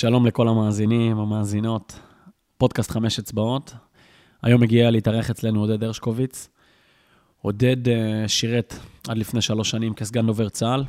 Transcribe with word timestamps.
שלום 0.00 0.26
לכל 0.26 0.48
המאזינים, 0.48 1.18
המאזינות. 1.18 1.98
פודקאסט 2.58 2.90
חמש 2.90 3.18
אצבעות. 3.18 3.74
היום 4.42 4.62
הגיע 4.62 4.90
להתארח 4.90 5.30
אצלנו 5.30 5.60
עודד 5.60 5.84
הרשקוביץ. 5.84 6.48
עודד 7.42 7.86
uh, 7.88 7.90
שירת 8.28 8.74
עד 9.08 9.18
לפני 9.18 9.42
שלוש 9.42 9.70
שנים 9.70 9.94
כסגן 9.94 10.26
דובר 10.26 10.48
צה"ל, 10.48 10.84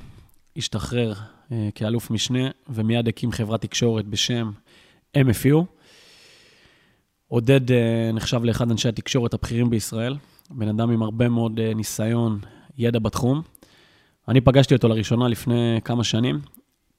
השתחרר 0.57 1.13
uh, 1.13 1.53
כאלוף 1.75 2.11
משנה, 2.11 2.49
ומיד 2.69 3.07
הקים 3.07 3.31
חברת 3.31 3.61
תקשורת 3.61 4.07
בשם 4.07 4.51
MFU. 5.17 5.63
עודד 7.27 7.69
uh, 7.69 7.73
נחשב 8.13 8.43
לאחד 8.43 8.71
אנשי 8.71 8.89
התקשורת 8.89 9.33
הבכירים 9.33 9.69
בישראל, 9.69 10.15
בן 10.49 10.67
אדם 10.67 10.91
עם 10.91 11.03
הרבה 11.03 11.29
מאוד 11.29 11.59
ניסיון, 11.59 12.39
ידע 12.77 12.99
בתחום. 12.99 13.41
אני 14.27 14.41
פגשתי 14.41 14.75
אותו 14.75 14.87
לראשונה 14.87 15.27
לפני 15.27 15.79
כמה 15.83 16.03
שנים, 16.03 16.41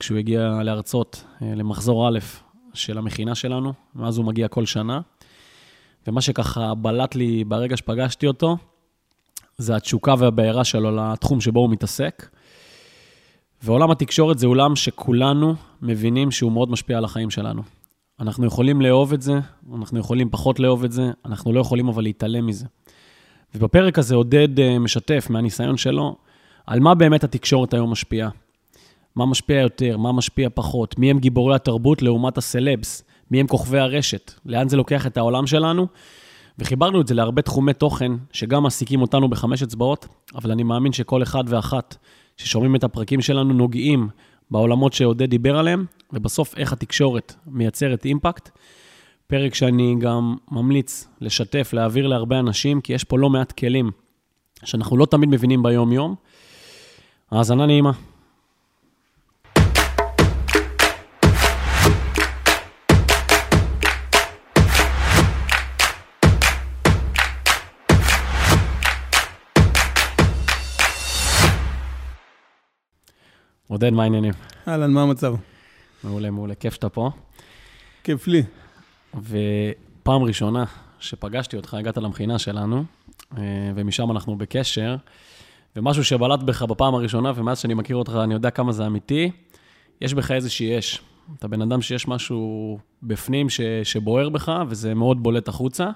כשהוא 0.02 0.18
הגיע 0.18 0.62
להרצות 0.62 1.24
אה, 1.42 1.54
למחזור 1.54 2.08
א' 2.08 2.18
של 2.74 2.98
המכינה 2.98 3.34
שלנו, 3.34 3.72
ואז 3.96 4.18
הוא 4.18 4.26
מגיע 4.26 4.48
כל 4.48 4.66
שנה. 4.66 5.00
ומה 6.06 6.20
שככה 6.20 6.74
בלט 6.74 7.14
לי 7.14 7.44
ברגע 7.44 7.76
שפגשתי 7.76 8.26
אותו, 8.26 8.56
זה 9.58 9.76
התשוקה 9.76 10.14
והבעירה 10.18 10.64
שלו 10.64 10.96
לתחום 10.96 11.40
שבו 11.40 11.60
הוא 11.60 11.70
מתעסק. 11.70 12.28
ועולם 13.62 13.90
התקשורת 13.90 14.38
זה 14.38 14.46
עולם 14.46 14.76
שכולנו 14.76 15.54
מבינים 15.82 16.30
שהוא 16.30 16.52
מאוד 16.52 16.70
משפיע 16.70 16.98
על 16.98 17.04
החיים 17.04 17.30
שלנו. 17.30 17.62
אנחנו 18.20 18.46
יכולים 18.46 18.80
לאהוב 18.80 19.12
את 19.12 19.22
זה, 19.22 19.38
אנחנו 19.74 19.98
יכולים 19.98 20.30
פחות 20.30 20.60
לאהוב 20.60 20.84
את 20.84 20.92
זה, 20.92 21.10
אנחנו 21.24 21.52
לא 21.52 21.60
יכולים 21.60 21.88
אבל 21.88 22.02
להתעלם 22.02 22.46
מזה. 22.46 22.66
ובפרק 23.54 23.98
הזה 23.98 24.14
עודד 24.14 24.60
אה, 24.60 24.78
משתף 24.78 25.26
מהניסיון 25.30 25.76
שלו 25.76 26.16
על 26.66 26.80
מה 26.80 26.94
באמת 26.94 27.24
התקשורת 27.24 27.74
היום 27.74 27.90
משפיעה. 27.90 28.28
מה 29.16 29.26
משפיע 29.26 29.60
יותר, 29.60 29.96
מה 29.96 30.12
משפיע 30.12 30.48
פחות, 30.54 30.98
מי 30.98 31.10
הם 31.10 31.18
גיבורי 31.18 31.54
התרבות 31.54 32.02
לעומת 32.02 32.38
הסלבס, 32.38 33.04
מי 33.30 33.40
הם 33.40 33.46
כוכבי 33.46 33.78
הרשת, 33.78 34.32
לאן 34.46 34.68
זה 34.68 34.76
לוקח 34.76 35.06
את 35.06 35.16
העולם 35.16 35.46
שלנו. 35.46 35.86
וחיברנו 36.58 37.00
את 37.00 37.06
זה 37.06 37.14
להרבה 37.14 37.42
תחומי 37.42 37.74
תוכן 37.74 38.12
שגם 38.32 38.62
מעסיקים 38.62 39.02
אותנו 39.02 39.28
בחמש 39.28 39.62
אצבעות, 39.62 40.06
אבל 40.34 40.50
אני 40.50 40.62
מאמין 40.62 40.92
שכל 40.92 41.22
אחד 41.22 41.44
ואחת 41.46 41.96
ששומעים 42.36 42.76
את 42.76 42.84
הפרקים 42.84 43.20
שלנו 43.20 43.52
נוגעים 43.52 44.08
בעולמות 44.50 44.92
שעודד 44.92 45.30
דיבר 45.30 45.58
עליהם, 45.58 45.84
ובסוף 46.12 46.58
איך 46.58 46.72
התקשורת 46.72 47.34
מייצרת 47.46 48.04
אימפקט. 48.04 48.50
פרק 49.26 49.54
שאני 49.54 49.94
גם 50.00 50.36
ממליץ 50.50 51.08
לשתף, 51.20 51.70
להעביר 51.72 52.06
להרבה 52.06 52.38
אנשים, 52.38 52.80
כי 52.80 52.92
יש 52.92 53.04
פה 53.04 53.18
לא 53.18 53.30
מעט 53.30 53.52
כלים 53.52 53.90
שאנחנו 54.64 54.96
לא 54.96 55.06
תמיד 55.06 55.28
מבינים 55.28 55.62
ביום-יום. 55.62 56.14
האזנה 57.30 57.66
נעימה. 57.66 57.92
עודד, 73.72 73.90
מה 73.90 74.02
העניינים? 74.02 74.32
אהלן, 74.68 74.90
מה 74.90 75.02
המצב? 75.02 75.34
מעולה, 76.04 76.30
מעולה, 76.30 76.54
כיף 76.54 76.74
שאתה 76.74 76.88
פה. 76.88 77.10
כיף 78.04 78.26
לי. 78.28 78.42
ופעם 79.14 80.22
ראשונה 80.22 80.64
שפגשתי 80.98 81.56
אותך, 81.56 81.74
הגעת 81.74 81.96
למכינה 81.96 82.38
שלנו, 82.38 82.84
אה, 83.38 83.42
ומשם 83.74 84.10
אנחנו 84.10 84.36
בקשר, 84.36 84.96
ומשהו 85.76 86.04
שבלט 86.04 86.40
בך 86.42 86.62
בפעם 86.62 86.94
הראשונה, 86.94 87.32
ומאז 87.34 87.58
שאני 87.58 87.74
מכיר 87.74 87.96
אותך, 87.96 88.12
אני 88.24 88.34
יודע 88.34 88.50
כמה 88.50 88.72
זה 88.72 88.86
אמיתי, 88.86 89.30
יש 90.00 90.14
בך 90.14 90.30
איזושהי 90.30 90.78
אש. 90.78 91.00
אתה 91.38 91.48
בן 91.48 91.62
אדם 91.62 91.82
שיש 91.82 92.08
משהו 92.08 92.78
בפנים 93.02 93.50
ש, 93.50 93.60
שבוער 93.84 94.28
בך, 94.28 94.52
וזה 94.68 94.94
מאוד 94.94 95.22
בולט 95.22 95.48
החוצה. 95.48 95.90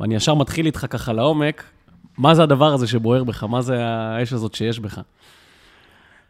ואני 0.00 0.14
ישר 0.14 0.34
מתחיל 0.34 0.66
איתך 0.66 0.86
ככה 0.90 1.12
לעומק, 1.12 1.64
מה 2.18 2.34
זה 2.34 2.42
הדבר 2.42 2.72
הזה 2.72 2.86
שבוער 2.86 3.24
בך? 3.24 3.44
מה 3.44 3.62
זה 3.62 3.86
האש 3.86 4.32
הזאת 4.32 4.54
שיש 4.54 4.80
בך? 4.80 5.00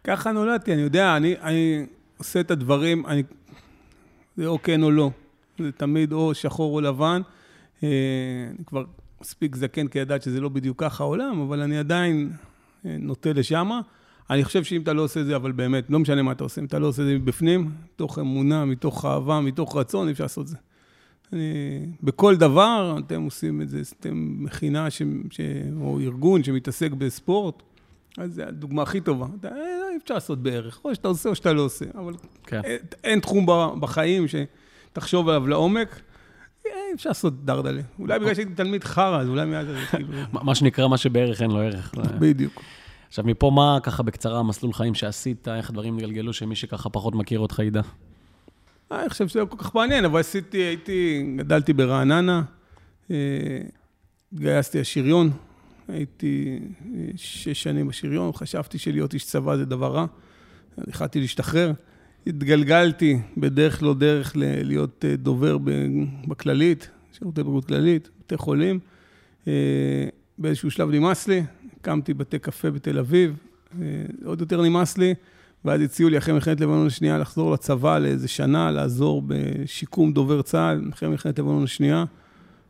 ככה 0.04 0.32
נולדתי, 0.32 0.72
אני 0.72 0.82
יודע, 0.82 1.16
אני, 1.16 1.34
אני 1.41 1.86
עושה 2.19 2.41
את 2.41 2.50
הדברים, 2.50 3.06
אני, 3.06 3.22
זה 4.36 4.47
או 4.47 4.62
כן 4.62 4.82
או 4.82 4.91
לא. 4.91 5.10
זה 5.59 5.72
תמיד 5.72 6.12
או 6.12 6.34
שחור 6.34 6.75
או 6.75 6.81
לבן. 6.81 7.22
אה, 7.82 7.88
אני 8.50 8.64
כבר 8.66 8.84
מספיק 9.20 9.56
זקן 9.56 9.88
כדי 9.88 10.00
לדעת 10.00 10.22
שזה 10.22 10.41
לא 10.41 10.48
בדיוק 10.48 10.81
ככה 10.81 11.04
העולם, 11.04 11.41
אבל 11.41 11.60
אני 11.60 11.78
עדיין 11.78 12.31
אה, 12.87 12.97
נוטה 12.98 13.32
לשמה. 13.32 13.81
אני 14.31 14.44
חושב 14.44 14.64
שאם 14.64 14.82
אתה 14.82 14.92
לא 14.92 15.03
עושה 15.03 15.20
את 15.20 15.26
זה, 15.26 15.37
אבל 15.37 15.53
באמת, 15.53 15.91
לא 15.91 15.98
משנה 15.98 16.22
מה 16.22 16.32
אתה 16.32 16.44
עושה, 16.44 16.60
אם 16.60 16.66
אתה 16.66 16.78
לא 16.78 16.87
עושה 16.87 17.03
את 17.03 17.06
זה 17.06 17.14
מבפנים, 17.14 17.70
מתוך 17.94 18.19
אמונה, 18.19 18.64
מתוך 18.64 19.04
אהבה, 19.04 19.41
מתוך 19.41 19.76
רצון, 19.76 20.08
אפשר 20.08 20.25
לעשות 20.25 20.42
את 20.42 20.48
זה. 20.48 20.56
אני, 21.32 21.41
בכל 22.03 22.37
דבר, 22.37 22.97
אתם 23.06 23.22
עושים 23.22 23.62
את 23.62 23.69
זה, 23.69 23.82
אתם 24.00 24.37
מכינה 24.38 24.91
ש, 24.91 25.03
ש, 25.31 25.41
או 25.81 26.00
ארגון 26.00 26.44
שמתעסק 26.44 26.91
בספורט, 26.91 27.62
אז 28.18 28.34
זו 28.34 28.42
הדוגמה 28.42 28.82
הכי 28.82 29.00
טובה. 29.00 29.26
אתה, 29.40 29.48
אה, 29.48 29.96
אפשר 30.02 30.14
לעשות 30.14 30.42
בערך, 30.42 30.80
או 30.84 30.94
שאתה 30.94 31.08
עושה 31.08 31.28
או 31.28 31.34
שאתה 31.34 31.52
לא 31.52 31.62
עושה, 31.62 31.84
אבל 31.94 32.14
כן. 32.46 32.60
אין, 32.64 32.78
אין 33.04 33.20
תחום 33.20 33.46
בחיים 33.80 34.24
שתחשוב 34.28 35.28
עליו 35.28 35.46
לעומק. 35.46 36.00
אה, 36.66 36.72
אפשר 36.94 37.10
לעשות 37.10 37.44
דרדלה. 37.44 37.82
אולי 37.98 38.18
בגלל 38.18 38.34
שהייתי 38.34 38.54
תלמיד 38.54 38.84
חרא, 38.84 39.20
אז 39.20 39.28
אולי 39.28 39.46
מאז 39.46 39.66
זה 39.66 39.74
כאילו... 39.90 40.08
מה 40.32 40.54
שנקרא, 40.54 40.88
מה 40.88 40.96
שבערך 40.96 41.42
אין 41.42 41.50
לו 41.50 41.58
ערך. 41.58 41.94
בדיוק. 42.20 42.62
עכשיו, 43.08 43.24
מפה 43.24 43.50
מה 43.54 43.78
ככה 43.82 44.02
בקצרה 44.02 44.38
המסלול 44.38 44.72
חיים 44.72 44.94
שעשית, 44.94 45.48
איך 45.48 45.70
דברים 45.70 45.96
נגלגלו, 45.96 46.32
שמי 46.32 46.56
שככה 46.56 46.90
פחות 46.90 47.14
מכיר 47.14 47.40
אותך 47.40 47.58
ידע? 47.58 47.80
אה, 48.92 49.00
אני 49.00 49.08
חושב 49.08 49.28
שזה 49.28 49.40
לא 49.40 49.44
כל 49.44 49.56
כך 49.56 49.74
מעניין, 49.74 50.04
אבל 50.04 50.20
עשיתי, 50.20 50.58
הייתי, 50.58 51.26
גדלתי 51.36 51.72
ברעננה, 51.72 52.42
התגייסתי 54.32 54.80
לשריון, 54.80 55.30
הייתי 55.88 56.59
אה, 56.94 57.00
שש 57.16 57.62
שנים 57.62 57.88
בשריון, 57.88 58.32
חשבתי 58.32 58.78
שלהיות 58.78 59.15
איש 59.15 59.25
צבא 59.25 59.56
זה 59.56 59.65
דבר 59.65 59.93
רע. 59.93 60.06
החלטתי 60.88 61.21
להשתחרר. 61.21 61.72
התגלגלתי 62.26 63.19
בדרך 63.37 63.82
לא 63.82 63.94
דרך 63.94 64.32
להיות 64.37 65.04
אה, 65.09 65.16
דובר 65.16 65.59
בכללית, 66.28 66.91
שירותי 67.12 67.43
בריאות 67.43 67.65
כללית, 67.65 68.09
בתי 68.21 68.37
חולים. 68.37 68.78
אה, 69.49 69.53
באיזשהו 70.38 70.71
שלב 70.71 70.91
נמאס 70.91 71.28
לי, 71.28 71.43
הקמתי 71.81 72.15
בתי 72.15 72.38
קפה 72.38 72.70
בתל 72.70 72.99
אביב, 72.99 73.37
עוד 74.25 74.41
יותר 74.41 74.62
נמאס 74.62 74.99
לי, 74.99 75.15
ואז 75.65 75.81
הציעו 75.81 76.09
לי 76.09 76.19
אחרי 76.19 76.34
מלחמת 76.34 76.60
לבנון 76.60 76.87
השנייה 76.87 77.19
לחזור 77.19 77.53
לצבא 77.53 77.99
לאיזה 77.99 78.28
שנה, 78.28 78.70
לעזור 78.70 79.22
בשיקום 79.26 80.12
דובר 80.12 80.43
צה"ל, 80.43 80.91
אחרי 80.93 81.09
מלחמת 81.09 81.38
לבנון 81.38 81.65
השנייה. 81.65 82.05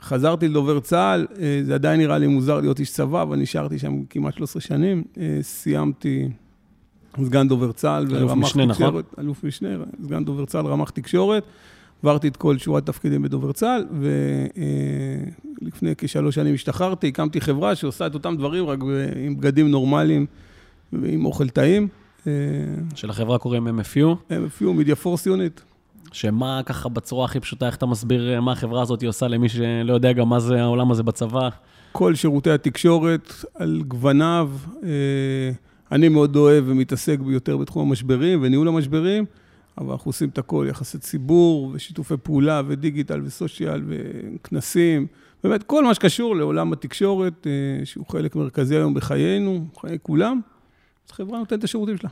חזרתי 0.02 0.48
לדובר 0.48 0.80
צה"ל, 0.80 1.26
אה, 1.40 1.60
זה 1.64 1.74
עדיין 1.74 2.00
נראה 2.00 2.18
לי 2.18 2.26
מוזר 2.26 2.60
להיות 2.60 2.80
איש 2.80 2.90
צבא, 2.90 3.22
אבל 3.22 3.36
נשארתי 3.36 3.78
שם 3.78 4.02
כמעט 4.10 4.34
13 4.34 4.62
שנים. 4.62 5.04
אה, 5.18 5.38
סיימתי 5.42 6.28
סגן 7.24 7.48
דובר 7.48 7.72
צה"ל 7.72 8.06
ורמ"ח 8.08 8.48
תקשורת. 8.48 8.68
נכון? 8.68 9.02
אלוף 9.18 9.44
משנה, 9.44 9.68
סגן 10.04 10.24
דובר 10.24 10.44
צה"ל, 10.44 10.66
רמ"ח 10.66 10.90
תקשורת. 10.90 11.44
עברתי 12.02 12.28
את 12.28 12.36
כל 12.36 12.58
שורת 12.58 12.86
תפקידים 12.86 13.22
בדובר 13.22 13.52
צה"ל, 13.52 13.86
ולפני 15.62 15.94
כשלוש 15.98 16.34
שנים 16.34 16.54
השתחררתי, 16.54 17.08
הקמתי 17.08 17.40
חברה 17.40 17.74
שעושה 17.74 18.06
את 18.06 18.14
אותם 18.14 18.36
דברים, 18.36 18.66
רק 18.66 18.78
עם 19.26 19.36
בגדים 19.36 19.70
נורמליים 19.70 20.26
ועם 20.92 21.24
אוכל 21.24 21.48
טעים. 21.48 21.88
שלחברה 22.94 23.38
קוראים 23.38 23.68
MFU? 23.68 24.30
MFU, 24.30 24.62
Media 24.62 25.04
Force 25.04 25.26
Unit. 25.26 25.77
שמה 26.12 26.60
ככה 26.66 26.88
בצורה 26.88 27.24
הכי 27.24 27.40
פשוטה, 27.40 27.66
איך 27.66 27.76
אתה 27.76 27.86
מסביר 27.86 28.34
אה, 28.34 28.40
מה 28.40 28.52
החברה 28.52 28.82
הזאת 28.82 29.04
עושה 29.04 29.28
למי 29.28 29.48
שלא 29.48 29.92
יודע 29.92 30.12
גם 30.12 30.28
מה 30.28 30.40
זה 30.40 30.62
העולם 30.62 30.90
הזה 30.90 31.02
בצבא? 31.02 31.48
כל 31.92 32.14
שירותי 32.14 32.50
התקשורת 32.50 33.32
על 33.54 33.82
גווניו. 33.88 34.50
אה, 34.82 34.88
אני 35.92 36.08
מאוד 36.08 36.36
אוהב 36.36 36.64
ומתעסק 36.66 37.18
יותר 37.26 37.56
בתחום 37.56 37.88
המשברים 37.88 38.38
וניהול 38.42 38.68
המשברים, 38.68 39.24
אבל 39.78 39.90
אנחנו 39.90 40.08
עושים 40.08 40.28
את 40.28 40.38
הכל, 40.38 40.66
יחסי 40.70 40.98
ציבור 40.98 41.70
ושיתופי 41.74 42.14
פעולה 42.22 42.62
ודיגיטל 42.66 43.20
וסושיאל 43.24 43.82
וכנסים. 43.86 45.06
באמת, 45.44 45.62
כל 45.62 45.84
מה 45.84 45.94
שקשור 45.94 46.36
לעולם 46.36 46.72
התקשורת, 46.72 47.46
אה, 47.46 47.86
שהוא 47.86 48.06
חלק 48.06 48.36
מרכזי 48.36 48.76
היום 48.76 48.94
בחיינו, 48.94 49.66
חיי 49.80 49.98
כולם, 50.02 50.40
אז 51.06 51.12
חברה 51.12 51.38
נותנת 51.38 51.58
את 51.58 51.64
השירותים 51.64 51.96
שלה. 51.96 52.10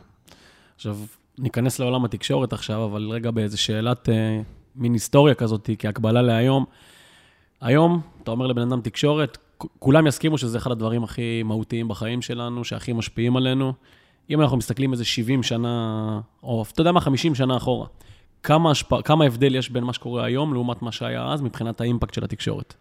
עכשיו, 0.76 0.98
ניכנס 1.38 1.78
לעולם 1.78 2.04
התקשורת 2.04 2.52
עכשיו, 2.52 2.84
אבל 2.84 3.08
רגע 3.10 3.30
באיזה 3.30 3.56
שאלת 3.56 4.08
אה, 4.08 4.40
מין 4.76 4.92
היסטוריה 4.92 5.34
כזאת, 5.34 5.70
כהקבלה 5.78 6.22
להיום. 6.22 6.64
היום, 7.60 8.00
אתה 8.22 8.30
אומר 8.30 8.46
לבן 8.46 8.62
אדם 8.62 8.80
תקשורת, 8.80 9.38
כולם 9.78 10.06
יסכימו 10.06 10.38
שזה 10.38 10.58
אחד 10.58 10.70
הדברים 10.70 11.04
הכי 11.04 11.42
מהותיים 11.42 11.88
בחיים 11.88 12.22
שלנו, 12.22 12.64
שהכי 12.64 12.92
משפיעים 12.92 13.36
עלינו. 13.36 13.72
אם 14.30 14.40
אנחנו 14.40 14.56
מסתכלים 14.56 14.92
איזה 14.92 15.04
70 15.04 15.42
שנה, 15.42 16.20
או 16.42 16.64
אתה 16.72 16.80
יודע 16.80 16.92
מה, 16.92 17.00
50 17.00 17.34
שנה 17.34 17.56
אחורה, 17.56 17.86
כמה, 18.42 18.70
השפ... 18.70 19.02
כמה 19.02 19.24
הבדל 19.24 19.54
יש 19.54 19.70
בין 19.70 19.84
מה 19.84 19.92
שקורה 19.92 20.24
היום 20.24 20.54
לעומת 20.54 20.82
מה 20.82 20.92
שהיה 20.92 21.32
אז 21.32 21.42
מבחינת 21.42 21.80
האימפקט 21.80 22.14
של 22.14 22.24
התקשורת? 22.24 22.74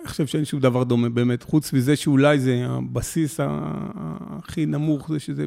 אני 0.00 0.08
חושב 0.08 0.26
שאין 0.26 0.44
שום 0.44 0.60
דבר 0.60 0.84
דומה 0.84 1.08
באמת, 1.08 1.42
חוץ 1.42 1.72
מזה 1.72 1.96
שאולי 1.96 2.38
זה 2.38 2.66
הבסיס 2.68 3.40
הכי 3.40 4.66
נמוך, 4.66 5.08
זה 5.08 5.20
שזה 5.20 5.44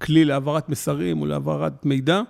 כלי 0.00 0.24
להעברת 0.24 0.68
מסרים 0.68 1.20
או 1.20 1.26
להעברת 1.26 1.86
מידע. 1.86 2.22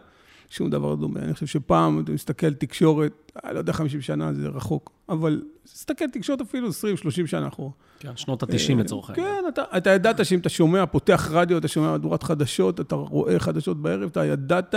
שום 0.50 0.70
דבר 0.70 0.90
לא 0.90 0.96
דומה. 0.96 1.20
אני 1.20 1.34
חושב 1.34 1.46
שפעם, 1.46 2.00
אתה 2.00 2.12
מסתכל 2.12 2.55
תקשורת, 2.55 3.32
אני 3.44 3.55
לא 3.55 3.58
יודע, 3.58 3.72
50 3.72 4.00
שנה 4.00 4.32
זה 4.32 4.49
רחוק, 4.49 4.90
אבל 5.08 5.43
תסתכל 5.64 6.08
תקשורת 6.12 6.40
אפילו 6.40 6.69
20-30 6.69 6.72
שנה 7.26 7.49
אחורה. 7.49 7.70
כן, 7.99 8.17
שנות 8.17 8.43
ה-90 8.43 8.75
לצורך 8.76 9.11
העניין. 9.11 9.28
כן, 9.28 9.49
אתה, 9.49 9.62
אתה 9.76 9.90
ידעת 9.90 10.25
שאם 10.26 10.38
אתה 10.38 10.49
שומע, 10.49 10.87
פותח 10.87 11.28
רדיו, 11.32 11.58
אתה 11.58 11.69
שומע 11.69 11.90
מהדורת 11.90 12.22
חדשות, 12.22 12.81
אתה 12.81 12.94
רואה 12.94 13.38
חדשות 13.38 13.82
בערב, 13.82 14.08
אתה 14.11 14.25
ידעת, 14.25 14.75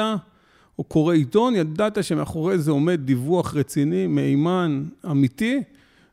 או 0.80 0.84
קורא 0.84 1.13
עיתון, 1.13 1.56
ידעת 1.56 2.04
שמאחורי 2.04 2.57
זה 2.57 2.72
עומד 2.72 3.00
דיווח 3.06 3.56
רציני, 3.56 4.07
מהימן, 4.07 4.84
אמיתי. 5.12 5.63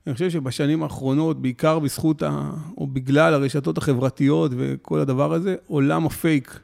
אני 0.06 0.15
חושב 0.15 0.31
שבשנים 0.31 0.82
האחרונות, 0.82 1.43
בעיקר 1.43 1.79
בזכות, 1.79 2.23
ה, 2.23 2.50
או 2.79 2.87
בגלל 2.87 3.35
הרשתות 3.35 3.79
החברתיות 3.79 4.53
וכל 4.56 5.00
הדבר 5.00 5.32
הזה, 5.32 5.56
עולם 5.67 6.06
הפייק 6.06 6.61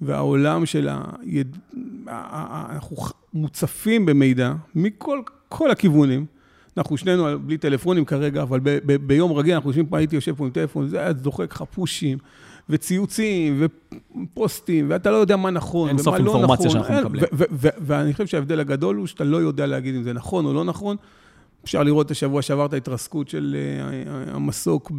והעולם 0.00 0.66
של 0.66 0.88
היד... 1.22 1.56
אנחנו 2.08 2.96
מוצפים 3.34 4.06
במידע 4.06 4.54
מכל 4.74 5.20
כל 5.48 5.70
הכיוונים. 5.70 6.26
אנחנו 6.76 6.96
שנינו 6.96 7.38
בלי 7.40 7.58
טלפונים 7.58 8.04
כרגע, 8.04 8.42
אבל 8.42 8.60
ב, 8.62 8.78
ב, 8.86 8.96
ביום 9.06 9.32
רגיל 9.32 9.54
אנחנו 9.54 9.70
יושבים 9.70 9.86
פה, 9.86 9.98
הייתי 9.98 10.16
יושב 10.16 10.34
פה 10.34 10.44
עם 10.44 10.50
טלפון, 10.50 10.88
זה 10.88 11.00
היה 11.00 11.12
זוחק 11.22 11.52
לך 11.52 11.62
פושים, 11.62 12.18
וציוצים, 12.68 13.66
ופוסטים, 14.14 14.86
ואתה 14.90 15.10
לא 15.10 15.16
יודע 15.16 15.36
מה 15.36 15.50
נכון, 15.50 15.90
ומה 15.90 15.98
לא 15.98 16.02
נכון. 16.02 16.14
אין 16.14 16.24
סוף 16.24 16.34
אינפורמציה 16.34 16.70
שאנחנו 16.70 16.94
מקבלים. 16.94 17.24
ואני 17.60 18.12
חושב 18.12 18.26
שההבדל 18.26 18.60
הגדול 18.60 18.96
הוא 18.96 19.06
שאתה 19.06 19.24
לא 19.24 19.36
יודע 19.36 19.66
להגיד 19.66 19.94
אם 19.94 20.02
זה 20.02 20.12
נכון 20.12 20.44
או 20.46 20.54
לא 20.54 20.64
נכון. 20.64 20.96
אפשר 21.64 21.82
לראות 21.82 22.06
את 22.06 22.10
השבוע 22.10 22.42
שעבר 22.42 22.66
את 22.66 22.72
ההתרסקות 22.72 23.28
של 23.28 23.56
אה, 23.58 24.34
המסוק 24.34 24.92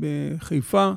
בחיפה. 0.00 0.92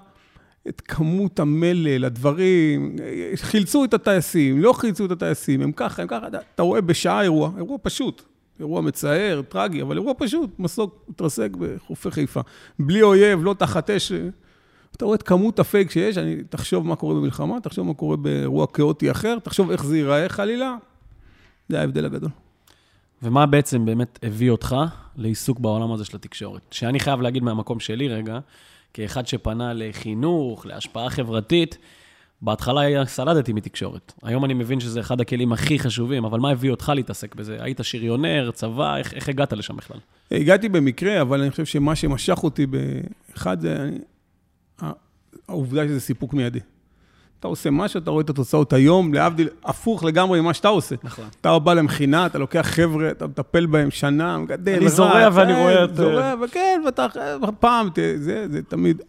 את 0.67 0.81
כמות 0.81 1.39
המלל, 1.39 2.05
הדברים, 2.05 2.95
חילצו 3.35 3.85
את 3.85 3.93
הטייסים, 3.93 4.61
לא 4.61 4.73
חילצו 4.73 5.05
את 5.05 5.11
הטייסים, 5.11 5.61
הם 5.61 5.71
ככה, 5.71 6.01
הם 6.01 6.07
ככה, 6.07 6.27
אתה 6.55 6.63
רואה 6.63 6.81
בשעה 6.81 7.21
אירוע, 7.21 7.51
אירוע 7.57 7.77
פשוט, 7.81 8.21
אירוע 8.59 8.81
מצער, 8.81 9.41
טרגי, 9.49 9.81
אבל 9.81 9.97
אירוע 9.97 10.13
פשוט, 10.17 10.49
מסוק 10.59 11.05
מתרסק 11.09 11.49
בחופי 11.59 12.11
חיפה. 12.11 12.41
בלי 12.79 13.01
אויב, 13.01 13.43
לא 13.43 13.55
תחת 13.59 13.89
אש. 13.89 14.11
אתה 14.95 15.05
רואה 15.05 15.15
את 15.15 15.23
כמות 15.23 15.59
הפייק 15.59 15.91
שיש, 15.91 16.17
אני, 16.17 16.35
תחשוב 16.49 16.87
מה 16.87 16.95
קורה 16.95 17.15
במלחמה, 17.15 17.59
תחשוב 17.59 17.87
מה 17.87 17.93
קורה 17.93 18.17
באירוע 18.17 18.67
כאוטי 18.67 19.11
אחר, 19.11 19.39
תחשוב 19.39 19.71
איך 19.71 19.85
זה 19.85 19.97
ייראה 19.97 20.29
חלילה, 20.29 20.75
זה 21.69 21.79
ההבדל 21.79 22.05
הגדול. 22.05 22.29
ומה 23.23 23.45
בעצם 23.45 23.85
באמת 23.85 24.19
הביא 24.23 24.51
אותך 24.51 24.75
לעיסוק 25.15 25.59
בעולם 25.59 25.91
הזה 25.91 26.05
של 26.05 26.17
התקשורת? 26.17 26.61
שאני 26.71 26.99
חייב 26.99 27.21
להגיד 27.21 27.43
מהמקום 27.43 27.79
שלי 27.79 28.07
רגע, 28.07 28.39
כאחד 28.93 29.27
שפנה 29.27 29.73
לחינוך, 29.73 30.65
להשפעה 30.65 31.09
חברתית, 31.09 31.77
בהתחלה 32.41 33.05
סלדתי 33.05 33.53
מתקשורת. 33.53 34.13
היום 34.23 34.45
אני 34.45 34.53
מבין 34.53 34.79
שזה 34.79 34.99
אחד 34.99 35.21
הכלים 35.21 35.53
הכי 35.53 35.79
חשובים, 35.79 36.25
אבל 36.25 36.39
מה 36.39 36.49
הביא 36.49 36.71
אותך 36.71 36.91
להתעסק 36.95 37.35
בזה? 37.35 37.57
היית 37.59 37.79
שריונר, 37.83 38.51
צבא, 38.53 38.97
איך, 38.97 39.13
איך 39.13 39.29
הגעת 39.29 39.53
לשם 39.53 39.75
בכלל? 39.75 39.97
הגעתי 40.31 40.69
במקרה, 40.69 41.21
אבל 41.21 41.41
אני 41.41 41.51
חושב 41.51 41.65
שמה 41.65 41.95
שמשך 41.95 42.43
אותי 42.43 42.65
באחד 42.65 43.61
זה 43.61 43.77
אני, 43.83 43.97
העובדה 45.47 45.87
שזה 45.87 45.99
סיפוק 45.99 46.33
מיידי. 46.33 46.59
אתה 47.39 47.47
עושה 47.47 47.69
משהו, 47.69 47.99
אתה 47.99 48.11
רואה 48.11 48.21
את 48.21 48.29
התוצאות 48.29 48.73
היום, 48.73 49.13
להבדיל, 49.13 49.49
הפוך 49.65 50.03
לגמרי 50.03 50.41
ממה 50.41 50.53
שאתה 50.53 50.67
עושה. 50.67 50.95
נכון. 51.03 51.25
אתה 51.41 51.59
בא 51.59 51.73
למכינה, 51.73 52.25
אתה 52.25 52.37
לוקח 52.37 52.67
חבר'ה, 52.69 53.11
אתה 53.11 53.27
מטפל 53.27 53.65
בהם 53.65 53.91
שנה, 53.91 54.37
מגדל, 54.37 54.77
אני 54.77 54.89
זורע 54.89 55.29
ואני 55.33 55.53
כן, 55.53 55.59
רואה 55.59 55.83
את... 55.83 55.95
זורע, 55.95 56.33
וכן, 56.41 56.81
ואתה 56.85 57.07
פעם, 57.59 57.89
זה, 58.17 58.47
זה 58.51 58.61
תמיד, 58.61 59.01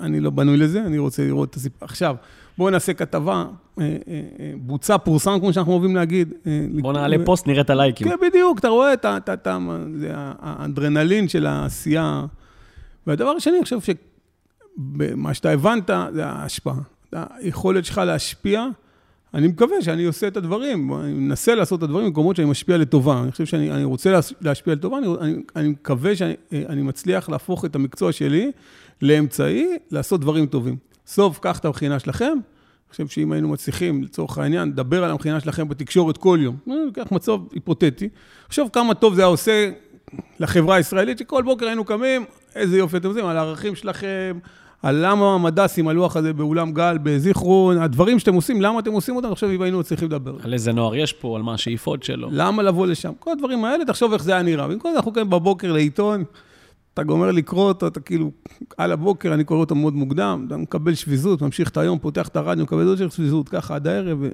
אני 0.00 0.20
לא 0.20 0.30
בנוי 0.30 0.56
לזה, 0.56 0.80
אני 0.80 0.98
רוצה 0.98 1.24
לראות 1.24 1.50
את 1.50 1.54
הסיפור. 1.54 1.78
עכשיו, 1.80 2.16
בואו 2.58 2.70
נעשה 2.70 2.94
כתבה, 2.94 3.44
אה, 3.80 3.84
אה, 3.84 4.20
אה, 4.40 4.52
בוצע, 4.56 4.98
פורסם, 4.98 5.40
כמו 5.40 5.52
שאנחנו 5.52 5.72
אוהבים 5.72 5.96
להגיד. 5.96 6.32
בואו 6.80 6.92
נעלה 6.92 7.16
פוסט, 7.24 7.46
נראה 7.46 7.60
את 7.60 7.70
הלייקים. 7.70 8.08
כן, 8.08 8.16
בדיוק, 8.22 8.58
אתה 8.58 8.68
רואה 8.68 8.92
את 8.92 9.48
האדרנלין 10.40 11.28
של 11.28 11.46
העשייה. 11.46 12.24
והדבר 13.06 13.30
השני, 13.30 13.56
אני 13.56 13.64
חושב 13.64 13.78
שמה 13.80 15.34
שאתה 15.34 15.50
הבנת, 15.50 15.90
זה 16.12 16.26
ההשפעה. 16.26 16.91
היכולת 17.12 17.84
שלך 17.84 17.98
להשפיע, 17.98 18.66
אני 19.34 19.48
מקווה 19.48 19.82
שאני 19.82 20.04
עושה 20.04 20.28
את 20.28 20.36
הדברים, 20.36 20.94
אני 20.94 21.12
מנסה 21.12 21.54
לעשות 21.54 21.78
את 21.78 21.82
הדברים 21.82 22.06
במקומות 22.06 22.36
שאני 22.36 22.50
משפיע 22.50 22.76
לטובה. 22.76 23.22
אני 23.22 23.30
חושב 23.30 23.44
שאני 23.44 23.84
רוצה 23.84 24.18
להשפיע 24.40 24.74
לטובה, 24.74 24.98
אני, 24.98 25.06
אני, 25.20 25.42
אני 25.56 25.68
מקווה 25.68 26.16
שאני 26.16 26.82
מצליח 26.82 27.28
להפוך 27.28 27.64
את 27.64 27.74
המקצוע 27.74 28.12
שלי 28.12 28.50
לאמצעי 29.02 29.66
לעשות 29.90 30.20
דברים 30.20 30.46
טובים. 30.46 30.76
סוף, 31.06 31.38
קח 31.38 31.58
את 31.58 31.64
המכינה 31.64 31.98
שלכם. 31.98 32.32
אני 32.32 32.90
חושב 32.90 33.08
שאם 33.08 33.32
היינו 33.32 33.48
מצליחים, 33.48 34.02
לצורך 34.02 34.38
העניין, 34.38 34.68
לדבר 34.68 35.04
על 35.04 35.10
המכינה 35.10 35.40
שלכם 35.40 35.68
בתקשורת 35.68 36.16
כל 36.16 36.38
יום, 36.42 36.56
ניקח 36.66 37.12
מצב 37.12 37.38
היפותטי, 37.52 38.08
עכשיו 38.48 38.66
כמה 38.72 38.94
טוב 38.94 39.14
זה 39.14 39.20
היה 39.20 39.28
עושה 39.28 39.70
לחברה 40.40 40.76
הישראלית, 40.76 41.18
שכל 41.18 41.42
בוקר 41.42 41.66
היינו 41.66 41.84
קמים, 41.84 42.24
איזה 42.54 42.78
יופי 42.78 42.96
אתם 42.96 43.08
יודעים, 43.08 43.26
על 43.26 43.36
הערכים 43.36 43.74
שלכם, 43.74 44.38
על 44.82 45.06
למה 45.06 45.34
המד"סים, 45.34 45.88
הלוח 45.88 46.16
הזה 46.16 46.32
באולם 46.32 46.72
גל, 46.72 46.98
בזיכרון, 47.02 47.78
הדברים 47.78 48.18
שאתם 48.18 48.34
עושים, 48.34 48.62
למה 48.62 48.78
אתם 48.78 48.92
עושים 48.92 49.16
אותם, 49.16 49.32
עכשיו 49.32 49.50
אם 49.50 49.62
היינו 49.62 49.82
צריכים 49.82 50.08
לדבר. 50.08 50.36
על 50.42 50.52
איזה 50.52 50.72
נוער 50.72 50.96
יש 50.96 51.12
פה, 51.12 51.36
על 51.36 51.42
מה 51.42 51.54
השאיפות 51.54 52.02
שלו. 52.02 52.28
למה 52.32 52.62
לבוא 52.62 52.86
לשם? 52.86 53.12
כל 53.18 53.30
הדברים 53.30 53.64
האלה, 53.64 53.84
תחשוב 53.84 54.12
איך 54.12 54.22
זה 54.22 54.32
היה 54.32 54.42
נראה. 54.42 54.68
במקום 54.68 54.90
זה 54.90 54.96
אנחנו 54.96 55.12
קמים 55.12 55.30
בבוקר 55.30 55.72
לעיתון, 55.72 56.24
אתה 56.94 57.02
גומר 57.02 57.30
לקרוא 57.30 57.68
אותו, 57.68 57.86
אתה 57.86 58.00
כאילו, 58.00 58.30
על 58.78 58.92
הבוקר, 58.92 59.34
אני 59.34 59.44
קורא 59.44 59.60
אותו 59.60 59.74
מאוד 59.74 59.94
מוקדם, 59.94 60.44
אתה 60.46 60.56
מקבל 60.56 60.94
שביזות, 60.94 61.42
ממשיך 61.42 61.68
את 61.68 61.76
היום, 61.76 61.98
פותח 61.98 62.28
את 62.28 62.36
הרדיו, 62.36 62.64
מקבל 62.64 62.86
עוד 62.86 63.10
שביזות, 63.10 63.48
ככה 63.48 63.74
עד 63.74 63.86
הערב. 63.86 64.18
ו... 64.20 64.28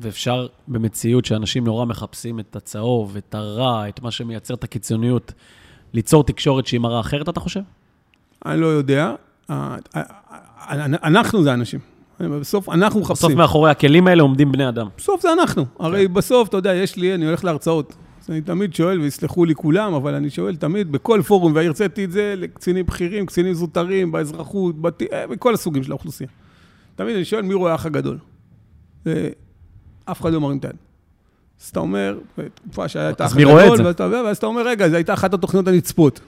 ואפשר 0.00 0.46
במציאות 0.68 1.24
שאנשים 1.24 1.64
נורא 1.64 1.84
מחפשים 1.84 2.40
את 2.40 2.56
הצהוב, 2.56 3.16
את 3.16 3.34
הרע, 3.34 3.88
את 3.88 4.02
מה 4.02 4.10
שמייצר 4.10 4.54
את 4.54 4.64
הקיצוניות, 4.64 5.32
ליצור 5.94 6.24
תקשורת 6.24 6.66
שהיא 6.66 6.80
מראה 6.80 7.00
אחרת, 7.00 7.28
אתה 7.28 7.40
חושב? 7.40 7.60
אני 8.46 8.60
לא 8.60 8.66
יודע. 8.66 9.14
אנחנו 11.02 11.42
זה 11.42 11.54
אנשים. 11.54 11.80
בסוף 12.20 12.68
אנחנו 12.68 13.00
מחפשים. 13.00 13.28
בסוף 13.28 13.38
מאחורי 13.38 13.70
הכלים 13.70 14.06
האלה 14.06 14.22
עומדים 14.22 14.52
בני 14.52 14.68
אדם. 14.68 14.88
בסוף 14.96 15.22
זה 15.22 15.32
אנחנו. 15.32 15.66
הרי 15.78 16.08
כן. 16.08 16.14
בסוף, 16.14 16.48
אתה 16.48 16.56
יודע, 16.56 16.74
יש 16.74 16.96
לי, 16.96 17.14
אני 17.14 17.26
הולך 17.26 17.44
להרצאות. 17.44 17.94
אז 18.22 18.30
אני 18.30 18.40
תמיד 18.40 18.74
שואל, 18.74 19.00
ויסלחו 19.00 19.44
לי 19.44 19.54
כולם, 19.54 19.94
אבל 19.94 20.14
אני 20.14 20.30
שואל 20.30 20.56
תמיד, 20.56 20.92
בכל 20.92 21.22
פורום, 21.22 21.54
והרציתי 21.54 22.04
את 22.04 22.12
זה 22.12 22.34
לקצינים 22.36 22.86
בכירים, 22.86 23.26
קצינים 23.26 23.54
זוטרים, 23.54 24.12
באזרחות, 24.12 24.80
בת... 24.80 25.02
אה, 25.12 25.26
בכל 25.26 25.54
הסוגים 25.54 25.82
של 25.82 25.92
האוכלוסייה. 25.92 26.30
תמיד 26.96 27.14
אני 27.14 27.24
שואל, 27.24 27.42
מי 27.42 27.54
רואה 27.54 27.72
האח 27.72 27.86
הגדול? 27.86 28.18
אף 30.04 30.20
אחד 30.20 30.32
לא 30.32 30.40
מרים 30.40 30.58
את 30.58 30.64
היד. 30.64 30.76
אז 31.62 31.68
אתה 31.68 31.80
אומר, 31.80 32.18
בתקופה 32.38 32.88
שהיה 32.88 33.10
את 33.10 33.20
האח 33.20 33.36
הגדול, 33.36 33.86
ואז 34.24 34.36
אתה 34.36 34.46
אומר, 34.46 34.62
רגע, 34.66 34.88
זו 34.88 34.96
הייתה 34.96 35.14
אחת 35.14 35.34
התוכניות 35.34 35.68
הנצפות. 35.68 36.20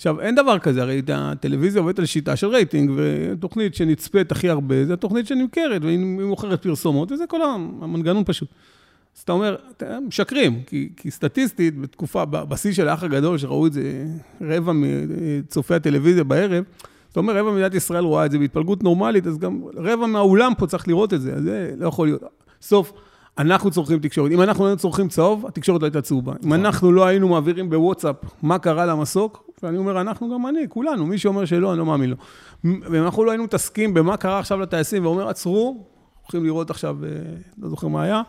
עכשיו, 0.00 0.20
אין 0.20 0.34
דבר 0.34 0.58
כזה, 0.58 0.82
הרי 0.82 1.02
הטלוויזיה 1.14 1.80
עובדת 1.80 1.98
על 1.98 2.06
שיטה 2.06 2.36
של 2.36 2.46
רייטינג, 2.46 2.90
ותוכנית 2.96 3.74
שנצפית 3.74 4.32
הכי 4.32 4.48
הרבה, 4.48 4.84
זו 4.84 4.92
התוכנית 4.92 5.26
שנמכרת, 5.26 5.84
והיא 5.84 5.98
מוכרת 5.98 6.62
פרסומות, 6.62 7.12
וזה 7.12 7.24
כל 7.26 7.42
המנגנון 7.42 8.22
פשוט. 8.26 8.48
אז 9.16 9.22
אתה 9.22 9.32
אומר, 9.32 9.56
אתם 9.76 10.02
משקרים, 10.08 10.62
כי, 10.66 10.88
כי 10.96 11.10
סטטיסטית, 11.10 11.78
בתקופה, 11.78 12.24
בשיא 12.24 12.72
של 12.72 12.88
האח 12.88 13.02
הגדול, 13.02 13.38
שראו 13.38 13.66
את 13.66 13.72
זה 13.72 14.04
רבע 14.40 14.72
מצופי 14.74 15.74
הטלוויזיה 15.74 16.24
בערב, 16.24 16.64
אתה 17.12 17.20
אומר, 17.20 17.36
רבע 17.36 17.50
מדינת 17.50 17.74
ישראל 17.74 18.04
רואה 18.04 18.26
את 18.26 18.30
זה 18.30 18.38
בהתפלגות 18.38 18.82
נורמלית, 18.82 19.26
אז 19.26 19.38
גם 19.38 19.60
רבע 19.74 20.06
מהאולם 20.06 20.52
פה 20.58 20.66
צריך 20.66 20.88
לראות 20.88 21.14
את 21.14 21.20
זה, 21.20 21.34
אז 21.34 21.42
זה 21.42 21.74
לא 21.78 21.88
יכול 21.88 22.06
להיות. 22.08 22.22
סוף, 22.62 22.92
אנחנו 23.38 23.70
צורכים 23.70 23.98
תקשורת. 23.98 24.32
אם 24.32 24.40
אנחנו 24.40 24.66
היינו 24.66 24.78
צורכים 24.78 25.08
צהוב, 25.08 25.46
התקשורת 25.46 25.82
לא 25.82 25.86
הייתה 25.86 26.02
צהובה. 26.02 26.32
אם 26.32 26.38
נכון. 26.38 26.52
אנחנו 26.52 26.92
לא 26.92 27.06
היינו 27.06 27.28
מעבירים 27.28 27.70
בוואטסאפ 27.70 28.16
מה 28.42 28.58
קרה 28.58 28.86
למסוק, 28.86 29.49
ואני 29.62 29.78
אומר, 29.78 30.00
אנחנו 30.00 30.34
גם 30.34 30.46
אני, 30.46 30.60
כולנו, 30.68 31.06
מי 31.06 31.18
שאומר 31.18 31.44
שלא, 31.44 31.70
אני 31.70 31.78
לא 31.78 31.86
מאמין 31.86 32.10
לו. 32.10 32.16
ואם 32.64 33.02
אנחנו 33.02 33.24
לא 33.24 33.30
היינו 33.30 33.44
מתעסקים 33.44 33.94
במה 33.94 34.16
קרה 34.16 34.38
עכשיו 34.38 34.60
לטייסים, 34.60 35.04
ואומר, 35.04 35.28
עצרו, 35.28 35.86
הולכים 36.22 36.44
לראות 36.44 36.70
עכשיו, 36.70 36.96
אה, 37.04 37.08
לא 37.58 37.68
זוכר 37.68 37.88
מה 37.88 38.02
היה, 38.02 38.22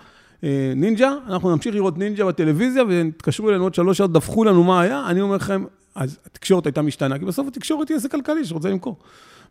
אה, 0.44 0.74
נינג'ה, 0.76 1.14
אנחנו 1.28 1.56
נמשיך 1.56 1.76
לראות 1.76 1.98
נינג'ה 1.98 2.26
בטלוויזיה, 2.26 2.84
ותתקשרו 2.90 3.50
אלינו 3.50 3.64
עוד 3.64 3.74
שלוש 3.74 3.98
שעות, 3.98 4.12
דווחו 4.12 4.44
לנו 4.44 4.64
מה 4.64 4.82
היה, 4.82 5.04
אני 5.08 5.22
אומר 5.22 5.36
לכם, 5.36 5.66
אז 5.96 6.20
התקשורת 6.26 6.66
הייתה 6.66 6.82
משתנה, 6.82 7.20
כי 7.20 7.26
בסוף 7.26 7.48
התקשורת 7.48 7.90
היא 7.90 7.98
עסק 7.98 8.12
כלכלי 8.12 8.46
שרוצה 8.46 8.70
למכור. 8.70 8.96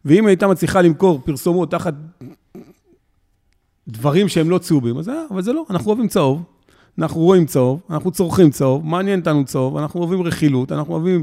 ואם 0.04 0.26
הייתה 0.26 0.46
מצליחה 0.46 0.82
למכור 0.82 1.20
פרסומות 1.24 1.70
תחת 1.70 1.94
דברים 3.88 4.28
שהם 4.28 4.50
לא 4.50 4.58
צהובים, 4.58 4.98
אז 4.98 5.04
זה, 5.04 5.12
אבל 5.30 5.42
זה 5.42 5.52
לא, 5.52 5.64
אנחנו 5.70 5.88
אוהבים 5.88 6.08
צהוב, 6.08 6.42
אנחנו 6.98 7.20
רואים 7.20 7.46
צהוב, 7.46 7.80
אנחנו 7.90 8.10
צורכים 8.10 8.50
צהוב, 8.50 8.86
מעניין 8.86 9.18
אותנו 9.18 9.44
צהוב, 9.44 9.76
אנחנו 9.76 10.00
אוהבים 10.00 10.22
רכילות, 10.22 10.72
אנחנו 10.72 10.94
אוהבים 10.94 11.22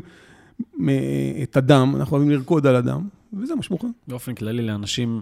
את 1.44 1.58
הדם, 1.58 1.94
אנחנו 1.96 2.18
אוהבים 2.18 2.32
לרקוד 2.32 2.68
על 2.68 2.76
הדם, 2.76 3.08
וזה 3.34 3.56
מה 3.56 3.64
שמוכן. 3.64 3.92
באופן 4.08 4.36
כללי, 4.36 4.62
לאנשים, 4.62 5.22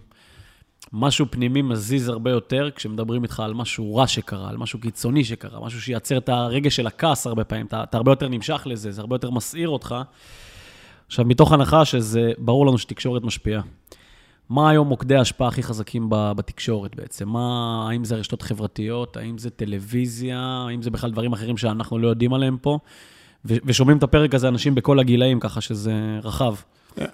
משהו 0.94 1.26
פנימי 1.30 1.62
מזיז 1.62 2.10
הרבה 2.10 2.32
יותר 2.32 2.70
כשמדברים 2.76 3.24
איתך 3.24 3.40
על 3.40 3.54
משהו 3.54 3.96
רע 3.96 4.08
שקרה, 4.08 4.50
על 4.50 4.58
משהו 4.58 4.80
קיצוני 4.80 5.24
שקרה, 5.24 5.66
משהו 5.66 5.82
שייצר 5.82 6.18
את 6.18 6.30
הרגש 6.30 6.76
של 6.76 6.88
הכעס 6.88 7.28
הרבה 7.28 7.44
פעמים, 7.44 7.66
אתה, 7.66 7.84
אתה 7.84 7.98
הרבה 7.98 8.12
יותר 8.12 8.28
נמשך 8.28 8.62
לזה, 8.66 8.92
זה 8.92 9.02
הרבה 9.02 9.16
יותר 9.16 9.32
מסעיר 9.32 9.70
אותך. 9.70 9.96
עכשיו, 11.08 11.26
מתוך 11.26 11.52
הנחה 11.52 11.86
שזה, 11.86 12.32
ברור 12.38 12.68
לנו 12.68 12.78
שתקשורת 12.78 13.24
משפיעה. 13.24 13.62
מה 14.50 14.70
היום 14.70 14.88
מוקדי 14.88 15.16
ההשפעה 15.16 15.48
הכי 15.48 15.64
חזקים 15.64 16.06
בתקשורת 16.10 16.96
בעצם? 16.96 17.30
מה, 17.30 17.88
האם 17.90 18.04
זה 18.04 18.16
רשתות 18.16 18.42
חברתיות, 18.42 19.18
האם 19.18 19.38
זה 19.38 19.50
טלוויזיה, 19.50 20.66
האם 20.68 20.82
זה 20.82 20.92
בכלל 20.92 21.12
דברים 21.12 21.34
אחרים 21.34 21.58
שאנחנו 21.58 22.00
לא 22.00 22.08
יודעים 22.08 22.34
עליהם 22.34 22.58
פה? 22.62 22.80
ושומעים 23.46 23.98
את 23.98 24.04
הפרק 24.04 24.36
הזה 24.36 24.48
אנשים 24.48 24.76
בכל 24.76 25.00
הגילאים, 25.00 25.40
ככה 25.40 25.62
שזה 25.62 25.94
רחב. 26.24 26.56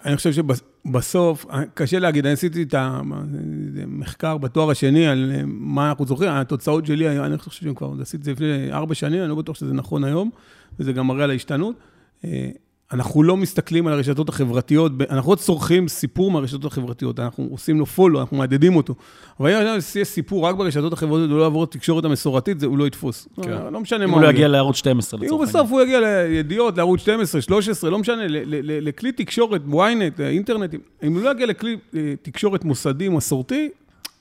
אני 0.05 0.15
חושב 0.15 0.31
שבסוף, 0.33 1.45
קשה 1.73 1.99
להגיד, 1.99 2.25
אני 2.25 2.33
עשיתי 2.33 2.63
את 2.63 2.75
המחקר 2.77 4.37
בתואר 4.37 4.71
השני 4.71 5.07
על 5.07 5.31
מה 5.45 5.89
אנחנו 5.89 6.05
זוכרים, 6.05 6.31
התוצאות 6.31 6.85
שלי, 6.85 7.19
אני 7.19 7.37
חושב 7.37 7.51
שאני 7.51 7.75
כבר 7.75 7.93
עשיתי 8.01 8.17
את 8.17 8.23
זה 8.23 8.31
לפני 8.31 8.73
ארבע 8.73 8.95
שנים, 8.95 9.21
אני 9.21 9.29
לא 9.29 9.35
בטוח 9.35 9.55
שזה 9.55 9.73
נכון 9.73 10.03
היום, 10.03 10.29
וזה 10.79 10.93
גם 10.93 11.07
מראה 11.07 11.23
על 11.23 11.31
ההשתנות. 11.31 11.75
אנחנו 12.93 13.23
לא 13.23 13.37
מסתכלים 13.37 13.87
על 13.87 13.93
הרשתות 13.93 14.29
החברתיות, 14.29 14.91
אנחנו 15.09 15.31
לא 15.31 15.35
צורכים 15.35 15.87
סיפור 15.87 16.31
מהרשתות 16.31 16.65
החברתיות, 16.65 17.19
אנחנו 17.19 17.47
עושים 17.51 17.79
לו 17.79 17.85
פולו, 17.85 18.19
אנחנו 18.19 18.37
מעדדים 18.37 18.75
אותו. 18.75 18.95
אבל 19.39 19.67
אם 19.67 19.77
יש 20.01 20.07
סיפור 20.07 20.45
רק 20.45 20.55
ברשתות 20.55 20.93
החברתיות 20.93 21.31
ולא 21.31 21.43
יעבור 21.43 21.63
לתקשורת 21.63 22.05
המסורתית, 22.05 22.59
זה, 22.59 22.65
הוא 22.65 22.77
לא 22.77 22.87
יתפוס. 22.87 23.27
כן. 23.41 23.51
לא 23.71 23.79
משנה 23.79 23.97
מה 23.97 24.03
הוא... 24.05 24.11
אם 24.11 24.13
הוא 24.13 24.21
לא 24.21 24.29
יגיע 24.29 24.47
לערוץ 24.47 24.75
12 24.75 25.19
לצורך 25.19 25.31
העניין. 25.31 25.49
בסוף 25.49 25.71
הוא 25.71 25.81
יגיע 25.81 25.99
לידיעות, 25.99 26.77
לערוץ 26.77 26.99
12, 27.01 27.41
13, 27.41 27.89
לא 27.89 27.99
משנה, 27.99 28.23
לכלי 28.27 29.11
תקשורת, 29.11 29.61
ynet, 29.71 30.21
אינטרנט, 30.21 30.75
אם 31.03 31.13
הוא 31.13 31.21
לא 31.21 31.31
יגיע 31.31 31.45
לכלי 31.45 31.77
אה, 31.95 32.13
תקשורת 32.21 32.65
מוסדי, 32.65 33.09
מסורתי, 33.09 33.69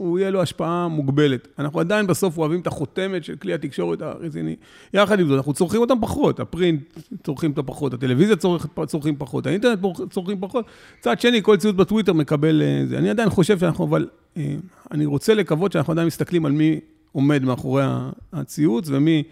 הוא 0.00 0.18
יהיה 0.18 0.30
לו 0.30 0.42
השפעה 0.42 0.88
מוגבלת. 0.88 1.48
אנחנו 1.58 1.80
עדיין 1.80 2.06
בסוף 2.06 2.38
אוהבים 2.38 2.60
את 2.60 2.66
החותמת 2.66 3.24
של 3.24 3.36
כלי 3.36 3.54
התקשורת 3.54 4.02
הרציני. 4.02 4.56
יחד 4.94 5.20
עם 5.20 5.28
זאת, 5.28 5.36
אנחנו 5.36 5.52
צורכים 5.52 5.80
אותם 5.80 5.94
פחות, 6.00 6.40
הפרינט 6.40 6.80
צורכים 7.24 7.50
אותם 7.50 7.62
פחות, 7.66 7.94
הטלוויזיה 7.94 8.36
צורך, 8.36 8.66
צורכים 8.86 9.16
פחות, 9.18 9.46
האינטרנט 9.46 9.78
צורכים 10.10 10.40
פחות. 10.40 10.64
צד 11.00 11.20
שני, 11.20 11.42
כל 11.42 11.56
ציוד 11.56 11.76
בטוויטר 11.76 12.12
מקבל 12.12 12.62
אה, 12.62 12.86
זה. 12.86 12.98
אני 12.98 13.10
עדיין 13.10 13.30
חושב 13.30 13.58
שאנחנו, 13.58 13.84
אבל 13.84 14.08
אה, 14.36 14.54
אני 14.90 15.06
רוצה 15.06 15.34
לקוות 15.34 15.72
שאנחנו 15.72 15.92
עדיין 15.92 16.06
מסתכלים 16.06 16.46
על 16.46 16.52
מי 16.52 16.80
עומד 17.12 17.44
מאחורי 17.44 17.84
הציוץ 18.32 18.88
ומי 18.88 19.22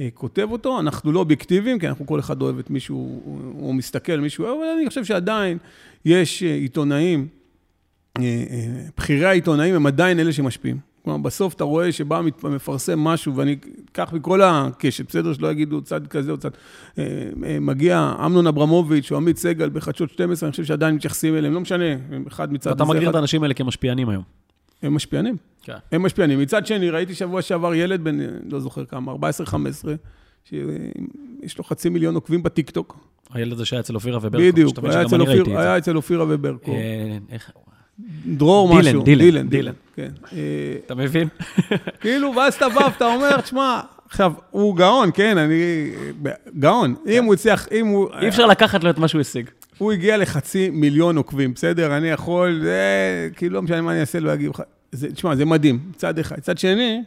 אה, 0.00 0.08
כותב 0.14 0.48
אותו. 0.50 0.80
אנחנו 0.80 1.12
לא 1.12 1.20
אובייקטיביים, 1.20 1.78
כי 1.78 1.88
אנחנו 1.88 2.06
כל 2.06 2.20
אחד 2.20 2.42
אוהב 2.42 2.58
את 2.58 2.70
מישהו, 2.70 3.22
או 3.60 3.72
מסתכל 3.72 4.12
על 4.12 4.20
מישהו, 4.20 4.44
אבל 4.44 4.64
אני 4.78 4.88
חושב 4.88 5.04
שעדיין 5.04 5.58
יש 6.04 6.42
עיתונאים, 6.42 7.37
בכירי 8.98 9.26
העיתונאים 9.26 9.74
הם 9.74 9.86
עדיין 9.86 10.20
אלה 10.20 10.32
שמשפיעים. 10.32 10.88
כלומר, 11.04 11.18
בסוף 11.18 11.54
אתה 11.54 11.64
רואה 11.64 11.92
שבא 11.92 12.20
מפרסם 12.44 12.98
משהו, 12.98 13.36
ואני 13.36 13.56
אקח 13.92 14.12
מכל 14.12 14.42
הקשת, 14.42 15.08
בסדר? 15.08 15.32
שלא 15.32 15.50
יגידו 15.50 15.82
צד 15.82 16.06
כזה 16.06 16.30
או 16.30 16.38
צד. 16.38 16.50
אה, 16.98 17.04
מגיע 17.60 18.14
אמנון 18.26 18.46
אברמוביץ' 18.46 19.12
או 19.12 19.16
עמית 19.16 19.36
סגל 19.36 19.68
בחדשות 19.68 20.10
12, 20.10 20.46
אני 20.46 20.50
חושב 20.50 20.64
שעדיין 20.64 20.94
מתייחסים 20.94 21.36
אליהם, 21.36 21.54
לא 21.54 21.60
משנה, 21.60 21.84
אחד 22.28 22.52
מצד... 22.52 22.70
אתה 22.70 22.84
מגדיר 22.84 23.10
את 23.10 23.14
האנשים 23.14 23.42
האלה 23.42 23.54
כמשפיענים 23.54 24.08
היום. 24.08 24.22
הם 24.82 24.94
משפיענים. 24.94 25.36
כן. 25.62 25.76
הם 25.92 26.02
משפיענים. 26.02 26.40
מצד 26.40 26.66
שני, 26.66 26.90
ראיתי 26.90 27.14
שבוע 27.14 27.42
שעבר 27.42 27.74
ילד 27.74 28.04
בן, 28.04 28.18
לא 28.50 28.60
זוכר 28.60 28.84
כמה, 28.84 29.12
14-15, 29.12 29.16
שיש 30.44 31.58
לו 31.58 31.64
חצי 31.64 31.88
מיליון 31.88 32.14
עוקבים 32.14 32.42
בטיקטוק. 32.42 32.98
הילד 33.32 33.52
הזה 33.52 33.64
שהיה 33.64 33.80
אצל 33.80 33.94
אופירה 33.94 34.18
וברקו. 34.18 34.38
בדיוק, 34.38 34.78
היה 35.46 35.78
אצל 35.78 35.96
אופירה 35.96 36.24
וברקו. 36.28 36.72
איך... 37.30 37.50
דרור 38.26 38.68
דילן, 38.68 38.88
משהו. 38.88 39.02
דילן, 39.02 39.24
דילן. 39.24 39.48
דילן. 39.48 39.72
כן. 39.94 40.08
אתה 40.86 40.94
מבין? 40.94 41.28
כאילו, 42.00 42.32
ואז 42.36 42.54
אתה 42.54 42.68
בא 42.68 42.80
ואתה 42.80 43.14
אומר, 43.14 43.40
תשמע, 43.40 43.80
עכשיו, 44.08 44.32
הוא 44.50 44.76
גאון, 44.76 45.10
כן, 45.14 45.38
אני... 45.38 45.90
גאון. 46.58 46.90
אם 46.90 47.12
כן. 47.12 47.24
הוא 47.24 47.34
הצליח, 47.34 47.68
אם 47.72 47.86
הוא... 47.86 48.08
אי 48.20 48.28
אפשר 48.28 48.46
לקחת 48.46 48.84
לו 48.84 48.90
את 48.90 48.98
מה 48.98 49.08
שהוא 49.08 49.20
השיג. 49.20 49.50
הוא 49.78 49.92
הגיע 49.92 50.16
לחצי 50.16 50.70
מיליון 50.70 51.16
עוקבים, 51.16 51.54
בסדר? 51.54 51.96
אני 51.96 52.08
יכול, 52.08 52.60
זה... 52.62 53.28
כאילו, 53.36 53.54
לא 53.54 53.62
משנה 53.62 53.80
מה 53.80 53.92
אני 53.92 54.00
אעשה, 54.00 54.20
לא 54.20 54.34
אגיב 54.34 54.50
לך. 54.50 54.62
תשמע, 55.14 55.34
זה 55.34 55.44
מדהים, 55.44 55.78
צד 55.96 56.18
אחד. 56.18 56.40
צד 56.40 56.58
שני, 56.58 57.02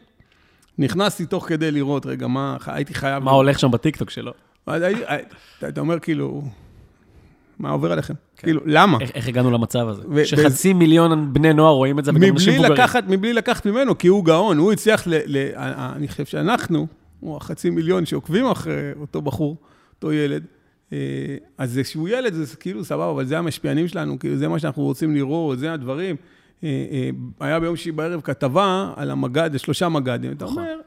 נכנסתי 0.77 1.25
תוך 1.25 1.47
כדי 1.47 1.71
לראות, 1.71 2.05
רגע, 2.05 2.27
מה, 2.27 2.57
הייתי 2.65 2.93
חייב... 2.93 3.23
מה 3.23 3.31
הולך 3.31 3.59
שם 3.59 3.71
בטיקטוק 3.71 4.09
שלו? 4.09 4.31
אתה 5.69 5.81
אומר, 5.81 5.99
כאילו, 5.99 6.43
מה 7.61 7.69
עובר 7.69 7.91
עליכם? 7.91 8.13
כן. 8.13 8.47
כאילו, 8.47 8.61
למה? 8.65 8.97
איך, 9.01 9.11
איך 9.15 9.27
הגענו 9.27 9.51
למצב 9.51 9.87
הזה? 9.87 10.03
ו- 10.09 10.25
שחצי 10.25 10.71
ו- 10.73 10.75
מיליון 10.75 11.33
בני 11.33 11.53
נוער 11.53 11.73
רואים 11.73 11.99
את 11.99 12.05
זה, 12.05 12.11
וגם 12.11 12.23
אנשים 12.23 12.53
מבוגרים. 12.53 12.73
לקחת, 12.73 13.03
מבלי 13.07 13.33
לקחת 13.33 13.65
ממנו, 13.65 13.97
כי 13.97 14.07
הוא 14.07 14.25
גאון, 14.25 14.57
הוא 14.57 14.71
הצליח 14.71 15.07
ל... 15.07 15.13
ל 15.25 15.51
אני 15.95 16.07
חושב 16.07 16.25
שאנחנו, 16.25 16.87
או 17.23 17.37
החצי 17.37 17.69
מיליון 17.69 18.05
שעוקבים 18.05 18.45
אחרי 18.45 18.91
אותו 19.01 19.21
בחור, 19.21 19.57
אותו 19.95 20.13
ילד, 20.13 20.43
אה, 20.93 20.97
אז 21.57 21.71
זה 21.71 21.83
שהוא 21.83 22.09
ילד, 22.09 22.33
זה 22.33 22.55
כאילו 22.55 22.85
סבבה, 22.85 23.11
אבל 23.11 23.25
זה 23.25 23.37
המשפיענים 23.37 23.87
שלנו, 23.87 24.19
כאילו, 24.19 24.37
זה 24.37 24.47
מה 24.47 24.59
שאנחנו 24.59 24.83
רוצים 24.83 25.15
לראות, 25.15 25.59
זה 25.59 25.73
הדברים. 25.73 26.15
אה, 26.63 26.69
אה, 26.91 27.09
היה 27.39 27.59
ביום 27.59 27.75
שישי 27.75 27.91
בערב 27.91 28.21
כתבה 28.21 28.93
על 28.95 29.11
המג"ד, 29.11 29.57
שלושה 29.57 29.89
מג"דים. 29.89 30.31
אתה 30.31 30.45
אומר, 30.45 30.79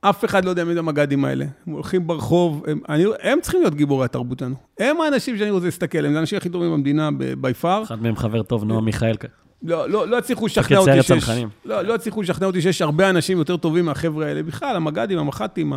אף 0.00 0.24
אחד 0.24 0.44
לא 0.44 0.50
יודע 0.50 0.64
מי 0.64 0.74
זה 0.74 0.78
המג"דים 0.78 1.24
האלה. 1.24 1.44
הם 1.66 1.72
הולכים 1.72 2.06
ברחוב, 2.06 2.64
הם, 2.66 2.80
אני, 2.88 3.04
הם 3.22 3.38
צריכים 3.42 3.60
להיות 3.60 3.74
גיבורי 3.74 4.04
התרבות 4.04 4.38
שלנו. 4.38 4.54
הם 4.78 5.00
האנשים 5.00 5.38
שאני 5.38 5.50
רוצה 5.50 5.64
להסתכל 5.64 5.98
עליהם, 5.98 6.12
זה 6.12 6.18
האנשים 6.18 6.38
הכי 6.38 6.48
טובים 6.48 6.72
במדינה, 6.72 7.10
בי 7.40 7.54
פאר. 7.54 7.82
אחד 7.82 8.02
מהם 8.02 8.16
חבר 8.16 8.42
טוב, 8.42 8.64
נועם 8.64 8.84
מיכאל. 8.84 9.14
לא, 9.62 9.90
לא, 9.90 10.08
לא 10.08 10.18
הצליחו 10.18 10.46
לשכנע 10.46 10.78
אותי 10.78 11.02
שיש... 11.02 11.30
לא, 11.64 11.82
לא 11.82 11.94
הצליחו 11.94 12.22
לשכנע 12.22 12.46
אותי 12.46 12.62
שיש 12.62 12.82
הרבה 12.82 13.10
אנשים 13.10 13.38
יותר 13.38 13.56
טובים 13.56 13.84
מהחבר'ה 13.84 14.26
האלה. 14.26 14.42
בכלל, 14.42 14.76
המג"דים, 14.76 15.18
המח"טים, 15.18 15.72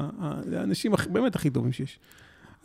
האנשים 0.56 0.92
באמת 1.10 1.36
הכי 1.36 1.50
טובים 1.50 1.72
שיש. 1.72 2.00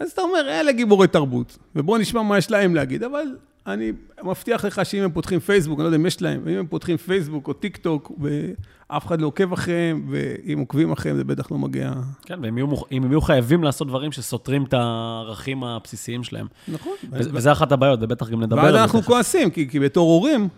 אז 0.00 0.10
אתה 0.10 0.22
אומר, 0.22 0.40
אלה 0.48 0.72
גיבורי 0.72 1.08
תרבות, 1.08 1.58
ובואו 1.76 1.98
נשמע 1.98 2.22
מה 2.22 2.38
יש 2.38 2.50
להם 2.50 2.74
להגיד, 2.74 3.02
אבל 3.02 3.24
אני 3.68 3.92
מבטיח 4.22 4.64
לך 4.64 4.80
שאם 4.84 5.02
הם 5.02 5.10
פותחים 5.10 5.40
פייסבוק, 5.40 5.78
אני 5.78 5.84
לא 5.84 5.88
יודע 5.88 5.96
אם 5.96 6.06
יש 6.06 6.22
להם, 6.22 6.48
אם 6.48 6.58
הם 6.58 6.66
פותחים 6.66 6.96
פייסבוק 6.96 7.48
או 7.48 7.52
טיק 7.52 7.76
טוק, 7.76 8.12
ואף 8.20 9.06
אחד 9.06 9.20
לא 9.20 9.26
עוקב 9.26 9.52
אחריהם, 9.52 10.06
ואם 10.10 10.58
עוקבים 10.58 10.92
אחריהם, 10.92 11.16
זה 11.16 11.24
בטח 11.24 11.50
לא 11.50 11.58
מגיע... 11.58 11.92
כן, 12.22 12.38
ואם 12.42 12.58
הם 12.90 13.10
יהיו 13.10 13.20
חייבים 13.20 13.64
לעשות 13.64 13.88
דברים 13.88 14.12
שסותרים 14.12 14.64
את 14.64 14.74
הערכים 14.74 15.64
הבסיסיים 15.64 16.24
שלהם. 16.24 16.46
נכון. 16.68 16.92
וזה 17.10 17.52
אחת 17.52 17.72
הבעיות, 17.72 17.98
ובטח 18.02 18.28
גם 18.28 18.42
נדבר 18.42 18.60
על 18.60 18.66
זה. 18.66 18.78
ואז 18.78 18.82
אנחנו 18.82 19.02
כועסים, 19.02 19.50
כי, 19.50 19.68
כי 19.68 19.80
בתור 19.80 20.10
הורים, 20.10 20.48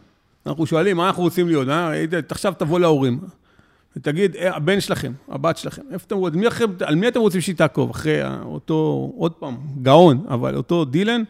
אנחנו 0.46 0.66
שואלים, 0.66 0.96
מה 0.96 1.06
אנחנו 1.06 1.22
רוצים 1.22 1.46
להיות? 1.46 1.68
אה? 1.68 1.92
עכשיו 2.28 2.54
תבוא 2.58 2.80
להורים. 2.80 3.20
ותגיד, 3.96 4.36
אה, 4.36 4.56
הבן 4.56 4.80
שלכם, 4.80 5.12
הבת 5.28 5.56
שלכם, 5.56 5.82
איפה 5.90 6.04
אתם 6.06 6.16
רוצים, 6.16 6.42
על 6.80 6.94
מי 6.94 7.08
אתם 7.08 7.20
רוצים 7.20 7.40
שהיא 7.40 7.56
תעקוב? 7.56 7.90
אחרי 7.90 8.20
אותו, 8.44 9.12
עוד 9.16 9.32
פעם, 9.32 9.56
גאון, 9.82 10.24
אבל 10.28 10.56
אותו 10.56 10.84
דילן, 10.84 11.22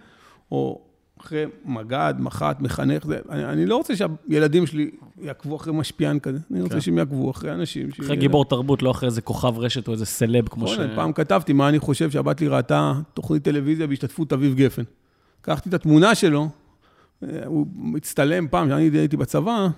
או 0.53 0.81
אחרי 1.21 1.45
מג"ד, 1.65 2.15
מח"ט, 2.19 2.61
מחנך, 2.61 3.07
זה, 3.07 3.19
אני, 3.31 3.45
אני 3.45 3.67
לא 3.67 3.77
רוצה 3.77 3.95
שהילדים 3.97 4.67
שלי 4.67 4.91
יעקבו 5.21 5.57
אחרי 5.57 5.73
משפיען 5.73 6.19
כזה, 6.19 6.39
אני 6.51 6.63
רוצה 6.63 6.75
כן. 6.75 6.81
שהם 6.81 6.99
יעקבו 6.99 7.31
אחרי 7.31 7.53
אנשים. 7.53 7.89
אחרי 8.01 8.17
גיבור 8.17 8.45
תרבות, 8.45 8.83
לא 8.83 8.91
אחרי 8.91 9.07
איזה 9.07 9.21
כוכב 9.21 9.59
רשת 9.59 9.89
או 9.89 9.93
איזה 9.93 10.07
סלב 10.07 10.49
כמו 10.49 10.69
ש... 10.69 10.79
פעם 10.95 11.13
כתבתי 11.13 11.53
מה 11.53 11.69
אני 11.69 11.79
חושב 11.79 12.11
שהבת 12.11 12.41
לי 12.41 12.49
ראתה 12.49 12.93
תוכנית 13.15 13.45
טלוויזיה 13.45 13.87
בהשתתפות 13.87 14.33
אביב 14.33 14.55
גפן. 14.55 14.83
לקחתי 15.41 15.69
את 15.69 15.75
התמונה 15.75 16.15
שלו, 16.15 16.49
אה, 17.23 17.29
הוא 17.47 17.67
מצטלם 17.75 18.49
פעם, 18.49 18.69
כשאני 18.69 18.99
הייתי 18.99 19.17
בצבא, 19.17 19.69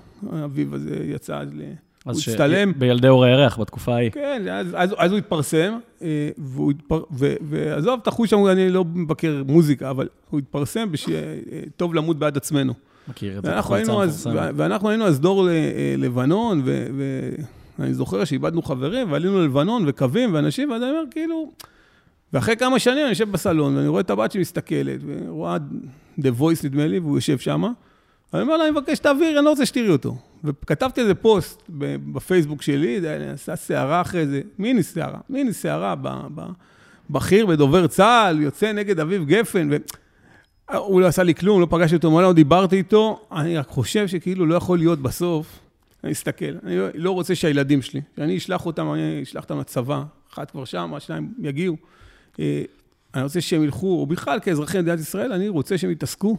אביב 0.44 0.74
הזה 0.74 0.96
יצא 1.04 1.42
ל... 1.52 1.62
הוא 2.04 2.12
הצטלם. 2.12 2.72
בילדי 2.78 3.08
אור 3.08 3.24
הירח, 3.24 3.58
בתקופה 3.58 3.94
ההיא. 3.94 4.10
כן, 4.10 4.42
אז, 4.50 4.66
אז, 4.74 4.94
אז 4.98 5.10
הוא 5.10 5.18
התפרסם, 5.18 5.78
אה, 6.02 6.28
והוא 6.38 6.70
התפר... 6.70 7.02
ו, 7.12 7.34
ועזוב 7.40 8.00
את 8.02 8.06
החוש 8.06 8.30
שם, 8.30 8.46
אני 8.46 8.70
לא 8.70 8.84
מבקר 8.84 9.42
מוזיקה, 9.46 9.90
אבל 9.90 10.08
הוא 10.30 10.38
התפרסם 10.38 10.92
בשטוב 10.92 11.90
אה, 11.90 11.96
למות 11.96 12.18
בעד 12.18 12.36
עצמנו. 12.36 12.74
מכיר 13.08 13.38
את 13.38 13.44
זה, 13.44 13.50
ואנחנו 13.50 13.74
היינו 13.74 14.02
אז, 14.02 14.28
ואנחנו 14.32 14.88
היינו 14.88 15.04
אז 15.04 15.20
דור 15.20 15.48
אה, 15.48 15.54
לבנון, 15.98 16.62
ו, 16.64 16.86
ואני 17.78 17.94
זוכר 17.94 18.24
שאיבדנו 18.24 18.62
חברים, 18.62 19.12
ועלינו 19.12 19.40
ללבנון, 19.40 19.84
וקווים, 19.86 20.34
ואנשים, 20.34 20.70
ואני 20.70 20.84
אומר, 20.84 21.02
כאילו... 21.10 21.50
ואחרי 22.32 22.56
כמה 22.56 22.78
שנים 22.78 22.98
אני 22.98 23.08
יושב 23.08 23.32
בסלון, 23.32 23.76
ואני 23.76 23.88
רואה 23.88 24.00
את 24.00 24.10
הבת 24.10 24.32
שמסתכלת, 24.32 25.00
ורואה 25.06 25.56
The 26.20 26.40
Voice, 26.40 26.64
נדמה 26.64 26.86
לי, 26.86 26.98
והוא 26.98 27.16
יושב 27.16 27.38
שם. 27.38 27.64
אני 28.34 28.42
אומר 28.42 28.56
לה, 28.56 28.64
אני 28.64 28.70
מבקש 28.70 28.96
שתעביר, 28.96 29.38
אני 29.38 29.44
לא 29.44 29.50
רוצה 29.50 29.66
שתראי 29.66 29.88
אותו. 29.88 30.16
וכתבתי 30.44 31.00
איזה 31.00 31.14
פוסט 31.14 31.62
בפייסבוק 32.12 32.62
שלי, 32.62 33.00
זה 33.00 33.30
עשה 33.34 33.56
סערה 33.56 34.00
אחרי 34.00 34.26
זה, 34.26 34.40
מיני 34.58 34.82
סערה, 34.82 35.18
מיני 35.30 35.52
סערה 35.52 35.94
בכיר 37.10 37.46
בדובר 37.46 37.86
צה"ל, 37.86 38.40
יוצא 38.40 38.72
נגד 38.72 39.00
אביב 39.00 39.24
גפן, 39.26 39.68
והוא 40.70 41.00
לא 41.00 41.06
עשה 41.06 41.22
לי 41.22 41.34
כלום, 41.34 41.60
לא 41.60 41.66
פגשתי 41.70 41.96
אותו 41.96 42.10
מעולם, 42.10 42.26
לא 42.26 42.32
דיברתי 42.32 42.76
איתו, 42.76 43.20
אני 43.32 43.58
רק 43.58 43.68
חושב 43.68 44.06
שכאילו 44.06 44.46
לא 44.46 44.54
יכול 44.54 44.78
להיות 44.78 44.98
בסוף, 44.98 45.58
אני 46.04 46.12
אסתכל, 46.12 46.54
אני 46.64 46.78
לא, 46.78 46.86
לא 46.94 47.10
רוצה 47.10 47.34
שהילדים 47.34 47.82
שלי, 47.82 48.00
שאני 48.16 48.36
אשלח 48.36 48.66
אותם, 48.66 48.92
אני 48.92 49.22
אשלח 49.22 49.42
אותם 49.42 49.58
לצבא, 49.58 50.02
אחד 50.32 50.50
כבר 50.50 50.64
שם, 50.64 50.94
השניים 50.94 51.34
יגיעו. 51.38 51.76
אה, 52.40 52.62
אני 53.14 53.22
רוצה 53.22 53.40
שהם 53.40 53.62
ילכו, 53.62 54.00
או 54.00 54.06
בכלל 54.06 54.40
כאזרחי 54.40 54.78
מדינת 54.78 55.00
ישראל, 55.00 55.32
אני 55.32 55.48
רוצה 55.48 55.78
שהם 55.78 55.90
יתעסקו, 55.90 56.36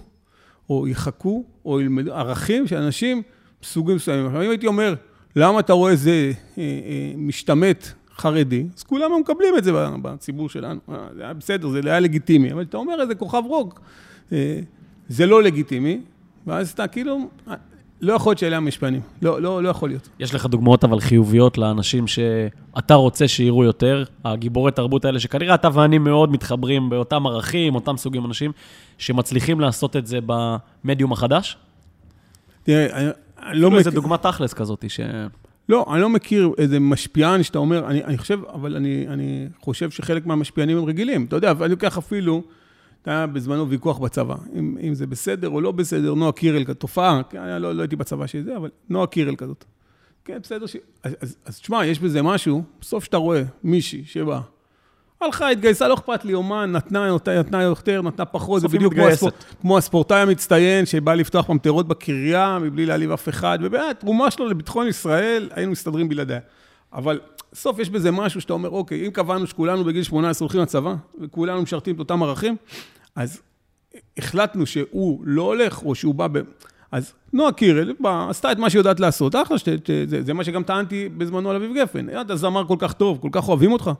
או 0.70 0.88
יחכו, 0.88 1.46
או 1.66 1.82
ילמדו 1.82 2.14
ערכים 2.14 2.68
של 2.68 2.78
אנשים 2.78 3.22
סוגים 3.63 3.96
מסוימים. 3.96 4.36
אם 4.36 4.50
הייתי 4.50 4.67
אומר, 4.67 4.96
למה 5.36 5.60
אתה 5.60 5.74
רואה 5.74 5.91
איזה 5.91 6.32
אה, 6.58 6.63
אה, 6.63 7.13
משתמט 7.17 7.88
חרדי, 8.15 8.65
אז 8.77 8.84
כולם 8.84 9.12
מקבלים 9.22 9.58
את 9.58 9.63
זה 9.63 9.72
בציבור 10.01 10.50
שלנו. 10.50 10.79
אה, 10.89 10.96
זה 11.15 11.24
היה 11.24 11.34
בסדר, 11.34 11.70
זה 11.70 11.79
היה 11.86 12.00
לגיטימי. 12.00 12.51
אבל 12.51 12.62
אתה 12.62 12.77
אומר 12.77 13.01
איזה 13.01 13.15
כוכב 13.15 13.43
רוק, 13.46 13.82
זה 15.10 15.25
לא 15.25 15.43
לגיטימי, 15.43 16.01
ואז 16.48 16.72
אתה 16.72 16.88
כאילו, 16.88 17.29
לא 18.01 18.13
יכול 18.13 18.29
להיות 18.29 18.39
שאלה 18.39 18.58
המשפנים. 18.58 19.01
לא, 19.22 19.41
לא, 19.41 19.63
לא 19.63 19.70
יכול 19.70 19.89
להיות. 19.89 20.10
יש 20.20 20.36
לך 20.36 20.46
דוגמאות 20.46 20.84
אבל 20.84 21.00
חיוביות 21.00 21.58
לאנשים 21.58 22.08
שאתה 22.08 22.93
רוצה 22.93 23.27
שיראו 23.27 23.63
יותר, 23.63 24.03
הגיבורי 24.25 24.72
תרבות 24.72 25.05
האלה, 25.05 25.20
שכנראה 25.20 25.55
אתה 25.55 25.70
ואני 25.74 25.98
מאוד 25.98 26.32
מתחברים 26.32 26.89
באותם 26.89 27.27
ערכים, 27.27 27.75
אותם 27.75 27.98
סוגים 27.98 28.25
אנשים, 28.25 28.51
שמצליחים 28.98 29.60
לעשות 29.60 29.96
את 29.96 30.08
זה 30.08 30.20
במדיום 30.25 31.12
החדש? 31.12 31.58
תראה, 32.63 33.12
אני, 33.46 33.60
לא 33.60 33.68
מכיר... 33.70 33.80
איזה 33.80 33.92
דוגמה 33.92 34.18
תכלס 34.18 34.54
כזאת, 34.54 34.86
ש... 34.88 35.00
לא, 35.70 35.86
אני 35.94 36.02
לא 36.02 36.10
מכיר 36.10 36.52
איזה 36.58 36.80
משפיען 36.80 37.44
שאתה 37.44 37.60
אומר, 37.60 37.88
אני, 37.88 38.04
אני 38.04 38.18
חושב, 38.18 38.40
אבל 38.54 38.76
אני, 38.76 39.08
אני 39.08 39.48
חושב 39.60 39.90
שחלק 39.92 40.26
מהמשפיענים 40.26 40.78
הם 40.78 40.86
רגילים. 40.86 41.26
אתה 41.26 41.36
יודע, 41.36 41.52
אני 41.62 41.70
לוקח 41.70 41.98
אפילו, 41.98 42.44
היה 43.06 43.28
בזמנו 43.28 43.70
ויכוח 43.70 44.00
בצבא, 44.00 44.36
אם, 44.56 44.78
אם 44.82 44.94
זה 44.94 45.08
בסדר 45.08 45.50
או 45.50 45.62
לא 45.62 45.72
בסדר, 45.72 46.14
נועה 46.14 46.32
קירל, 46.32 46.64
תופעה, 46.64 47.22
כן, 47.30 47.62
לא, 47.62 47.76
לא 47.76 47.82
הייתי 47.82 47.96
בצבא 47.96 48.28
של 48.28 48.44
זה, 48.44 48.58
אבל 48.58 48.70
נועה 48.90 49.08
קירל 49.08 49.36
כזאת. 49.36 49.66
כן, 50.26 50.40
בסדר 50.44 50.66
ש... 50.66 50.76
אז, 51.04 51.16
אז, 51.22 51.36
אז 51.46 51.60
תשמע, 51.60 51.86
יש 51.86 52.00
בזה 52.00 52.22
משהו, 52.22 52.64
בסוף 52.82 53.04
שאתה 53.04 53.18
רואה 53.18 53.44
מישהי 53.64 54.04
שבאה, 54.06 54.42
הלכה, 55.24 55.50
התגייסה, 55.50 55.88
לא 55.88 55.94
אכפת 55.94 56.25
לי, 56.25 56.34
אומן, 56.34 56.72
נתנה, 56.72 57.15
נתנה, 57.15 57.39
נתנה 57.39 57.63
יותר, 57.63 58.01
נתנה 58.01 58.25
פחות, 58.25 58.62
זה 58.62 58.68
בדיוק 58.68 58.94
כמו, 58.94 59.08
הספור, 59.08 59.30
כמו 59.62 59.77
הספורטאי 59.77 60.20
המצטיין 60.20 60.86
שבא 60.86 61.13
לפתוח 61.13 61.50
ממטרות 61.50 61.88
בקריה 61.88 62.58
מבלי 62.62 62.86
להעליב 62.86 63.12
אף 63.12 63.30
אחד, 63.30 63.60
ובאמת, 63.62 64.00
תרומה 64.00 64.32
שלו 64.32 64.48
לביטחון 64.48 64.88
ישראל, 64.88 65.50
היינו 65.51 65.72
מסתדרים 65.72 66.10
בלעדיה. 66.10 66.39
אבל 66.94 67.20
בסוף 67.51 67.80
יש 67.80 67.89
בזה 67.89 68.12
משהו 68.12 68.42
שאתה 68.42 68.53
אומר, 68.53 68.70
אוקיי, 68.70 69.06
אם 69.06 69.12
קבענו 69.12 69.48
שכולנו 69.48 69.84
בגיל 69.84 70.03
18 70.03 70.46
הולכים 70.46 70.62
לצבא, 70.62 70.96
וכולנו 71.22 71.62
משרתים 71.62 71.96
את 71.96 72.00
אותם 72.00 72.24
ערכים, 72.24 72.56
אז 73.15 73.42
החלטנו 74.18 74.65
שהוא 74.65 75.22
לא 75.25 75.42
הולך, 75.42 75.84
או 75.84 75.96
שהוא 75.96 76.15
בא 76.15 76.27
ב... 76.32 76.39
אז 76.92 77.13
נועה 77.34 77.51
קירל 77.51 77.94
בא, 78.00 78.27
עשתה 78.30 78.51
את 78.51 78.58
מה 78.58 78.70
שהיא 78.70 78.80
יודעת 78.80 79.00
לעשות, 79.00 79.36
אחלה, 79.36 79.58
שת, 79.58 79.89
זה, 80.08 80.24
זה 80.24 80.34
מה 80.34 80.44
שגם 80.44 80.63
טענתי 80.63 81.10
בזמנו 81.10 81.50
על 81.50 81.56
אביב 81.56 81.72
גפן. 81.75 82.22
אתה 82.22 82.36
זמר 82.36 82.68
כל 82.68 82.75
כך 82.80 82.94
טוב, 82.94 83.18
כל 83.22 83.30
כך 83.32 83.48
אוהבים 83.50 83.72
אותך, 83.72 83.92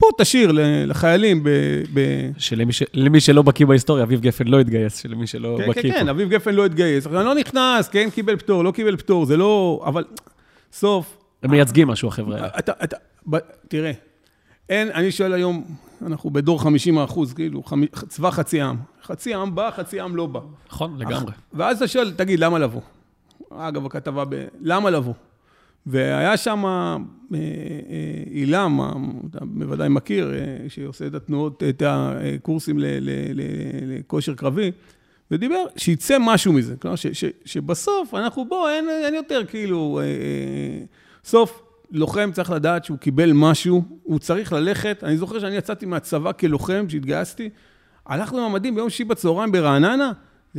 בוא 0.00 0.10
תשאיר 0.18 0.50
לחיילים 0.86 1.42
ב... 1.42 1.48
ב... 1.94 2.00
שלמי 2.38 2.72
ש... 2.72 2.82
למי 2.94 3.20
שלא 3.20 3.42
בקיא 3.42 3.66
בהיסטוריה, 3.66 4.04
אביב 4.04 4.20
גפן 4.20 4.46
לא 4.46 4.60
התגייס, 4.60 5.02
שלמי 5.02 5.26
שלא 5.26 5.58
כן, 5.58 5.70
בקיא 5.70 5.82
כן, 5.82 5.92
פה. 5.92 5.94
כן, 5.94 6.08
אביב 6.08 6.28
גפן 6.28 6.54
לא 6.54 6.66
התגייס. 6.66 7.06
אני 7.06 7.14
לא 7.14 7.34
נכנס, 7.34 7.88
כן, 7.88 8.08
קיבל 8.10 8.36
פטור, 8.36 8.64
לא 8.64 8.70
קיבל 8.70 8.96
פטור, 8.96 9.26
זה 9.26 9.36
לא... 9.36 9.82
אבל 9.86 10.04
סוף... 10.72 11.16
הם 11.42 11.50
מייצגים 11.50 11.88
משהו, 11.88 12.08
החבר'ה 12.08 12.36
האלה. 12.36 12.48
אתה, 12.58 12.72
אתה, 12.84 12.96
ב, 13.30 13.36
תראה, 13.68 13.92
אין, 14.68 14.90
אני 14.94 15.10
שואל 15.10 15.32
היום, 15.32 15.64
אנחנו 16.06 16.30
בדור 16.30 16.62
50 16.62 16.98
אחוז, 16.98 17.32
כאילו, 17.32 17.62
חמ, 17.62 17.86
צבא 17.86 18.30
חצי 18.30 18.60
עם. 18.60 18.76
חצי 19.02 19.34
עם 19.34 19.54
בא, 19.54 19.70
חצי 19.70 20.00
עם 20.00 20.16
לא 20.16 20.26
בא. 20.26 20.40
נכון, 20.70 20.98
לגמרי. 20.98 21.32
ואז 21.54 21.76
אתה 21.76 21.88
שואל, 21.88 22.10
תגיד, 22.10 22.40
למה 22.40 22.58
לבוא? 22.58 22.80
אגב, 23.50 23.86
הכתבה 23.86 24.24
ב... 24.28 24.44
למה 24.60 24.90
לבוא? 24.90 25.14
והיה 25.86 26.36
שם 26.36 26.64
אילם, 28.30 28.80
אתה 29.30 29.38
בוודאי 29.44 29.88
מכיר, 29.88 30.32
שעושה 30.68 31.06
את 31.06 31.14
התנועות, 31.14 31.62
את 31.68 31.82
הקורסים 31.86 32.76
לכושר 33.86 34.34
קרבי, 34.34 34.72
ודיבר, 35.30 35.64
שיצא 35.76 36.16
משהו 36.20 36.52
מזה. 36.52 36.76
כלומר, 36.76 36.96
שבסוף 37.44 38.14
אנחנו, 38.14 38.44
בוא, 38.44 38.70
אין, 38.70 38.88
אין 39.04 39.14
יותר 39.14 39.44
כאילו, 39.44 40.00
סוף, 41.24 41.62
לוחם 41.90 42.30
צריך 42.32 42.50
לדעת 42.50 42.84
שהוא 42.84 42.98
קיבל 42.98 43.32
משהו, 43.34 43.82
הוא 44.02 44.18
צריך 44.18 44.52
ללכת. 44.52 45.04
אני 45.04 45.16
זוכר 45.16 45.38
שאני 45.38 45.56
יצאתי 45.56 45.86
מהצבא 45.86 46.32
כלוחם, 46.32 46.84
שהתגייסתי, 46.88 47.50
הלכנו 48.06 48.38
עם 48.38 48.44
המדים 48.44 48.74
ביום 48.74 48.90
שישי 48.90 49.04
בצהריים 49.04 49.52
ברעננה, 49.52 50.12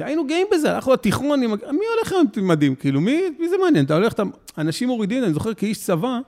היינו 0.06 0.28
גאים 0.28 0.48
בזה, 0.52 0.76
הלכנו 0.76 0.94
לתיכון, 0.94 1.40
מי 1.40 1.86
הולך 1.96 2.12
היום 2.12 2.26
עם 2.38 2.48
מדים? 2.48 2.76
כאילו, 2.76 3.02
מי, 3.02 3.22
מי 3.40 3.50
זה 3.50 3.56
מעניין? 3.58 3.86
אתה 3.86 3.96
הולך, 3.96 4.14
אתה... 4.14 4.24
אנשים 4.58 4.88
מורידים, 4.88 5.24
אני 5.24 5.34
זוכר 5.34 5.54
כאיש 5.54 5.84
צבא, 5.84 6.20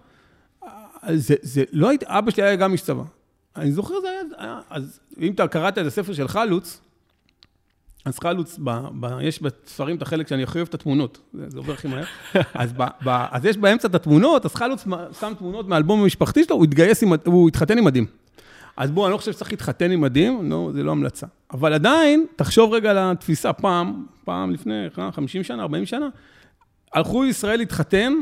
זה, 1.14 1.36
זה 1.42 1.64
לא 1.72 1.90
הייתי, 1.90 2.06
אבא 2.08 2.32
שלי 2.32 2.44
היה 2.44 2.56
גם 2.56 2.72
איש 2.72 2.82
צבא. 2.82 3.04
אני 3.56 3.72
זוכר, 3.72 4.02
זה 4.02 4.10
היה, 4.10 4.22
היה 4.38 4.60
אז 4.70 5.00
אם 5.20 5.32
אתה 5.32 5.48
קראת 5.48 5.78
את 5.78 5.86
הספר 5.86 6.14
של 6.14 6.28
חלוץ, 6.28 6.82
אז 8.06 8.20
חלוץ, 8.20 8.60
ב, 8.64 8.72
ב, 9.00 9.18
יש 9.22 9.42
בספרים 9.42 9.98
את 9.98 10.02
החלק 10.02 10.28
שאני 10.28 10.44
הכי 10.44 10.58
אוהב 10.58 10.68
את 10.68 10.74
התמונות, 10.74 11.20
זה, 11.34 11.50
זה 11.50 11.58
עובר 11.58 11.74
הכי 11.74 11.88
מהר. 11.88 12.04
אז, 12.54 12.74
ב, 12.74 12.84
ב, 13.06 13.26
אז 13.32 13.46
יש 13.46 13.58
באמצע 13.58 13.88
את 13.88 13.96
התמונות, 13.96 14.46
אז 14.46 14.56
חלוץ 14.56 14.86
שם 15.20 15.34
תמונות 15.38 15.68
מהאלבום 15.68 16.02
המשפחתי 16.02 16.44
שלו, 16.44 16.56
הוא 16.56 16.64
התגייס, 16.64 17.04
עם, 17.04 17.14
הוא 17.26 17.48
התחתן 17.48 17.78
עם 17.78 17.84
מדים. 17.84 18.06
אז 18.80 18.92
בוא, 18.92 19.06
אני 19.06 19.12
לא 19.12 19.18
חושב 19.18 19.32
שצריך 19.32 19.52
להתחתן 19.52 19.92
עם 19.92 20.02
מדים, 20.02 20.52
לא, 20.52 20.70
זה 20.74 20.84
לא 20.84 20.92
המלצה. 20.92 21.28
אבל 21.52 21.74
עדיין, 21.74 22.26
תחשוב 22.36 22.74
רגע 22.74 22.92
על 22.92 22.98
התפיסה, 23.00 23.54
פעם, 23.54 24.06
פעם 24.26 24.52
לפני 24.52 24.74
50 25.12 25.44
שנה, 25.44 25.62
40 25.62 25.86
שנה, 25.86 26.10
הלכו 26.94 27.26
ישראל 27.26 27.60
להתחתן 27.60 28.14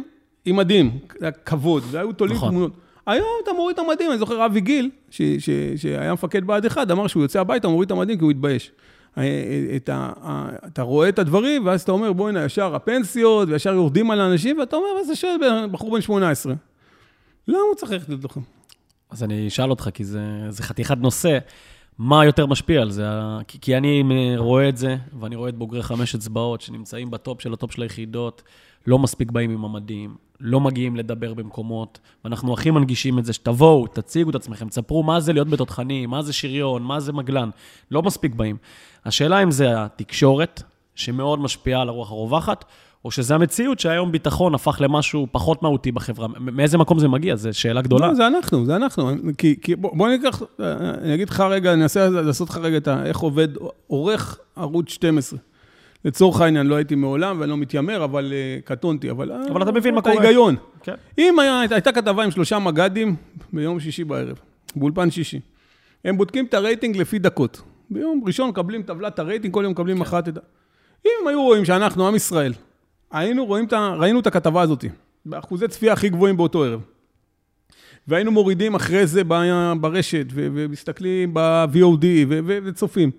עם 0.45 0.55
מדים, 0.55 0.99
כבוד, 1.45 1.83
והיו 1.91 2.13
תולים 2.13 2.35
נכון. 2.35 2.49
תמונות. 2.49 2.71
היום 3.07 3.27
אתה 3.43 3.51
מוריד 3.53 3.79
את 3.79 3.85
המדים, 3.85 4.09
אני 4.11 4.17
זוכר 4.17 4.45
אבי 4.45 4.61
גיל, 4.61 4.89
ש, 5.09 5.21
ש, 5.21 5.49
שהיה 5.75 6.13
מפקד 6.13 6.43
בה"ד 6.43 6.65
1, 6.65 6.91
אמר 6.91 7.07
שהוא 7.07 7.23
יוצא 7.23 7.39
הביתה, 7.39 7.67
מוריד 7.67 7.85
את 7.85 7.91
המדים 7.91 8.17
כי 8.17 8.23
הוא 8.23 8.31
התבייש. 8.31 8.71
את 9.75 9.89
ה, 9.89 10.13
אתה 10.65 10.81
רואה 10.81 11.09
את 11.09 11.19
הדברים, 11.19 11.65
ואז 11.65 11.81
אתה 11.81 11.91
אומר, 11.91 12.13
בוא'נה, 12.13 12.45
ישר 12.45 12.75
הפנסיות, 12.75 13.49
וישר 13.49 13.73
יורדים 13.73 14.11
על 14.11 14.21
האנשים, 14.21 14.57
ואתה 14.59 14.75
אומר, 14.75 14.87
איזה 14.99 15.15
שואל 15.15 15.67
בחור 15.71 15.91
בן 15.91 16.01
18. 16.01 16.53
למה 17.47 17.59
הוא 17.59 17.75
צריך 17.75 17.91
ללכת 17.91 18.09
לתוכם? 18.09 18.41
אז 19.09 19.23
אני 19.23 19.47
אשאל 19.47 19.69
אותך, 19.69 19.89
כי 19.93 20.03
זה, 20.03 20.45
זה 20.49 20.63
חתיכת 20.63 20.97
נושא, 20.97 21.37
מה 21.97 22.25
יותר 22.25 22.45
משפיע 22.45 22.81
על 22.81 22.91
זה? 22.91 23.07
כי, 23.47 23.59
כי 23.61 23.77
אני 23.77 24.03
רואה 24.37 24.69
את 24.69 24.77
זה, 24.77 24.97
ואני 25.19 25.35
רואה 25.35 25.49
את 25.49 25.55
בוגרי 25.55 25.83
חמש 25.83 26.15
אצבעות 26.15 26.61
שנמצאים 26.61 27.11
בטופ 27.11 27.41
של 27.41 27.53
הטופ 27.53 27.71
של 27.71 27.81
היחידות, 27.81 28.43
לא 28.87 28.99
מספיק 28.99 29.31
באים 29.31 29.51
עם 29.51 29.65
המדים, 29.65 30.15
לא 30.39 30.59
מגיעים 30.59 30.95
לדבר 30.95 31.33
במקומות, 31.33 31.99
ואנחנו 32.23 32.53
הכי 32.53 32.71
מנגישים 32.71 33.19
את 33.19 33.25
זה, 33.25 33.33
שתבואו, 33.33 33.87
תציגו 33.87 34.29
את 34.29 34.35
עצמכם, 34.35 34.69
תספרו 34.69 35.03
מה 35.03 35.19
זה 35.19 35.33
להיות 35.33 35.47
בתותחני, 35.47 36.05
מה 36.05 36.21
זה 36.21 36.33
שריון, 36.33 36.83
מה 36.83 36.99
זה 36.99 37.13
מגלן, 37.13 37.49
לא 37.91 38.01
מספיק 38.01 38.35
באים. 38.35 38.57
השאלה 39.05 39.43
אם 39.43 39.51
זה 39.51 39.83
התקשורת, 39.83 40.63
שמאוד 40.95 41.39
משפיעה 41.39 41.81
על 41.81 41.89
הרוח 41.89 42.11
הרווחת, 42.11 42.65
או 43.07 43.11
שזה 43.11 43.35
המציאות 43.35 43.79
שהיום 43.79 44.11
ביטחון 44.11 44.55
הפך 44.55 44.77
למשהו 44.81 45.27
פחות 45.31 45.63
מהותי 45.63 45.91
בחברה. 45.91 46.27
מאיזה 46.39 46.77
מקום 46.77 46.99
זה 46.99 47.07
מגיע? 47.07 47.35
זו 47.35 47.49
שאלה 47.53 47.81
גדולה. 47.81 48.07
לא, 48.07 48.13
זה 48.13 48.27
אנחנו, 48.27 48.65
זה 48.65 48.75
אנחנו. 48.75 49.11
כי, 49.37 49.55
כי 49.61 49.75
בוא, 49.75 49.97
בוא 49.97 50.09
ניקח, 50.09 50.41
אני 51.01 51.13
אגיד 51.13 51.29
לך 51.29 51.39
רגע, 51.39 51.73
אני 51.73 51.83
אנסה 51.83 52.09
לעשות 52.09 52.49
לך 52.49 52.57
רגע 52.57 52.77
את 52.77 52.87
ה... 52.87 53.05
איך 53.05 53.17
עובד 53.17 53.47
עורך 53.87 54.39
ערוץ 54.55 54.89
12. 54.89 55.39
לצורך 56.05 56.41
העניין, 56.41 56.67
לא 56.67 56.75
הייתי 56.75 56.95
מעולם 56.95 57.37
ואני 57.39 57.49
לא 57.49 57.57
מתיימר, 57.57 58.03
אבל 58.03 58.33
uh, 58.33 58.65
קטונתי, 58.65 59.11
אבל... 59.11 59.31
אבל 59.31 59.63
אתה 59.63 59.71
מבין 59.71 59.95
מה 59.95 60.01
קורה. 60.01 60.15
ההיגיון. 60.15 60.55
כן. 60.83 60.95
אם 61.17 61.39
היה, 61.39 61.59
הייתה 61.59 61.91
כתבה 61.91 62.23
עם 62.23 62.31
שלושה 62.31 62.59
מג"דים 62.59 63.15
ביום 63.53 63.79
שישי 63.79 64.03
בערב, 64.03 64.39
באולפן 64.75 65.11
שישי, 65.11 65.39
הם 66.05 66.17
בודקים 66.17 66.45
את 66.45 66.53
הרייטינג 66.53 66.97
לפי 66.97 67.19
דקות. 67.19 67.61
ביום 67.89 68.21
ראשון 68.25 68.49
מקבלים 68.49 68.83
טבלת 68.83 69.19
הרייטינג, 69.19 69.53
כל 69.53 69.61
יום 69.63 69.71
מקבלים 69.71 69.97
כן. 69.97 70.01
אחת 70.01 70.27
את 70.27 70.37
ה... 70.37 70.41
אם 71.05 71.27
היו 71.27 71.43
רואים 71.43 71.65
שאנחנו, 71.65 72.07
עם 72.07 72.15
ישראל, 72.15 72.53
היינו 73.11 73.45
רואים 73.45 73.65
את 73.65 73.73
ה... 73.73 73.93
ראינו 73.97 74.19
את 74.19 74.27
הכתבה 74.27 74.61
הזאת, 74.61 74.85
באחוזי 75.25 75.67
צפייה 75.67 75.93
הכי 75.93 76.09
גבוהים 76.09 76.37
באותו 76.37 76.63
ערב. 76.63 76.81
והיינו 78.07 78.31
מורידים 78.31 78.75
אחרי 78.75 79.07
זה 79.07 79.21
ברשת, 79.81 80.25
ומסתכלים 80.33 81.33
ב-VOD, 81.33 82.05
וצופים. 82.65 83.11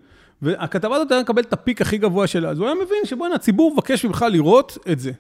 והכתבה 0.43 0.97
הזאת 0.97 1.11
הייתה 1.11 1.23
מקבלת 1.23 1.47
את 1.47 1.53
הפיק 1.53 1.83
הכי 1.83 1.99
גבוה 1.99 2.27
שלה, 2.27 2.49
אז 2.49 2.59
הוא 2.59 2.67
היה 2.67 2.75
מבין 2.75 3.05
שבוא'נה, 3.05 3.35
הציבור 3.35 3.73
מבקש 3.73 4.05
ממך 4.05 4.25
לראות 4.31 4.79
את 4.93 4.99
זה. 5.01 5.11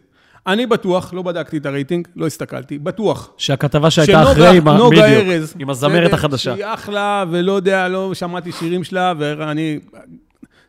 אני 0.46 0.66
בטוח, 0.66 1.14
לא 1.14 1.22
בדקתי 1.22 1.57
את 1.57 1.66
הרייטינג, 1.66 2.09
לא 2.16 2.26
הסתכלתי, 2.26 2.78
בטוח. 2.78 3.31
שהכתבה 3.37 3.90
שהייתה 3.90 4.22
אחרי, 4.22 4.57
עם, 4.57 4.68
נוגה 4.68 5.07
ארז, 5.07 5.54
עם 5.59 5.70
הזמרת 5.70 6.12
החדשה. 6.12 6.54
שהיא 6.54 6.64
אחלה, 6.66 7.24
ולא 7.31 7.52
יודע, 7.52 7.88
לא 7.88 8.14
שמעתי 8.14 8.52
שירים 8.52 8.85
שלה, 8.85 9.12
ואני 9.18 9.78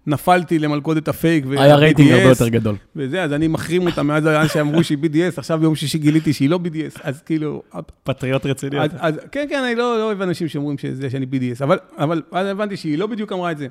נפלתי 0.07 0.59
למלכודת 0.59 1.07
הפייק. 1.07 1.45
היה 1.51 1.75
רייטינג 1.75 2.11
הרבה 2.11 2.29
יותר 2.29 2.47
גדול. 2.49 2.75
וזה, 2.95 3.23
אז 3.23 3.33
אני 3.33 3.47
מחרים 3.47 3.87
אותה 3.87 4.03
מאז 4.03 4.27
אז 4.41 4.51
שאמרו 4.51 4.83
שהיא 4.83 4.97
BDS, 4.97 5.33
עכשיו 5.37 5.59
ביום 5.59 5.75
שישי 5.75 5.97
גיליתי 5.97 6.33
שהיא 6.33 6.49
לא 6.49 6.59
BDS, 6.63 6.99
אז 7.03 7.21
כאילו... 7.21 7.61
פטריוט 8.03 8.45
רציני. 8.45 8.79
אז, 8.79 8.91
אז, 8.97 9.19
כן, 9.31 9.45
כן, 9.49 9.63
אני 9.63 9.75
לא, 9.75 9.97
לא 9.97 10.03
אוהב 10.03 10.21
אנשים 10.21 10.47
שאומרים 10.47 10.77
שזה, 10.77 11.09
שאני 11.09 11.25
BDS, 11.25 11.63
אבל, 11.63 11.79
אבל 11.97 12.21
אז 12.31 12.47
הבנתי 12.47 12.77
שהיא 12.77 12.97
לא 12.97 13.07
בדיוק 13.07 13.31
אמרה 13.31 13.51
את 13.51 13.57
זה. 13.57 13.67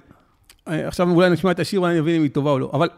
עכשיו 0.67 1.11
אולי 1.11 1.31
נשמע 1.31 1.51
את 1.51 1.61
השיר 1.61 1.83
ואני 1.83 1.99
אבין 1.99 2.15
אם 2.15 2.23
היא 2.23 2.31
טובה 2.31 2.51
או 2.51 2.59
לא, 2.59 2.71
אבל... 2.73 2.89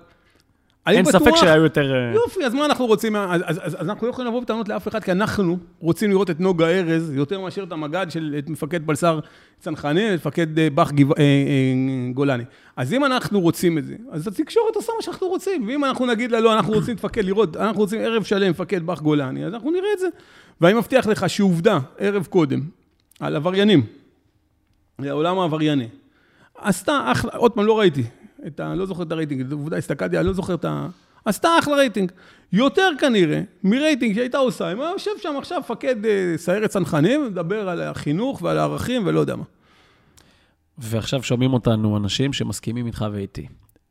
אין 0.97 1.05
בטוח, 1.05 1.23
ספק 1.23 1.37
שהיו 1.37 1.63
יותר... 1.63 1.95
אה, 1.95 2.13
יופי, 2.15 2.45
אז 2.45 2.55
מה 2.55 2.65
אנחנו 2.65 2.87
רוצים? 2.87 3.17
אז, 3.17 3.43
אז, 3.45 3.59
אז, 3.63 3.75
אז 3.81 3.89
אנחנו 3.89 4.07
לא 4.07 4.13
יכולים 4.13 4.31
לבוא 4.31 4.41
בטענות 4.41 4.69
לאף 4.69 4.89
אחד, 4.89 5.05
כי 5.05 5.13
אנחנו 5.13 5.59
רוצים 5.81 6.11
לראות 6.11 6.31
את 6.31 6.41
נוגה 6.41 6.67
ארז, 6.69 7.13
יותר 7.15 7.41
מאשר 7.41 7.63
את 7.63 7.73
המג"ד 7.73 8.07
של 8.11 8.35
את 8.39 8.49
מפקד 8.49 8.87
פלס"ר 8.87 9.21
צנחני, 9.59 10.15
את 10.15 10.21
מפקד 10.21 10.59
אה, 10.59 10.71
בה"ח 10.71 10.91
גבעתי, 10.91 11.13
אה, 11.13 11.19
אה, 11.19 12.13
גולני. 12.15 12.45
אז 12.77 12.93
אם 12.93 13.05
אנחנו 13.05 13.41
רוצים 13.41 13.79
את 13.79 13.85
זה, 13.85 13.97
אז 14.11 14.29
התקשורת 14.29 14.77
עושה 14.77 14.93
מה 14.97 15.03
שאנחנו 15.03 15.29
רוצים. 15.29 15.69
ואם 15.69 15.85
אנחנו 15.85 16.07
נגיד 16.07 16.31
לה, 16.31 16.41
לא, 16.41 16.55
אנחנו 16.55 16.73
רוצים 16.73 16.95
לפקד, 16.95 17.25
לראות, 17.25 17.57
אנחנו 17.57 17.81
רוצים 17.81 18.01
ערב 18.01 18.23
שלם 18.23 18.51
מפקד 18.51 18.87
בה"ח 18.87 19.01
גולני, 19.01 19.45
אז 19.45 19.55
אנחנו 19.55 19.71
נראה 19.71 19.89
את 19.95 19.99
זה. 19.99 20.09
ואני 20.61 20.75
מבטיח 20.75 21.07
לך 21.07 21.31
שעובדה, 21.31 21.79
ערב 21.99 22.27
קודם, 22.27 22.61
על 23.21 23.37
עבריינים, 23.37 23.87
העולם 24.99 25.39
העברייני, 25.39 25.89
עשתה 26.59 27.13
אחלה, 27.13 27.31
עוד 27.37 27.53
פעם, 27.53 27.67
לא 27.67 27.79
ראיתי, 27.79 28.03
את 28.47 28.61
ה... 28.61 28.75
לא 28.75 28.87
זוכר 28.87 29.03
את 29.03 29.13
הרייטינג, 29.13 29.53
עובדה, 29.53 29.77
הסתכלתי, 29.77 30.19
אני 30.19 30.27
לא 30.27 30.33
זוכר 30.33 30.55
את 30.55 30.65
ה... 30.65 30.87
עשתה 31.25 31.49
אחלה 31.59 31.77
רייטינג. 31.77 32.13
יותר 32.53 32.91
כנראה 32.99 33.43
מרייטינג 33.65 34.15
שהייתה 34.15 34.39
עושה, 34.39 34.73
אם 34.73 34.81
היה 34.81 34.91
יושב 34.91 35.11
שם 35.23 35.35
עכשיו 35.39 35.61
מפקד 35.61 36.07
אה, 36.07 36.35
סיירת 36.37 36.71
צנחנים, 36.71 37.27
מדבר 37.27 37.69
על 37.69 37.83
החינוך 37.83 38.43
ועל 38.43 38.59
הערכים 38.59 39.03
ולא 39.07 39.21
יודע 39.21 39.37
מה. 39.37 39.45
ועכשיו 40.79 41.23
שומעים 41.23 41.53
אותנו 41.53 41.97
אנשים 41.97 42.33
שמסכימים 42.33 42.87
איתך 42.87 43.05
ואיתי. 43.13 43.47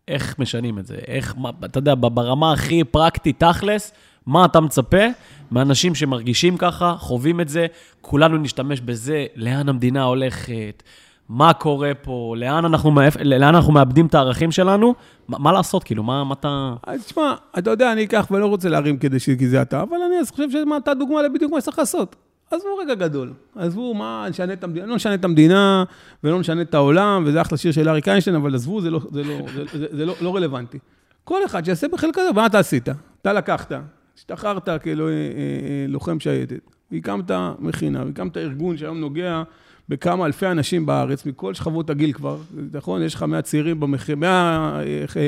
איך 0.08 0.40
משנים 0.40 0.80
את 0.80 0.86
זה? 0.86 0.96
איך, 1.08 1.36
מה, 1.38 1.50
אתה 1.66 1.78
יודע, 1.78 1.94
ברמה 1.98 2.54
הכי 2.54 2.84
פרקטית, 2.84 3.44
תכלס, 3.44 3.94
מה 4.26 4.46
אתה 4.46 4.60
מצפה 4.60 5.06
מאנשים 5.52 5.96
שמרגישים 5.96 6.58
ככה, 6.58 6.96
חווים 7.00 7.42
את 7.42 7.50
זה, 7.50 7.68
כולנו 8.02 8.38
נשתמש 8.38 8.82
בזה, 8.82 9.26
לאן 9.36 9.70
המדינה 9.70 10.04
הולכת, 10.04 10.84
מה 11.30 11.54
קורה 11.54 11.92
פה, 12.02 12.36
לאן 12.38 12.66
אנחנו, 12.66 12.92
לאן 13.24 13.56
אנחנו 13.56 13.74
מאבדים 13.74 14.06
את 14.06 14.16
הערכים 14.16 14.52
שלנו, 14.52 14.96
מה, 15.28 15.40
מה 15.40 15.52
לעשות, 15.52 15.84
כאילו, 15.84 16.04
מה, 16.04 16.24
מה 16.24 16.34
אתה... 16.40 16.74
אז 16.84 17.06
תשמע, 17.06 17.34
אתה 17.58 17.70
יודע, 17.70 17.92
אני 17.92 18.04
אקח 18.04 18.28
ולא 18.32 18.46
רוצה 18.46 18.70
להרים 18.70 18.98
כדי 18.98 19.18
כי 19.20 19.48
זה 19.48 19.62
אתה, 19.62 19.82
אבל 19.82 19.98
אני 20.08 20.26
חושב 20.26 20.52
שאתה 20.52 20.94
דוגמה 20.94 21.22
לבדיוק 21.22 21.52
מה 21.52 21.62
שצריך 21.62 21.80
לעשות. 21.80 22.16
עזבו 22.52 22.78
רגע 22.78 22.96
גדול, 22.96 23.34
עזבו 23.56 23.94
מה, 23.94 24.26
נשנה 24.30 24.54
את 24.54 24.64
המדינה, 24.64 24.86
לא 24.86 24.96
נשנה 24.96 25.14
את 25.14 25.26
המדינה 25.26 25.84
ולא 26.24 26.40
נשנה 26.40 26.62
את 26.62 26.74
העולם, 26.74 27.24
וזה 27.26 27.42
אחלה 27.42 27.58
שיר 27.58 27.72
של 27.72 27.90
אריק 27.90 28.08
איינשטיין, 28.08 28.36
אבל 28.36 28.56
עזבו, 28.56 28.82
זה, 28.82 28.90
לא, 28.90 29.00
זה, 29.12 29.24
לא, 29.24 29.36
זה, 29.54 29.64
זה, 29.80 29.88
זה 29.92 30.06
לא, 30.06 30.16
לא 30.22 30.36
רלוונטי. 30.36 30.80
כל 31.24 31.46
אחד 31.46 31.66
שיעשה 31.66 31.88
בחלקה, 31.88 32.22
מה 32.36 32.46
אתה 32.46 32.60
עשית? 32.60 32.90
אתה 33.22 33.34
לקחת, 33.34 33.72
השתחררת 34.18 34.70
כלוחם 34.84 36.12
אה, 36.12 36.16
אה, 36.16 36.20
שייטת, 36.20 36.60
והקמת 36.92 37.32
מכינה, 37.60 38.04
והקמת 38.06 38.38
ארגון 38.38 38.78
שהיום 38.78 39.00
נוגע 39.00 39.44
בכמה 39.90 40.26
אלפי 40.26 40.48
אנשים 40.48 40.86
בארץ, 40.86 41.26
מכל 41.26 41.54
שכבות 41.54 41.90
הגיל 41.90 42.14
כבר, 42.14 42.38
נכון? 42.74 43.02
יש 43.02 43.16
לך 43.16 43.24
100 43.24 43.42
צעירים, 43.42 43.80
במח... 43.80 44.10
100 44.10 44.82
אה, 45.16 45.22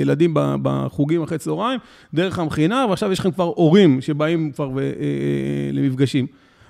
ילדים 0.00 0.34
בחוגים 0.34 1.22
אחרי 1.22 1.38
צהריים, 1.38 1.80
דרך 2.14 2.38
המכינה, 2.38 2.86
ועכשיו 2.88 3.12
יש 3.12 3.18
לכם 3.18 3.30
כבר 3.30 3.44
הורים 3.44 4.00
שבאים 4.00 4.52
כבר 4.52 4.70
למפגשים. 5.72 6.26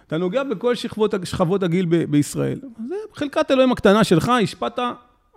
אתה 0.06 0.18
נוגע 0.18 0.42
בכל 0.44 0.74
שכבות, 0.74 1.14
שכבות 1.24 1.62
הגיל 1.62 1.86
ב- 1.88 2.04
בישראל. 2.04 2.58
זה 2.88 2.94
חלקת 3.14 3.50
אלוהים 3.50 3.72
הקטנה 3.72 4.04
שלך, 4.04 4.28
השפעת 4.42 4.78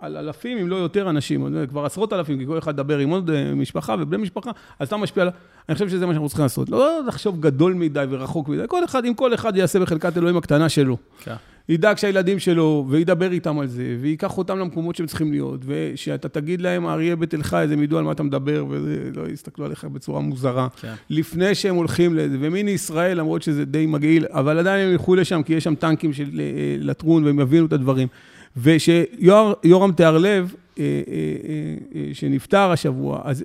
על 0.00 0.16
אלפים, 0.16 0.58
אם 0.58 0.68
לא 0.68 0.76
יותר 0.76 1.10
אנשים, 1.10 1.66
כבר 1.68 1.84
עשרות 1.84 2.12
אלפים, 2.12 2.38
כי 2.38 2.46
כל 2.46 2.58
אחד 2.58 2.74
מדבר 2.74 2.98
עם 2.98 3.10
עוד 3.10 3.30
אה, 3.30 3.54
משפחה 3.54 3.94
ובני 3.98 4.22
משפחה, 4.22 4.50
אז 4.78 4.88
אתה 4.88 4.96
משפיע 4.96 5.22
על... 5.22 5.30
אני 5.68 5.74
חושב 5.74 5.88
שזה 5.88 6.06
מה 6.06 6.12
שאנחנו 6.12 6.28
צריכים 6.28 6.42
לעשות. 6.42 6.68
לא 6.68 7.00
לחשוב 7.06 7.40
גדול 7.40 7.74
מדי 7.74 8.04
ורחוק 8.10 8.48
מדי, 8.48 8.62
כל 8.68 8.84
אחד, 8.84 9.04
אם 9.04 9.14
כל 9.14 9.34
אחד 9.34 9.56
יעשה 9.56 9.80
בחלקת 9.80 10.16
אלוהים 10.16 10.36
הקטנה 10.36 10.68
שלו. 10.68 10.96
כן. 11.24 11.34
ידאג 11.68 11.96
שהילדים 11.96 12.38
שלו, 12.38 12.86
וידבר 12.88 13.32
איתם 13.32 13.58
על 13.58 13.66
זה, 13.66 13.96
וייקח 14.00 14.38
אותם 14.38 14.58
למקומות 14.58 14.96
שהם 14.96 15.06
צריכים 15.06 15.32
להיות, 15.32 15.60
ושאתה 15.66 16.28
תגיד 16.28 16.60
להם, 16.60 16.86
אריה 16.86 17.16
בתל 17.16 17.42
חי, 17.42 17.56
אז 17.56 17.70
הם 17.70 17.82
ידעו 17.82 17.98
על 17.98 18.04
מה 18.04 18.12
אתה 18.12 18.22
מדבר, 18.22 18.64
ולא 18.68 19.28
יסתכלו 19.28 19.64
עליך 19.64 19.84
בצורה 19.84 20.20
מוזרה. 20.20 20.68
כן. 20.80 20.92
לפני 21.10 21.54
שהם 21.54 21.74
הולכים 21.74 22.14
לזה, 22.14 22.36
ומיני 22.40 22.70
ישראל, 22.70 23.18
למרות 23.18 23.42
שזה 23.42 23.64
די 23.64 23.86
מגעיל, 23.86 24.26
אבל 24.30 24.58
עדיין 24.58 24.86
הם 24.86 24.92
ילכו 24.92 25.14
לשם, 25.14 25.42
כי 25.42 25.54
יש 25.54 25.64
שם 25.64 25.74
טנקים 25.74 26.12
של 26.12 26.40
אה, 26.40 26.76
לטרון, 26.78 27.24
והם 27.24 27.40
יבינו 27.40 27.66
את 27.66 27.72
הדברים. 27.72 28.08
ושיורם 28.56 29.92
תיארלב, 29.92 30.54
אה, 30.78 30.84
אה, 30.84 32.02
שנפטר 32.12 32.70
השבוע, 32.70 33.20
אז 33.24 33.44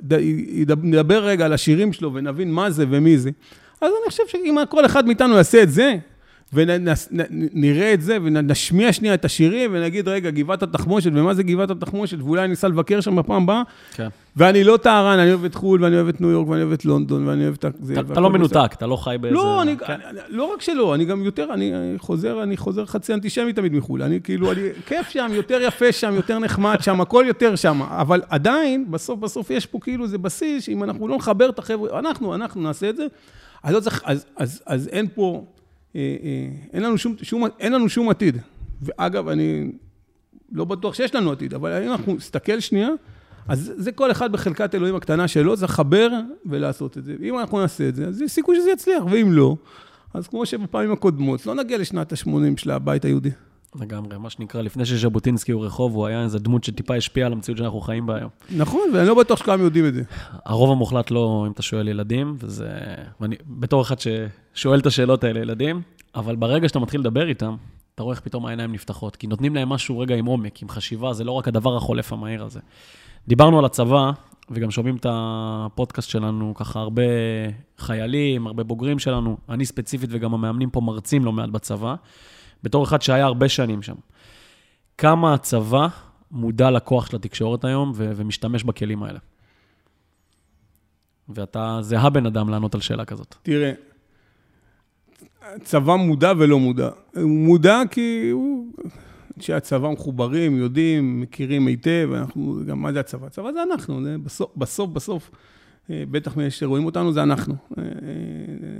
נדבר 0.83 1.23
רגע 1.23 1.45
על 1.45 1.53
השירים 1.53 1.93
שלו 1.93 2.13
ונבין 2.13 2.51
מה 2.51 2.71
זה 2.71 2.85
ומי 2.89 3.17
זה. 3.17 3.31
אז 3.81 3.91
אני 4.03 4.09
חושב 4.09 4.23
שאם 4.27 4.55
כל 4.69 4.85
אחד 4.85 5.05
מאיתנו 5.05 5.35
יעשה 5.35 5.63
את 5.63 5.71
זה, 5.71 5.97
ונראה 6.53 7.93
את 7.93 8.01
זה, 8.01 8.17
ונשמיע 8.23 8.93
שנייה 8.93 9.13
את 9.13 9.25
השירים, 9.25 9.71
ונגיד, 9.73 10.07
רגע, 10.07 10.29
גבעת 10.29 10.63
התחמושת, 10.63 11.11
ומה 11.13 11.33
זה 11.33 11.43
גבעת 11.43 11.71
התחמושת, 11.71 12.17
ואולי 12.21 12.47
ניסע 12.47 12.67
לבקר 12.67 13.01
שם 13.01 13.15
בפעם 13.15 13.43
הבאה. 13.43 13.61
כן. 13.95 14.07
ואני 14.37 14.63
לא 14.63 14.77
טהרן, 14.77 15.19
אני 15.19 15.29
אוהב 15.29 15.45
את 15.45 15.55
חו"ל, 15.55 15.83
ואני 15.83 15.95
אוהב 15.95 16.07
את 16.07 16.21
ניו 16.21 16.29
יורק, 16.29 16.47
ואני 16.47 16.61
אוהב 16.61 16.73
את 16.73 16.85
לונדון, 16.85 17.27
ואני 17.27 17.43
אוהב 17.43 17.53
את 17.53 17.65
זה. 17.79 17.93
אתה 17.99 18.19
לא 18.19 18.29
מנותק, 18.29 18.73
אתה 18.73 18.87
לא 18.87 18.95
חי 18.95 19.15
באיזה... 19.21 19.35
לא, 19.35 19.61
אני, 19.61 19.77
כן. 19.77 19.93
אני, 20.09 20.19
לא 20.29 20.53
רק 20.53 20.61
שלא, 20.61 20.95
אני 20.95 21.05
גם 21.05 21.23
יותר, 21.23 21.53
אני 21.53 21.73
חוזר, 21.97 22.43
אני 22.43 22.57
חוזר 22.57 22.85
חצי 22.85 23.13
אנטישמי 23.13 23.53
תמיד 23.53 23.73
מחו"ל. 23.73 24.01
אני 24.01 24.21
כאילו, 24.21 24.51
אני, 24.51 24.61
כיף 24.85 25.09
שם, 25.09 25.31
יותר 25.33 25.61
יפה 25.61 25.91
שם, 25.91 26.13
יותר 26.15 26.39
נחמד 26.39 26.77
שם, 26.81 27.01
הכל 27.01 27.23
יותר 27.27 27.55
שם. 27.55 27.81
אבל 27.81 28.21
עדיין, 28.29 28.91
בסוף, 28.91 29.19
בסוף 29.19 29.49
יש 29.49 29.65
פה 29.65 29.79
כאילו, 29.81 30.07
זה 30.07 30.17
בסיס, 30.17 30.63
שאם 30.63 30.83
אנחנו 30.83 31.07
לא 31.07 31.15
נחבר 31.15 31.49
את 31.49 31.59
החבר'ה, 31.59 31.99
אנחנו, 31.99 32.35
אנחנו 32.35 32.61
נעשה 32.61 32.89
את 32.89 32.95
זה, 32.95 33.05
אז, 33.63 33.73
לא 33.73 33.79
צריך, 33.79 34.01
אז, 34.05 34.25
אז, 34.37 34.63
אז 34.65 34.87
אין 34.87 35.07
פה... 35.15 35.43
אה, 35.95 36.15
אה, 36.23 36.49
אין 36.73 36.83
לנו 36.83 36.97
שום, 36.97 37.15
שום, 37.21 37.43
אין 37.59 37.73
לנו 37.73 37.89
שום 37.89 38.09
עתיד. 38.09 38.37
ואגב, 38.81 39.27
אני 39.27 39.71
לא 40.51 40.65
בטוח 40.65 40.93
שיש 40.93 41.15
לנו 41.15 41.31
עתיד, 41.31 41.53
אבל 41.53 41.83
אם 41.83 41.91
אנחנו 41.91 42.13
נסתכל 42.13 42.59
שנייה, 42.59 42.89
אז 43.47 43.73
זה 43.77 43.91
כל 43.91 44.11
אחד 44.11 44.31
בחלקת 44.31 44.75
אלוהים 44.75 44.95
הקטנה 44.95 45.27
שלו, 45.27 45.55
זה 45.55 45.65
לחבר 45.65 46.09
ולעשות 46.45 46.97
את 46.97 47.03
זה. 47.03 47.15
אם 47.21 47.39
אנחנו 47.39 47.59
נעשה 47.59 47.89
את 47.89 47.95
זה, 47.95 48.07
אז 48.07 48.21
יש 48.21 48.31
סיכוי 48.31 48.55
שזה 48.55 48.71
יצליח, 48.71 49.03
ואם 49.11 49.31
לא, 49.31 49.55
אז 50.13 50.27
כמו 50.27 50.45
שבפעמים 50.45 50.91
הקודמות, 50.91 51.45
לא 51.45 51.55
נגיע 51.55 51.77
לשנת 51.77 52.13
ה-80 52.13 52.57
של 52.57 52.71
הבית 52.71 53.05
היהודי. 53.05 53.29
לגמרי, 53.81 54.17
מה 54.17 54.29
שנקרא, 54.29 54.61
לפני 54.61 54.85
שז'בוטינסקי 54.85 55.51
הוא 55.51 55.65
רחוב, 55.65 55.95
הוא 55.95 56.07
היה 56.07 56.23
איזו 56.23 56.39
דמות 56.39 56.63
שטיפה 56.63 56.95
השפיעה 56.95 57.27
על 57.27 57.33
המציאות 57.33 57.57
שאנחנו 57.57 57.81
חיים 57.81 58.05
בה 58.05 58.15
היום. 58.15 58.29
נכון, 58.55 58.81
ואני 58.93 59.07
לא 59.07 59.15
בטוח 59.15 59.39
שכולם 59.39 59.61
יודעים 59.61 59.85
את 59.85 59.93
זה. 59.93 60.03
הרוב 60.45 60.71
המוחלט 60.71 61.11
לא, 61.11 61.43
אם 61.47 61.51
אתה 61.51 61.61
שואל 61.61 61.87
ילדים, 61.87 62.35
וזה... 62.39 62.69
ואני 63.21 63.35
בתור 63.47 63.81
אחד 63.81 63.95
ששואל 64.53 64.79
את 64.79 64.85
השאלות 64.85 65.23
האלה, 65.23 65.39
ילדים, 65.39 65.81
אבל 66.15 66.35
ברגע 66.35 66.67
שאתה 66.67 66.79
מתחיל 66.79 66.99
לדבר 66.99 67.27
איתם, 67.27 67.55
אתה 67.95 68.03
רואה 68.03 68.15
איך 68.15 68.21
פתאום 68.21 68.45
העיניים 68.45 68.71
נפתחות, 68.71 69.15
כי 69.15 69.27
נותנים 69.27 69.55
להם 69.55 69.69
משהו 69.69 69.99
רגע 69.99 70.15
עם 70.15 70.25
עומק, 70.25 70.61
עם 70.61 70.69
חשיבה, 70.69 71.13
זה 71.13 71.23
לא 71.23 71.31
רק 71.31 71.47
הדבר 71.47 71.77
החולף 71.77 72.13
המהיר 72.13 72.43
הזה. 72.43 72.59
דיברנו 73.27 73.59
על 73.59 73.65
הצבא, 73.65 74.11
וגם 74.51 74.71
שומעים 74.71 74.95
את 74.95 75.05
הפודקאסט 75.09 76.09
שלנו, 76.09 76.53
ככה 76.55 76.79
הרבה 76.79 77.03
חיילים, 77.77 78.47
הרבה 78.47 78.63
בוגרים 78.63 78.99
שלנו, 78.99 79.37
אני 79.49 79.65
ספציפית 79.65 80.09
וגם 80.13 80.33
המאמנים 80.33 80.69
פה 80.69 80.81
מרצים 80.81 81.25
לא 81.25 81.31
מעט 81.31 81.49
בצבא. 81.49 81.95
בתור 82.63 82.83
אחד 82.83 83.01
שהיה 83.01 83.25
הרבה 83.25 83.49
שנים 83.49 83.81
שם. 83.81 83.95
כמה 84.97 85.33
הצבא 85.33 85.87
מודע 86.31 86.71
לכוח 86.71 87.05
של 87.05 87.15
התקשורת 87.15 87.65
היום 87.65 87.91
ו- 87.95 88.11
ומשתמש 88.15 88.63
בכלים 88.63 89.03
האלה? 89.03 89.19
ואתה, 91.29 91.77
זה 91.81 91.99
הבן 91.99 92.25
אדם 92.25 92.49
לענות 92.49 92.75
על 92.75 92.81
שאלה 92.81 93.05
כזאת. 93.05 93.35
תראה, 93.43 93.71
צבא 95.63 95.95
מודע 95.95 96.33
ולא 96.37 96.59
מודע. 96.59 96.89
הוא 97.15 97.29
מודע 97.29 97.81
כי 97.91 98.29
הוא... 98.29 98.73
אנשי 99.37 99.53
הצבא 99.53 99.89
מחוברים, 99.89 100.57
יודעים, 100.57 101.21
מכירים 101.21 101.67
היטב, 101.67 102.09
אנחנו, 102.13 102.59
גם 102.67 102.81
מה 102.81 102.93
זה 102.93 102.99
הצבא? 102.99 103.27
הצבא 103.27 103.51
זה 103.51 103.63
אנחנו, 103.63 104.03
זה 104.03 104.17
בסוף, 104.17 104.51
בסוף, 104.57 104.89
בסוף, 104.89 105.31
אה, 105.89 106.03
בטח 106.11 106.37
מאלה 106.37 106.51
שרואים 106.51 106.85
אותנו, 106.85 107.13
זה 107.13 107.23
אנחנו. 107.23 107.55
אה, 107.77 107.83
אה, 107.83 107.89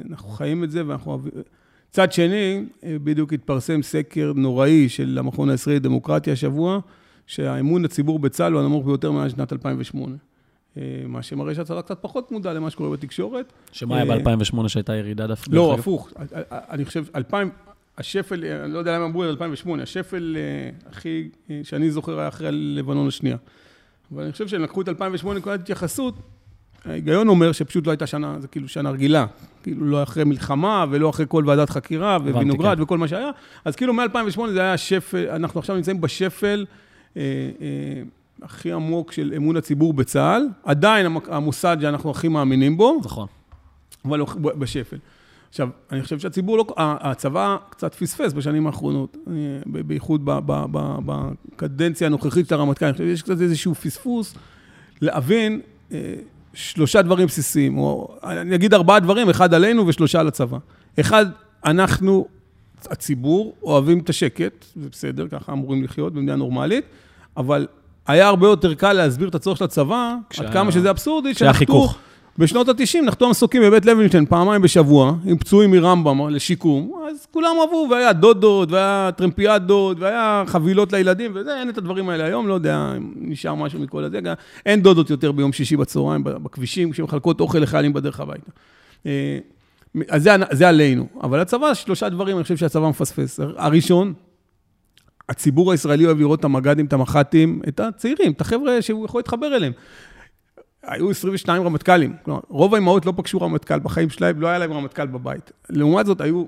אנחנו 0.09 0.29
חיים 0.29 0.63
את 0.63 0.71
זה 0.71 0.87
ואנחנו 0.87 1.19
אוהבים... 1.97 2.09
צד 2.09 2.13
שני, 2.13 2.63
אה, 2.83 2.95
בדיוק 3.03 3.33
התפרסם 3.33 3.81
סקר 3.81 4.33
נוראי 4.35 4.89
של 4.89 5.17
המכון 5.17 5.49
הישראלי 5.49 5.79
לדמוקרטיה 5.79 6.33
השבוע, 6.33 6.79
שהאמון 7.27 7.85
הציבור 7.85 8.19
בצה"ל 8.19 8.53
הוא 8.53 8.61
הנמוך 8.61 8.85
ביותר 8.85 9.11
מאז 9.11 9.31
שנת 9.31 9.53
2008. 9.53 10.15
אה, 10.77 10.81
מה 11.07 11.21
שמראה 11.21 11.55
שהצבא 11.55 11.81
קצת 11.81 11.97
פחות 12.01 12.31
מודע 12.31 12.53
למה 12.53 12.69
שקורה 12.69 12.89
בתקשורת. 12.89 13.53
שמה 13.71 13.97
היה 13.97 14.13
אה, 14.13 14.35
ב-2008 14.35 14.67
שהייתה 14.67 14.95
ירידה 14.95 15.27
דווקא? 15.27 15.55
לא, 15.55 15.73
הפוך. 15.73 16.09
אני 16.51 16.85
חושב, 16.85 17.05
2000, 17.15 17.49
השפל, 17.97 18.45
אני 18.45 18.73
לא 18.73 18.79
יודע 18.79 18.95
למה 18.95 19.05
אמרו 19.05 19.23
את 19.23 19.29
2008, 19.29 19.83
השפל 19.83 20.37
הכי, 20.85 21.29
שאני 21.63 21.91
זוכר, 21.91 22.19
היה 22.19 22.27
אחרי 22.27 22.47
הלבנון 22.47 23.07
השנייה. 23.07 23.37
אבל 24.11 24.23
אני 24.23 24.31
חושב 24.31 24.47
שהם 24.47 24.61
לקחו 24.61 24.81
את 24.81 24.89
2008 24.89 25.39
כנקודת 25.39 25.59
התייחסות, 25.59 26.15
ההיגיון 26.85 27.27
אומר 27.27 27.51
שפשוט 27.51 27.87
לא 27.87 27.91
הייתה 27.91 28.07
שנה, 28.07 28.35
זה 28.39 28.47
כאילו 28.47 28.67
שנה 28.67 28.89
רגילה. 28.89 29.25
כאילו 29.63 29.85
לא 29.85 30.03
אחרי 30.03 30.23
מלחמה 30.23 30.85
ולא 30.89 31.09
אחרי 31.09 31.25
כל 31.29 31.43
ועדת 31.47 31.69
חקירה 31.69 32.17
ווינוגרד 32.17 32.77
כן. 32.77 32.83
וכל 32.83 32.97
מה 32.97 33.07
שהיה. 33.07 33.29
אז 33.65 33.75
כאילו 33.75 33.93
מ-2008 33.93 34.39
זה 34.53 34.61
היה 34.61 34.77
שפל, 34.77 35.29
אנחנו 35.29 35.59
עכשיו 35.59 35.75
נמצאים 35.75 36.01
בשפל 36.01 36.65
אה, 37.17 37.21
אה, 37.61 38.01
הכי 38.41 38.71
עמוק 38.71 39.11
של 39.11 39.33
אמון 39.35 39.57
הציבור 39.57 39.93
בצה"ל. 39.93 40.47
עדיין 40.63 41.05
המוסד 41.27 41.77
שאנחנו 41.81 42.11
הכי 42.11 42.27
מאמינים 42.27 42.77
בו. 42.77 42.99
נכון. 43.03 43.27
אבל 44.05 44.19
לא 44.19 44.25
בשפל. 44.35 44.97
עכשיו, 45.49 45.69
אני 45.91 46.03
חושב 46.03 46.19
שהציבור 46.19 46.57
לא... 46.57 46.65
הצבא 46.77 47.57
קצת 47.69 47.95
פספס 47.95 48.33
בשנים 48.33 48.67
האחרונות, 48.67 49.17
בייחוד 49.65 50.21
בקדנציה 51.55 52.07
הנוכחית 52.07 52.47
של 52.47 52.55
הרמטכ"ל. 52.55 52.85
אני 52.85 52.93
חושב 52.93 53.05
שיש 53.05 53.21
קצת 53.21 53.41
איזשהו 53.41 53.75
פספוס 53.75 54.35
להבין 55.01 55.61
אה, 55.91 56.13
שלושה 56.53 57.01
דברים 57.01 57.27
בסיסיים, 57.27 57.77
או 57.77 58.15
אני 58.23 58.55
אגיד 58.55 58.73
ארבעה 58.73 58.99
דברים, 58.99 59.29
אחד 59.29 59.53
עלינו 59.53 59.87
ושלושה 59.87 60.19
על 60.19 60.27
הצבא. 60.27 60.57
אחד, 60.99 61.25
אנחנו, 61.65 62.27
הציבור, 62.89 63.55
אוהבים 63.63 63.99
את 63.99 64.09
השקט, 64.09 64.65
זה 64.75 64.89
בסדר, 64.91 65.27
ככה 65.27 65.51
אמורים 65.51 65.83
לחיות 65.83 66.13
במדינה 66.13 66.35
נורמלית, 66.35 66.85
אבל 67.37 67.67
היה 68.07 68.27
הרבה 68.27 68.47
יותר 68.47 68.73
קל 68.73 68.93
להסביר 68.93 69.27
את 69.27 69.35
הצורך 69.35 69.57
של 69.57 69.63
הצבא, 69.63 70.15
כשה... 70.29 70.43
עד 70.43 70.53
כמה 70.53 70.71
שזה 70.71 70.89
אבסורדי, 70.89 71.33
שהיה 71.33 71.53
חיכוך. 71.53 71.97
בשנות 72.37 72.69
ה-90 72.69 73.01
נחתו 73.05 73.27
המסוקים 73.27 73.61
בבית 73.61 73.85
לוינשטיין 73.85 74.25
פעמיים 74.25 74.61
בשבוע, 74.61 75.15
עם 75.25 75.37
פצועים 75.37 75.71
מרמב"ם 75.71 76.29
לשיקום, 76.29 77.03
אז 77.09 77.27
כולם 77.31 77.55
עברו, 77.63 77.87
והיה 77.91 78.13
דודות, 78.13 78.71
והיה 78.71 79.09
טרמפיאדות, 79.15 79.99
והיה 79.99 80.43
חבילות 80.47 80.93
לילדים, 80.93 81.31
וזה, 81.35 81.59
אין 81.59 81.69
את 81.69 81.77
הדברים 81.77 82.09
האלה 82.09 82.25
היום, 82.25 82.47
לא 82.47 82.53
יודע 82.53 82.93
אם 82.97 83.13
נשאר 83.15 83.55
משהו 83.55 83.79
מכל 83.79 84.03
הזה, 84.03 84.19
אין 84.65 84.81
דודות 84.81 85.09
יותר 85.09 85.31
ביום 85.31 85.53
שישי 85.53 85.77
בצהריים 85.77 86.23
בכבישים, 86.23 86.91
כשמחלקות 86.91 87.39
אוכל 87.39 87.59
לחיילים 87.59 87.93
בדרך 87.93 88.19
הביתה. 88.19 88.51
אה, 89.05 89.37
אז 90.09 90.23
זה, 90.23 90.31
זה 90.51 90.69
עלינו. 90.69 91.07
אבל 91.23 91.39
הצבא, 91.39 91.73
שלושה 91.73 92.09
דברים, 92.09 92.37
אני 92.37 92.43
חושב 92.43 92.57
שהצבא 92.57 92.89
מפספס. 92.89 93.39
הראשון, 93.57 94.13
הציבור 95.29 95.71
הישראלי 95.71 96.05
אוהב 96.05 96.19
לראות 96.19 96.39
את 96.39 96.45
המג"דים, 96.45 96.85
את 96.85 96.93
המח"טים, 96.93 97.61
את 97.67 97.79
הצעירים, 97.79 98.31
את 98.31 98.41
החבר'ה 98.41 98.81
שהוא 98.81 99.05
יכול 99.05 99.19
להתחבר 99.19 99.55
אליהם. 99.55 99.73
היו 100.83 101.09
22 101.09 101.63
רמטכ"לים. 101.63 102.15
כלומר, 102.23 102.39
רוב 102.49 102.73
האימהות 102.73 103.05
לא 103.05 103.13
פגשו 103.15 103.41
רמטכ"ל 103.41 103.79
בחיים 103.79 104.09
שלהם, 104.09 104.41
לא 104.41 104.47
היה 104.47 104.57
להם 104.57 104.73
רמטכ"ל 104.73 105.07
בבית. 105.07 105.51
לעומת 105.69 106.05
זאת, 106.05 106.21
היו 106.21 106.45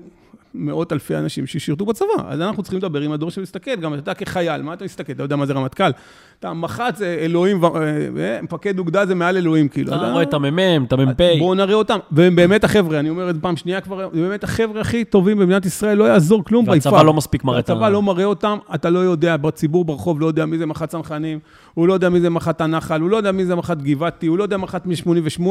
מאות 0.56 0.92
אלפי 0.92 1.16
אנשים 1.16 1.46
ששירתו 1.46 1.86
בצבא. 1.86 2.06
אז 2.28 2.40
אנחנו 2.40 2.62
צריכים 2.62 2.78
לדבר 2.78 3.00
עם 3.00 3.12
הדור 3.12 3.30
שמסתכל, 3.30 3.76
גם 3.76 3.94
אתה 3.94 4.14
כחייל, 4.14 4.62
מה 4.62 4.74
אתה 4.74 4.84
מסתכל? 4.84 5.12
אתה 5.12 5.22
יודע 5.22 5.36
מה 5.36 5.46
זה 5.46 5.52
רמטכ"ל? 5.52 5.90
אתה 6.38 6.52
מח"ט 6.52 6.96
זה 6.96 7.18
אלוהים, 7.20 7.64
אה, 7.64 8.38
מפקד 8.42 8.78
אוגדה 8.78 9.06
זה 9.06 9.14
מעל 9.14 9.36
אלוהים, 9.36 9.68
כאילו. 9.68 9.94
אתה 9.96 10.12
רואה 10.12 10.22
את 10.22 10.34
המ"מ, 10.34 10.84
את 10.84 10.92
המ"פ. 10.92 11.20
בואו 11.38 11.54
נראה 11.54 11.74
אותם. 11.74 11.98
והם 12.10 12.36
באמת 12.36 12.64
החבר'ה, 12.64 13.00
אני 13.00 13.10
אומר 13.10 13.30
את 13.30 13.34
זה 13.34 13.40
פעם 13.40 13.56
שנייה 13.56 13.80
כבר, 13.80 14.02
הם 14.02 14.10
באמת 14.12 14.44
החבר'ה 14.44 14.80
הכי 14.80 15.04
טובים 15.04 15.38
במדינת 15.38 15.66
ישראל, 15.66 15.98
לא 15.98 16.04
יעזור 16.04 16.44
כלום. 16.44 16.68
והצבא 16.68 17.02
לא 17.02 17.14
מספיק 17.14 17.44
מראה 17.44 17.58
את 17.58 17.70
ה... 17.70 17.72
הצבא 17.72 17.88
לא 17.88 18.02
מראה 18.02 18.24
אותם, 18.24 18.58
אתה 18.74 18.90
לא 18.90 18.98
יודע, 18.98 19.36
בציבור 19.36 19.84
ברחוב 19.84 20.20
לא 20.20 20.26
יודע 20.26 20.46
מי 20.46 20.58
זה 20.58 20.66
מח"ט 20.66 20.88
צנחנים, 20.88 21.38
הוא 21.74 21.88
לא 21.88 21.92
יודע 21.92 22.08
מי 22.08 22.20
זה 22.20 22.30
מח"ט 22.30 22.60
הנחל, 22.60 23.00
הוא 23.00 23.10
לא 23.10 23.16
יודע 23.16 23.32
מי 23.32 23.44
זה 23.44 23.54
מח"ט 23.54 23.78
גבעתי, 23.78 24.26
הוא 24.26 24.38
לא 24.38 24.42
יודע 24.42 24.56
מח"ט 24.56 24.86
מ-88, 24.86 25.42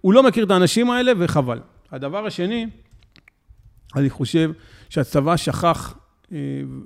הוא 0.00 0.12
לא 0.12 0.22
מכיר 0.22 0.44
את 0.44 0.50
האנשים 0.50 0.90
האלה, 0.90 1.12
וחבל. 1.18 1.58
הדבר 1.92 2.26
השני, 2.26 2.66
אני 3.96 4.10
חושב 4.10 4.50
שהצבא 4.88 5.36
שכח, 5.36 5.94
אה, 6.32 6.38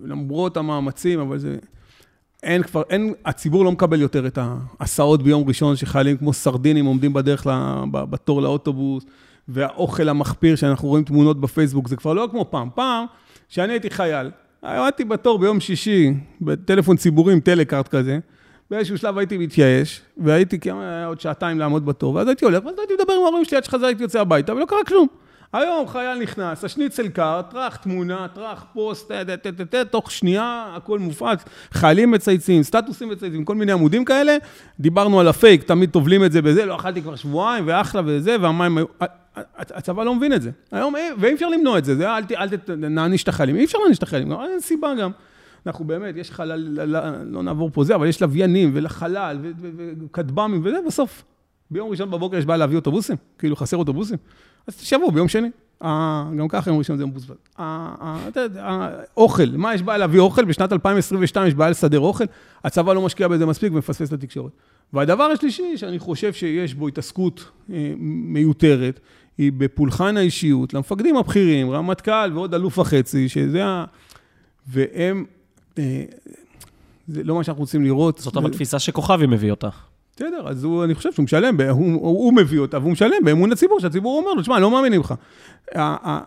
למרות 0.04 0.56
המאמצים, 0.56 1.20
אבל 1.20 1.38
זה... 1.38 1.56
אין 2.42 2.62
כבר, 2.62 2.82
אין, 2.90 3.14
הציבור 3.24 3.64
לא 3.64 3.72
מקבל 3.72 4.00
יותר 4.00 4.26
את 4.26 4.38
ההסעות 4.80 5.22
ביום 5.22 5.48
ראשון, 5.48 5.76
שחיילים 5.76 6.16
כמו 6.16 6.32
סרדינים 6.32 6.84
עומדים 6.84 7.12
בדרך, 7.12 7.46
לה, 7.46 7.84
בתור 7.92 8.42
לאוטובוס, 8.42 9.04
והאוכל 9.48 10.08
המחפיר, 10.08 10.56
שאנחנו 10.56 10.88
רואים 10.88 11.04
תמונות 11.04 11.40
בפייסבוק, 11.40 11.88
זה 11.88 11.96
כבר 11.96 12.12
לא 12.12 12.28
כמו 12.30 12.50
פעם. 12.50 12.68
פעם, 12.74 13.06
כשאני 13.48 13.72
הייתי 13.72 13.90
חייל, 13.90 14.30
עמדתי 14.64 15.04
בתור 15.04 15.38
ביום 15.38 15.60
שישי, 15.60 16.14
בטלפון 16.40 16.96
ציבורי 16.96 17.32
עם 17.32 17.40
טלקארט 17.40 17.88
כזה, 17.88 18.18
באיזשהו 18.70 18.98
שלב 18.98 19.18
הייתי 19.18 19.38
מתייאש, 19.38 20.00
והייתי 20.16 20.58
כמה, 20.58 21.04
עוד 21.04 21.20
שעתיים 21.20 21.58
לעמוד 21.58 21.86
בתור, 21.86 22.14
ואז 22.14 22.28
הייתי 22.28 22.44
הולך, 22.44 22.64
ואז 22.64 22.74
הייתי 22.78 22.94
מדבר 22.94 23.12
עם 23.12 23.22
ההורים 23.22 23.44
שלי 23.44 23.56
עד 23.56 23.64
שחזר 23.64 23.86
הייתי 23.86 24.02
יוצא 24.02 24.20
הביתה, 24.20 24.54
ולא 24.54 24.64
קרה 24.64 24.84
כלום. 24.86 25.06
היום 25.52 25.88
חייל 25.88 26.18
נכנס, 26.18 26.64
השניצל 26.64 27.08
קר, 27.08 27.40
טראח 27.50 27.76
תמונה, 27.76 28.26
טראח 28.34 28.64
פוסט, 28.72 29.12
תוך 29.90 30.10
שנייה 30.10 30.72
הכל 30.76 30.98
מופץ, 30.98 31.44
חיילים 31.72 32.10
מצייצים, 32.10 32.62
סטטוסים 32.62 33.08
מצייצים, 33.08 33.44
כל 33.44 33.54
מיני 33.54 33.72
עמודים 33.72 34.04
כאלה. 34.04 34.36
דיברנו 34.80 35.20
על 35.20 35.28
הפייק, 35.28 35.62
תמיד 35.62 35.90
טובלים 35.90 36.24
את 36.24 36.32
זה 36.32 36.42
בזה, 36.42 36.66
לא 36.66 36.76
אכלתי 36.76 37.02
כבר 37.02 37.16
שבועיים, 37.16 37.64
ואחלה 37.66 38.02
וזה, 38.04 38.36
והמים 38.40 38.78
היו... 38.78 38.86
הצבא 39.56 40.04
לא 40.04 40.14
מבין 40.14 40.32
את 40.32 40.42
זה. 40.42 40.50
היום, 40.72 40.94
ואי 41.18 41.34
אפשר 41.34 41.48
למנוע 41.48 41.78
את 41.78 41.84
זה, 41.84 41.96
זה 41.96 42.10
אל, 42.10 42.22
אל 42.36 42.48
נעניש 42.76 43.22
את 43.22 43.28
החיילים, 43.28 43.56
אי 43.56 43.64
אפשר 43.64 43.78
להעניש 43.78 43.98
את 43.98 44.02
החיילים, 44.02 44.32
אין 44.32 44.60
סיבה 44.60 44.94
גם. 44.94 45.10
אנחנו 45.66 45.84
באמת, 45.84 46.16
יש 46.16 46.30
חלל, 46.30 46.80
לא 47.24 47.42
נעבור 47.42 47.70
פה 47.72 47.84
זה, 47.84 47.94
אבל 47.94 48.06
יש 48.06 48.22
לוויינים 48.22 48.70
ולחלל 48.74 49.38
וכטב"מים 50.04 50.60
וזה, 50.64 50.78
בסוף, 50.86 51.24
ביום 51.72 51.90
ראשון 51.90 52.10
בבוקר 52.10 52.36
יש 52.36 52.44
בעיה 52.44 52.56
להביא 52.56 52.76
אוטובוסים, 52.76 53.16
כאילו 53.38 53.56
חסר 53.56 53.76
אוטובוסים. 53.76 54.16
אז 54.66 54.76
תשבו 54.76 55.10
ביום 55.10 55.28
שני. 55.28 55.48
גם 56.36 56.46
ככה 56.48 56.70
יום 56.70 56.78
ראשון 56.78 56.96
זה 56.96 57.06
מבוזבז. 57.06 57.36
אוכל, 59.16 59.46
מה 59.52 59.74
יש 59.74 59.82
בעיה 59.82 59.98
להביא 59.98 60.20
אוכל? 60.20 60.44
בשנת 60.44 60.72
2022 60.72 61.48
יש 61.48 61.54
בעיה 61.54 61.70
לסדר 61.70 62.00
אוכל, 62.00 62.24
הצבא 62.64 62.92
לא 62.92 63.02
משקיע 63.02 63.28
בזה 63.28 63.46
מספיק 63.46 63.72
ומפספס 63.72 64.08
את 64.08 64.12
התקשורת. 64.12 64.52
והדבר 64.92 65.24
השלישי, 65.24 65.76
שאני 65.76 65.98
חושב 65.98 66.32
שיש 66.32 66.74
בו 66.74 66.88
התעסקות 66.88 67.50
אה, 67.72 67.92
מיותרת, 67.98 69.00
היא 69.38 69.52
בפולחן 69.52 70.16
האישיות 70.16 70.74
למפקדים 70.74 71.16
הבכירים, 71.16 71.70
רמטכ"ל 71.70 72.30
ועוד 72.34 72.54
אלוף 72.54 72.78
וחצי, 72.78 73.28
שזה 73.28 73.64
ה... 73.64 73.84
והם... 74.68 75.24
אה, 75.78 76.04
זה 77.08 77.24
לא 77.24 77.34
מה 77.34 77.44
שאנחנו 77.44 77.60
רוצים 77.60 77.84
לראות. 77.84 78.18
זאת 78.18 78.36
אבל 78.36 78.50
תפיסה 78.50 78.78
שכוכבי 78.78 79.26
מביא 79.26 79.50
אותה. 79.50 79.68
בסדר, 80.16 80.48
אז 80.48 80.64
הוא, 80.64 80.84
אני 80.84 80.94
חושב 80.94 81.12
שהוא 81.12 81.24
משלם, 81.24 81.60
הוא, 81.60 81.94
הוא 81.94 82.32
מביא 82.32 82.58
אותה 82.58 82.78
והוא 82.78 82.92
משלם 82.92 83.24
באמון 83.24 83.52
הציבור, 83.52 83.80
שהציבור 83.80 84.18
אומר 84.18 84.32
לו, 84.32 84.42
תשמע, 84.42 84.54
אני 84.54 84.62
לא 84.62 84.70
מאמינים 84.70 85.00
לך. 85.00 85.14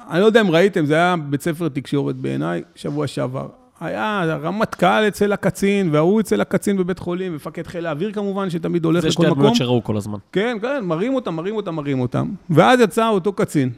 אני 0.09 0.21
לא 0.21 0.25
יודע 0.25 0.41
אם 0.41 0.51
ראיתם, 0.51 0.85
זה 0.85 0.93
היה 0.93 1.15
בית 1.29 1.41
ספר 1.41 1.69
תקשורת 1.69 2.15
בעיניי, 2.15 2.61
שבוע 2.75 3.07
שעבר. 3.07 3.47
היה 3.79 4.37
רמטכ"ל 4.41 5.07
אצל 5.07 5.33
הקצין, 5.33 5.89
וההוא 5.91 6.19
אצל 6.19 6.41
הקצין 6.41 6.77
בבית 6.77 6.99
חולים, 6.99 7.35
מפקד 7.35 7.67
חיל 7.67 7.85
האוויר 7.85 8.11
כמובן, 8.11 8.49
שתמיד 8.49 8.85
הולך 8.85 9.03
לכל 9.03 9.09
מקום. 9.09 9.23
זה 9.23 9.29
שתי 9.29 9.31
הדמויות 9.31 9.55
שראו 9.55 9.83
כל 9.83 9.97
הזמן. 9.97 10.17
כן, 10.31 10.57
כן, 10.61 10.85
מראים 10.85 11.15
אותם, 11.15 11.35
מראים 11.35 11.55
אותם, 11.55 11.75
מראים 11.75 11.99
אותם. 11.99 12.29
ואז 12.49 12.79
יצא 12.79 13.07
אותו 13.07 13.33
קצין 13.33 13.69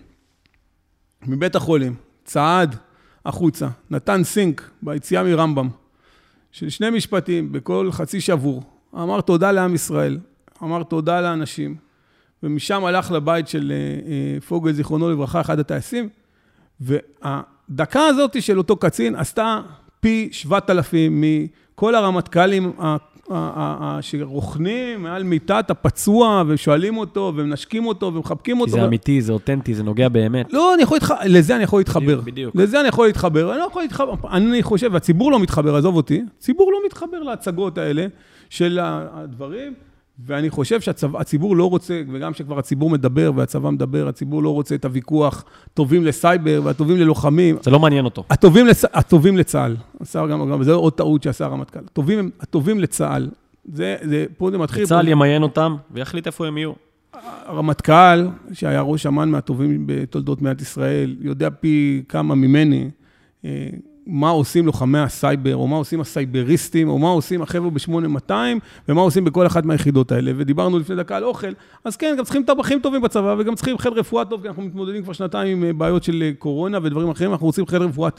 מבית 1.28 1.56
החולים, 1.56 1.96
צעד 2.26 2.76
החוצה, 3.26 3.68
נתן 3.90 4.24
סינק 4.24 4.70
ביציאה 4.82 5.24
מרמב"ם, 5.24 5.70
של 6.52 6.70
שני 6.70 6.90
משפטים 6.90 7.52
בכל 7.52 7.90
חצי 7.92 8.22
שבור. 8.22 8.77
אמר 8.96 9.22
תודה 9.22 9.52
לעם 9.52 9.76
ישראל, 9.76 10.18
אמר 10.64 10.84
תודה 10.84 11.22
לאנשים, 11.22 11.76
ומשם 12.44 12.86
הלך 12.86 13.12
לבית 13.12 13.48
של 13.48 13.72
אה, 13.72 14.12
אה, 14.12 14.42
פוגל, 14.42 14.72
זיכרונו 14.72 15.10
לברכה, 15.10 15.42
אחד 15.42 15.60
הטייסים, 15.60 16.10
והדקה 16.82 18.06
הזאת 18.06 18.42
של 18.42 18.58
אותו 18.58 18.76
קצין 18.76 19.16
עשתה 19.16 19.62
פי 20.00 20.30
7,000 20.32 21.22
מכל 21.22 21.96
הרמטכ"לים 21.96 22.72
שרוכנים 24.02 25.04
מעל 25.04 25.24
מיטת 25.24 25.70
הפצוע, 25.70 26.44
ושואלים 26.48 26.98
אותו, 26.98 27.34
ומנשקים 27.36 27.86
אותו, 27.86 28.14
ומחבקים 28.14 28.60
אותו. 28.60 28.72
כי 28.72 28.80
זה 28.80 28.86
אמיתי, 28.86 29.22
זה 29.22 29.34
אותנטי, 29.34 29.74
זה 29.74 29.84
נוגע 29.84 30.10
באמת. 30.10 30.54
לא, 30.54 30.74
אני 30.74 30.84
יכול 30.84 30.96
להתחבר, 30.96 31.18
לזה 31.26 31.56
אני 31.56 31.64
יכול 31.64 31.80
להתחבר. 31.80 32.22
בדיוק. 32.22 32.56
לזה 32.56 32.80
אני 32.80 32.88
יכול 32.88 33.08
להתחבר. 33.08 33.52
אני 33.52 33.60
לא 33.60 33.64
יכול 33.64 33.82
להתחבר, 33.82 34.14
אני 34.32 34.64
חושב, 34.64 34.90
והציבור 34.94 35.32
לא 35.32 35.40
מתחבר, 35.40 35.76
עזוב 35.76 35.96
אותי, 35.96 36.22
הציבור 36.38 36.72
לא 36.72 36.80
מתחבר 36.86 37.20
להצגות 37.20 37.78
האלה. 37.78 38.08
של 38.50 38.80
הדברים, 38.82 39.74
ואני 40.26 40.50
חושב 40.50 40.82
שהציבור 40.82 41.56
לא 41.56 41.70
רוצה, 41.70 42.02
וגם 42.12 42.34
כשכבר 42.34 42.60
הציבור 42.60 42.90
מדבר 42.90 43.32
והצבא 43.36 43.70
מדבר, 43.70 44.08
הציבור 44.08 44.44
לא 44.44 44.50
רוצה 44.50 44.76
את 44.76 44.86
הוויכוח 44.86 45.46
טובים 45.74 46.04
לסייבר 46.04 46.62
והטובים 46.64 46.98
ללוחמים. 46.98 47.58
זה 47.62 47.72
לא 47.72 47.80
מעניין 47.80 48.06
אותו. 48.06 48.24
הטובים, 48.30 48.68
לצ... 48.68 48.86
הטובים 48.94 49.38
לצה"ל. 49.38 49.76
השר 50.02 50.28
גם, 50.28 50.50
גם, 50.52 50.64
זו 50.64 50.74
עוד 50.74 50.94
טעות 50.94 51.24
שעשה 51.24 51.46
הרמטכ"ל. 51.46 51.80
הטובים, 51.80 52.32
הטובים 52.40 52.80
לצה"ל. 52.80 53.30
זה, 53.74 53.96
זה, 54.04 54.26
פה 54.38 54.52
זה 54.52 54.58
מתחיל. 54.58 54.86
צה"ל 54.86 55.08
ימיין 55.08 55.44
אותם 55.44 55.76
ויחליט 55.92 56.28
איפה 56.28 56.48
הם 56.48 56.58
יהיו. 56.58 56.74
הרמטכ"ל, 57.46 58.28
שהיה 58.54 58.82
ראש 58.82 59.06
אמ"ן 59.06 59.30
מהטובים 59.30 59.84
בתולדות 59.86 60.42
מדינת 60.42 60.62
ישראל, 60.62 61.16
יודע 61.22 61.50
פי 61.50 62.04
כמה 62.10 62.36
ממני. 62.36 62.90
אה, 64.08 64.14
מה 64.14 64.30
עושים 64.30 64.66
לוחמי 64.66 65.00
הסייבר, 65.00 65.56
או 65.56 65.68
מה 65.68 65.76
עושים 65.76 66.02
הסייבריסטים, 66.02 66.90
או 66.90 67.00
מה 67.00 67.10
עושים 67.10 67.42
החבר'ה 67.42 67.70
ב-8200, 67.70 68.32
ומה 68.90 69.02
עושים 69.02 69.26
בכל 69.26 69.48
אחת 69.48 69.66
מהיחידות 69.66 70.12
האלה. 70.12 70.32
ודיברנו 70.36 70.80
לפני 70.80 70.96
דקה 70.96 71.18
על 71.18 71.24
אוכל, 71.24 71.48
אז 71.84 71.96
כן, 71.96 72.16
גם 72.18 72.24
צריכים 72.24 72.44
טבחים 72.44 72.80
טובים 72.80 73.02
בצבא, 73.02 73.36
וגם 73.40 73.56
צריכים 73.56 73.78
חיל 73.78 73.94
רפואה 73.94 74.26
טוב, 74.26 74.42
כי 74.42 74.48
אנחנו 74.48 74.64
מתמודדים 74.64 75.04
כבר 75.04 75.14
שנתיים 75.14 75.58
עם 75.58 75.64
אה, 75.64 75.74
בעיות 75.74 76.04
של 76.04 76.24
אה, 76.24 76.32
קורונה 76.40 76.78
ודברים 76.84 77.10
אחרים, 77.10 77.32
אנחנו 77.32 77.46
רוצים 77.46 77.68
חיל 77.68 77.82
רפואה 77.82 78.10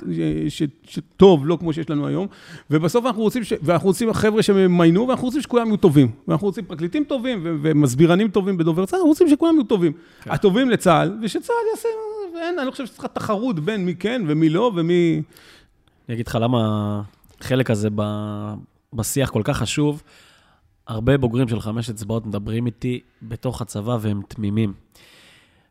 שטוב, 0.86 1.46
לא 1.46 1.56
כמו 1.60 1.72
שיש 1.72 1.90
לנו 1.90 2.06
היום, 2.06 2.26
ובסוף 2.70 3.06
אנחנו 3.06 3.22
רוצים, 3.22 3.44
ש... 3.44 3.52
ואנחנו 3.62 3.88
רוצים 3.88 4.12
חבר'ה 4.12 4.42
שמיינו, 4.42 5.08
ואנחנו 5.08 5.24
רוצים 5.26 5.40
שכולם 5.40 5.66
יהיו 5.66 5.76
טובים. 5.76 6.08
ואנחנו 6.28 6.46
רוצים 6.46 6.64
פרקליטים 6.64 7.04
טובים, 7.04 7.40
ו... 7.42 7.56
ומסבירנים 7.62 8.28
טובים 8.28 8.56
בדובר 8.56 8.86
צה"ל, 8.86 8.98
אנחנו 8.98 9.08
רוצים 9.08 9.28
שכולם 9.28 9.54
יהיו 9.54 9.64
טובים. 9.64 9.92
כן. 10.22 10.30
הטובים 10.30 10.70
לצה"ל, 10.70 11.18
ושצה"ל 11.22 11.70
יעשה, 11.70 11.88
ואין, 12.34 12.58
אני 12.58 12.66
לא 12.66 12.70
חושב 12.70 12.86
שצריכה 12.86 13.08
תחרות 13.08 13.60
בין 13.60 13.84
מי 13.84 13.94
כן 13.94 14.22
ומי 14.26 14.48
לא 14.48 14.72
ומי... 14.76 15.22
אני 16.08 16.14
אגיד 16.14 16.26
לך 16.26 16.38
למה 16.40 17.02
החלק 17.40 17.70
הזה 17.70 17.88
ב, 17.94 18.02
בשיח 18.92 19.30
כל 19.30 19.42
כך 19.44 19.56
חשוב. 19.58 20.02
הרבה 20.86 21.18
בוגרים 21.18 21.48
של 21.48 21.60
חמש 21.60 21.90
אצבעות 21.90 22.26
מדברים 22.26 22.66
איתי 22.66 23.00
בתוך 23.22 23.62
הצבא 23.62 23.96
והם 24.00 24.22
תמימים. 24.28 24.72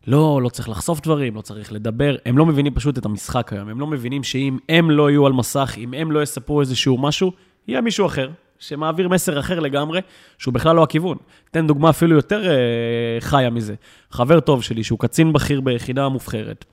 לא, 0.08 0.40
לא 0.44 0.50
צריך 0.50 0.70
לחשוף 0.70 1.02
דברים, 1.02 1.36
לא 1.36 1.42
צריך 1.42 1.72
לדבר. 1.72 2.16
הם 2.26 2.38
לא 2.38 2.46
מבינים 2.46 2.74
פשוט 2.74 2.98
את 2.98 3.06
המשחק 3.06 3.54
היום. 3.54 3.70
הם 3.70 3.80
לא 3.80 3.88
מבינים 3.88 4.24
שאם 4.24 4.58
הם 4.70 4.92
לא 4.92 5.10
יהיו 5.10 5.26
על 5.26 5.34
מסך, 5.34 5.76
אם 5.78 5.94
הם 5.94 6.12
לא 6.12 6.24
יספרו 6.24 6.62
איזשהו 6.62 6.98
משהו, 6.98 7.32
יהיה 7.68 7.82
מישהו 7.82 8.06
אחר, 8.06 8.30
שמעביר 8.60 9.10
מסר 9.10 9.40
אחר 9.40 9.60
לגמרי, 9.60 10.02
שהוא 10.38 10.54
בכלל 10.54 10.76
לא 10.76 10.84
הכיוון. 10.84 11.18
אתן 11.52 11.68
דוגמה 11.68 11.90
אפילו 11.90 12.16
יותר 12.16 12.50
אה, 12.50 12.56
חיה 13.20 13.50
מזה. 13.50 13.76
חבר 14.12 14.40
טוב 14.40 14.64
שלי, 14.64 14.84
שהוא 14.84 15.00
קצין 15.00 15.34
בכיר 15.34 15.62
ביחידה 15.62 16.06
המובחרת, 16.06 16.66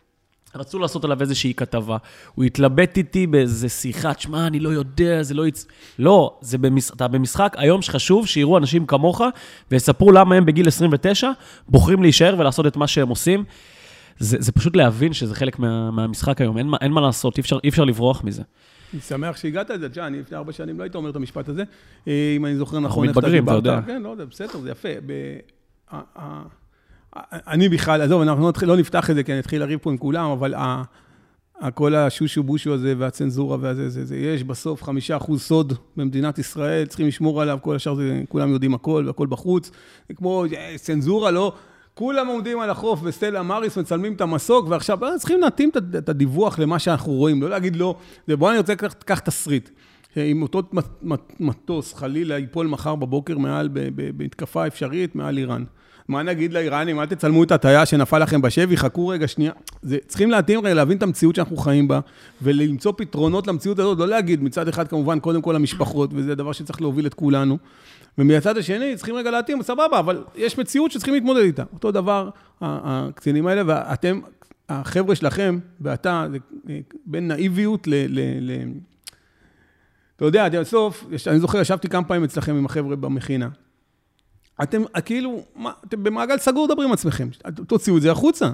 רצו 0.57 0.79
לעשות 0.79 1.05
עליו 1.05 1.21
איזושהי 1.21 1.55
כתבה. 1.55 1.97
הוא 2.35 2.45
התלבט 2.45 2.97
איתי 2.97 3.27
באיזה 3.27 3.69
שיחה, 3.69 4.15
תשמע, 4.15 4.47
אני 4.47 4.61
לא 4.61 4.69
יודע, 4.69 5.23
זה 5.23 5.35
לא 5.35 5.47
יצ... 5.47 5.67
לא, 5.99 6.39
זה 6.41 6.59
במש... 6.59 6.91
אתה 6.91 7.09
במשחק, 7.09 7.55
היום 7.59 7.83
שחשוב 7.83 8.27
שיראו 8.27 8.59
אנשים 8.59 8.87
כמוך 8.87 9.23
ויספרו 9.71 10.13
למה 10.13 10.35
הם 10.35 10.47
בגיל 10.47 10.69
29 10.69 11.31
בוחרים 11.69 12.03
להישאר 12.03 12.35
ולעשות 12.39 12.67
את 12.67 12.77
מה 12.77 12.87
שהם 12.87 13.09
עושים. 13.09 13.45
זה, 14.19 14.37
זה 14.41 14.53
פשוט 14.53 14.77
להבין 14.77 15.13
שזה 15.13 15.35
חלק 15.35 15.59
מה, 15.59 15.91
מהמשחק 15.91 16.41
היום, 16.41 16.59
אין, 16.59 16.71
אין 16.81 16.93
מה 16.93 17.01
לעשות, 17.01 17.37
אי 17.37 17.41
אפשר, 17.41 17.59
אי 17.65 17.69
אפשר 17.69 17.85
לברוח 17.85 18.25
מזה. 18.25 18.43
אני 18.93 19.01
שמח 19.01 19.37
שהגעת 19.37 19.71
לזה, 19.71 19.89
תשמע, 19.89 20.07
אני 20.07 20.21
לפני 20.21 20.37
ארבע 20.37 20.53
שנים 20.53 20.79
לא 20.79 20.83
היית 20.83 20.95
אומר 20.95 21.11
את 21.11 21.17
המשפט 21.17 21.49
הזה, 21.49 21.63
אה, 22.09 22.35
אם 22.37 22.47
אני 22.47 22.57
זוכר 22.57 22.81
נכון. 22.81 22.85
אנחנו 22.85 23.21
מתבגרים, 23.21 23.45
אתה 23.45 23.53
יודע. 23.53 23.81
כן, 23.87 24.03
לא 24.03 24.09
יודע, 24.09 24.25
בסדר, 24.25 24.59
זה 24.61 24.71
יפה. 24.71 24.89
אני 27.33 27.69
בכלל, 27.69 28.03
עזוב, 28.03 28.23
אנחנו 28.23 28.43
לא, 28.43 28.53
לא 28.63 28.77
נפתח 28.77 29.11
את 29.11 29.15
זה, 29.15 29.23
כי 29.23 29.33
אני 29.33 29.41
אתחיל 29.41 29.61
לריב 29.61 29.79
פה 29.83 29.91
עם 29.91 29.97
כולם, 29.97 30.31
אבל 30.31 30.55
כל 31.75 31.95
השושו 31.95 32.43
בושו 32.43 32.75
הזה 32.75 32.95
והצנזורה 32.99 33.57
והזה, 33.61 33.89
זה, 33.89 34.05
זה, 34.05 34.17
יש 34.17 34.45
בסוף 34.45 34.83
חמישה 34.83 35.17
אחוז 35.17 35.43
סוד 35.43 35.73
במדינת 35.97 36.39
ישראל, 36.39 36.87
צריכים 36.87 37.07
לשמור 37.07 37.43
עליו, 37.43 37.59
כל 37.63 37.77
השאר 37.77 37.95
זה, 37.95 38.23
כולם 38.29 38.51
יודעים 38.51 38.75
הכל 38.75 39.05
והכל 39.07 39.27
בחוץ. 39.27 39.71
זה 40.09 40.15
כמו 40.15 40.45
אה, 40.57 40.75
צנזורה, 40.77 41.31
לא... 41.31 41.53
כולם 41.97 42.27
עומדים 42.27 42.61
על 42.61 42.71
החוף 42.71 43.01
בסטלה 43.01 43.43
מריס, 43.43 43.79
מצלמים 43.79 44.13
את 44.13 44.21
המסוק, 44.21 44.67
ועכשיו 44.69 45.05
אה, 45.05 45.19
צריכים 45.19 45.41
להתאים 45.41 45.71
את 45.99 46.09
הדיווח 46.09 46.59
למה 46.59 46.79
שאנחנו 46.79 47.13
רואים, 47.13 47.43
לא 47.43 47.51
להגיד 47.51 47.77
לא, 47.77 47.97
בוא 48.29 48.51
אני 48.51 48.59
רוצה 48.59 48.73
לקח 48.73 49.19
תסריט. 49.19 49.71
אם 50.17 50.43
אותו 50.43 50.63
מטוס 51.41 51.95
חלילה 51.95 52.39
ייפול 52.39 52.67
מחר 52.67 52.95
בבוקר 52.95 53.39
מעל, 53.39 53.69
בהתקפה 54.17 54.67
אפשרית 54.67 55.15
מעל 55.15 55.39
איראן. 55.39 55.65
מה 56.09 56.23
נגיד 56.23 56.53
לאיראנים, 56.53 57.01
אל 57.01 57.07
תצלמו 57.07 57.45
את 57.45 57.53
הטייס 57.53 57.89
שנפל 57.89 58.19
לכם 58.19 58.43
בשבי, 58.43 58.77
חכו 58.77 59.09
רגע, 59.09 59.29
שנייה. 59.29 59.53
זה, 59.83 59.99
צריכים 60.07 60.31
להתאים 60.31 60.61
רגע, 60.61 60.75
להבין 60.75 60.99
את 60.99 61.03
המציאות 61.03 61.35
שאנחנו 61.35 61.57
חיים 61.57 61.89
בה, 61.89 62.01
ולמצוא 62.43 62.93
פתרונות 62.97 63.47
למציאות 63.47 63.79
הזאת, 63.79 63.99
לא 63.99 64.09
להגיד, 64.09 64.43
מצד 64.43 64.69
אחד 64.69 64.89
כמובן, 64.89 65.21
קודם 65.21 65.43
כל 65.43 65.57
המשפחות, 65.57 66.11
וזה 66.13 66.35
דבר 66.35 66.53
שצריך 66.53 66.81
להוביל 66.81 67.07
את 67.07 67.15
כולנו. 67.15 67.59
ומהצד 68.19 68.59
השני, 68.59 68.97
צריכים 68.97 69.15
רגע 69.15 69.31
להתאים, 69.31 69.63
סבבה, 69.63 69.99
אבל 69.99 70.25
יש 70.37 70.59
מציאות 70.59 70.91
שצריכים 70.91 71.15
להתמודד 71.15 71.43
איתה. 71.43 71.65
אותו 71.73 71.91
דבר, 71.91 72.31
הקצינים 72.61 73.47
האלה, 73.47 73.63
ואתם, 73.67 74.21
החבר'ה 74.69 75.15
שלכם, 75.15 75.59
ואתה, 75.81 76.27
אה, 76.71 76.79
בין 77.07 77.29
נאיביות 77.29 77.87
ל... 77.87 77.95
ל, 77.95 78.21
ל 78.41 78.53
אתה 80.17 80.25
יודע, 80.25 80.61
בסוף, 80.61 81.05
אני 81.27 81.39
זוכר, 81.39 81.61
ישבתי 81.61 81.89
כמה 81.89 82.05
פעמים 82.05 82.25
אצלכם 82.25 82.55
עם 82.57 82.67
החבר'ה 82.67 82.97
במכינה. 82.97 83.49
אתם 84.63 84.83
כאילו, 85.05 85.43
מה, 85.57 85.73
אתם 85.89 86.03
במעגל 86.03 86.39
סגור 86.39 86.67
מדברים 86.67 86.89
עם 86.89 86.93
עצמכם, 86.93 87.29
תוציאו 87.67 87.97
את 87.97 88.03
זה 88.03 88.11
החוצה. 88.11 88.51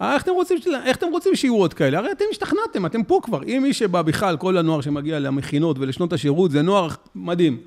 איך 0.00 0.22
אתם, 0.22 0.32
רוצים, 0.32 0.58
איך 0.84 0.96
אתם 0.96 1.06
רוצים 1.10 1.36
שיהיו 1.36 1.56
עוד 1.56 1.74
כאלה? 1.74 1.98
הרי 1.98 2.12
אתם 2.12 2.24
השתכנעתם, 2.30 2.86
אתם 2.86 3.02
פה 3.02 3.20
כבר. 3.22 3.42
אם 3.42 3.60
מי 3.62 3.72
שבא 3.72 4.02
בכלל, 4.02 4.36
כל 4.36 4.56
הנוער 4.56 4.80
שמגיע 4.80 5.18
למכינות 5.18 5.78
ולשנות 5.78 6.12
השירות, 6.12 6.50
זה 6.50 6.62
נוער 6.62 6.88
מדהים. 7.14 7.60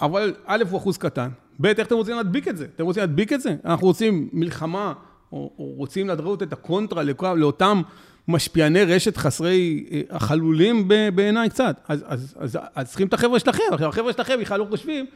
אבל 0.00 0.34
א' 0.46 0.64
הוא 0.70 0.78
אחוז 0.78 0.98
קטן, 0.98 1.28
ב', 1.60 1.66
איך 1.66 1.86
אתם 1.86 1.94
רוצים 1.94 2.16
להדביק 2.16 2.48
את 2.48 2.56
זה? 2.56 2.66
אתם 2.76 2.84
רוצים 2.84 3.00
להדביק 3.00 3.32
את 3.32 3.40
זה? 3.40 3.56
אנחנו 3.64 3.86
רוצים 3.86 4.28
מלחמה, 4.32 4.92
או, 5.32 5.50
או 5.58 5.64
רוצים 5.64 6.08
להראות 6.08 6.42
את 6.42 6.52
הקונטרה 6.52 7.02
לאותם 7.34 7.82
משפיעני 8.28 8.84
רשת 8.84 9.16
חסרי 9.16 9.86
אה, 9.92 10.00
החלולים 10.10 10.88
בעיניי 11.14 11.50
קצת. 11.50 11.80
אז, 11.88 12.04
אז, 12.06 12.34
אז, 12.38 12.58
אז 12.74 12.88
צריכים 12.88 13.06
את 13.06 13.14
החבר'ה 13.14 13.38
שלכם. 13.38 13.62
החבר'ה 13.72 14.12
שלכם 14.12 14.40
בכלל 14.40 14.60
לא 14.60 14.66
חושבים 14.70 15.06
אה, 15.06 15.10
אה, 15.10 15.14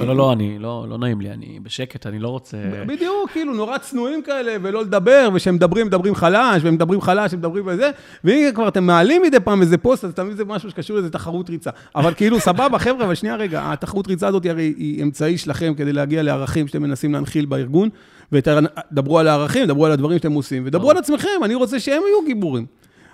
לא, 0.00 0.06
לא, 0.06 0.16
לא, 0.16 0.32
אני, 0.32 0.58
לא, 0.58 0.86
לא 0.88 0.98
נעים 0.98 1.20
לי, 1.20 1.30
אני 1.30 1.58
בשקט, 1.62 2.06
אני 2.06 2.18
לא 2.18 2.28
רוצה... 2.28 2.56
בדיוק, 2.86 3.30
כאילו, 3.30 3.54
נורא 3.54 3.78
צנועים 3.78 4.22
כאלה, 4.22 4.56
ולא 4.62 4.82
לדבר, 4.82 5.28
וכשהם 5.34 5.54
מדברים, 5.54 5.86
מדברים 5.86 6.14
חלש, 6.14 6.62
והם 6.64 6.74
מדברים 6.74 7.00
חלש, 7.00 7.32
הם 7.32 7.38
מדברים 7.38 7.64
וזה, 7.66 7.90
ואם 8.24 8.50
כבר 8.54 8.68
אתם 8.68 8.84
מעלים 8.84 9.22
מדי 9.22 9.40
פעם 9.40 9.60
איזה 9.60 9.78
פוסט, 9.78 10.04
אז 10.04 10.14
תמיד 10.14 10.36
זה 10.36 10.44
משהו 10.44 10.70
שקשור 10.70 10.96
לאיזה 10.96 11.10
תחרות 11.10 11.50
ריצה. 11.50 11.70
אבל 11.96 12.14
כאילו, 12.14 12.40
סבבה, 12.40 12.78
חבר'ה, 12.78 13.04
אבל 13.04 13.14
שנייה 13.14 13.36
רגע, 13.36 13.72
התחרות 13.72 14.08
ריצה 14.08 14.28
הזאת 14.28 14.46
הרי 14.46 14.74
היא 14.76 15.02
אמצעי 15.02 15.38
שלכם 15.38 15.74
כדי 15.76 15.92
להגיע 15.92 16.22
לערכים 16.22 16.68
שאתם 16.68 16.82
מנסים 16.82 17.12
להנחיל 17.12 17.46
בארגון, 17.46 17.88
ודברו 18.32 19.18
על 19.18 19.28
הערכים, 19.28 19.66
דברו 19.66 19.86
על 19.86 19.92
הדברים 19.92 20.18
שאתם 20.18 20.32
עושים, 20.32 20.62
ודברו 20.66 20.90
על 20.90 20.96
עצמכם, 20.96 21.28
אני 21.44 21.54
רוצה 21.54 21.80
שהם 21.80 22.02
יהיו 22.06 22.26
גיבורים. 22.26 22.66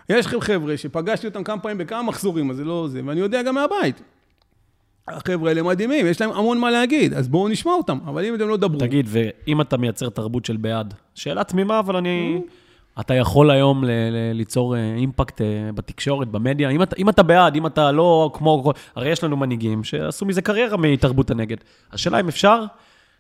יש 0.09 0.27
לכם 0.27 0.41
חבר'ה 0.41 0.77
שפגשתי 0.77 1.27
אותם 1.27 1.45
כמה 1.45 1.61
פעמים 1.61 1.79
בכמה 1.79 2.03
מחזורים, 2.03 2.51
אז 2.51 2.57
זה 2.57 2.65
לא 2.65 2.89
זה, 2.91 3.01
ואני 3.05 3.21
יודע 3.21 3.43
גם 3.43 3.55
מהבית. 3.55 4.03
החבר'ה 5.13 5.49
האלה 5.49 5.63
מדהימים, 5.63 6.07
יש 6.07 6.21
להם 6.21 6.31
המון 6.33 6.59
מה 6.59 6.71
להגיד, 6.71 7.15
אז 7.15 7.29
בואו 7.29 7.49
נשמע 7.49 7.73
אותם, 7.73 7.99
אבל 8.07 8.25
אם 8.25 8.35
אתם 8.35 8.49
לא 8.49 8.57
דברו... 8.57 8.81
תגיד, 8.81 9.07
ואם 9.09 9.61
אתה 9.61 9.77
מייצר 9.77 10.09
תרבות 10.09 10.45
של 10.45 10.57
בעד, 10.57 10.95
שאלה 11.15 11.45
תמימה, 11.45 11.79
אבל 11.79 11.97
אני... 11.97 12.41
אתה 13.01 13.15
יכול 13.15 13.51
היום 13.51 13.85
ל- 13.85 13.89
ל- 13.89 14.33
ליצור 14.33 14.77
אה, 14.77 14.95
אימפקט 14.97 15.41
אה, 15.41 15.47
בתקשורת, 15.75 16.29
במדיה, 16.29 16.71
אם 16.71 16.83
אתה, 16.83 16.97
אם 16.99 17.09
אתה 17.09 17.23
בעד, 17.23 17.57
אם 17.57 17.67
אתה 17.67 17.93
לא 17.93 18.31
כמו... 18.35 18.73
הרי 18.97 19.09
יש 19.09 19.25
לנו 19.25 19.37
מנהיגים 19.37 19.85
שעשו 19.85 20.27
מזה 20.27 20.43
קריירה 20.43 20.77
מתרבות 20.77 21.31
הנגד. 21.31 21.57
השאלה 21.93 22.21
אם 22.21 22.29
אפשר 22.29 22.65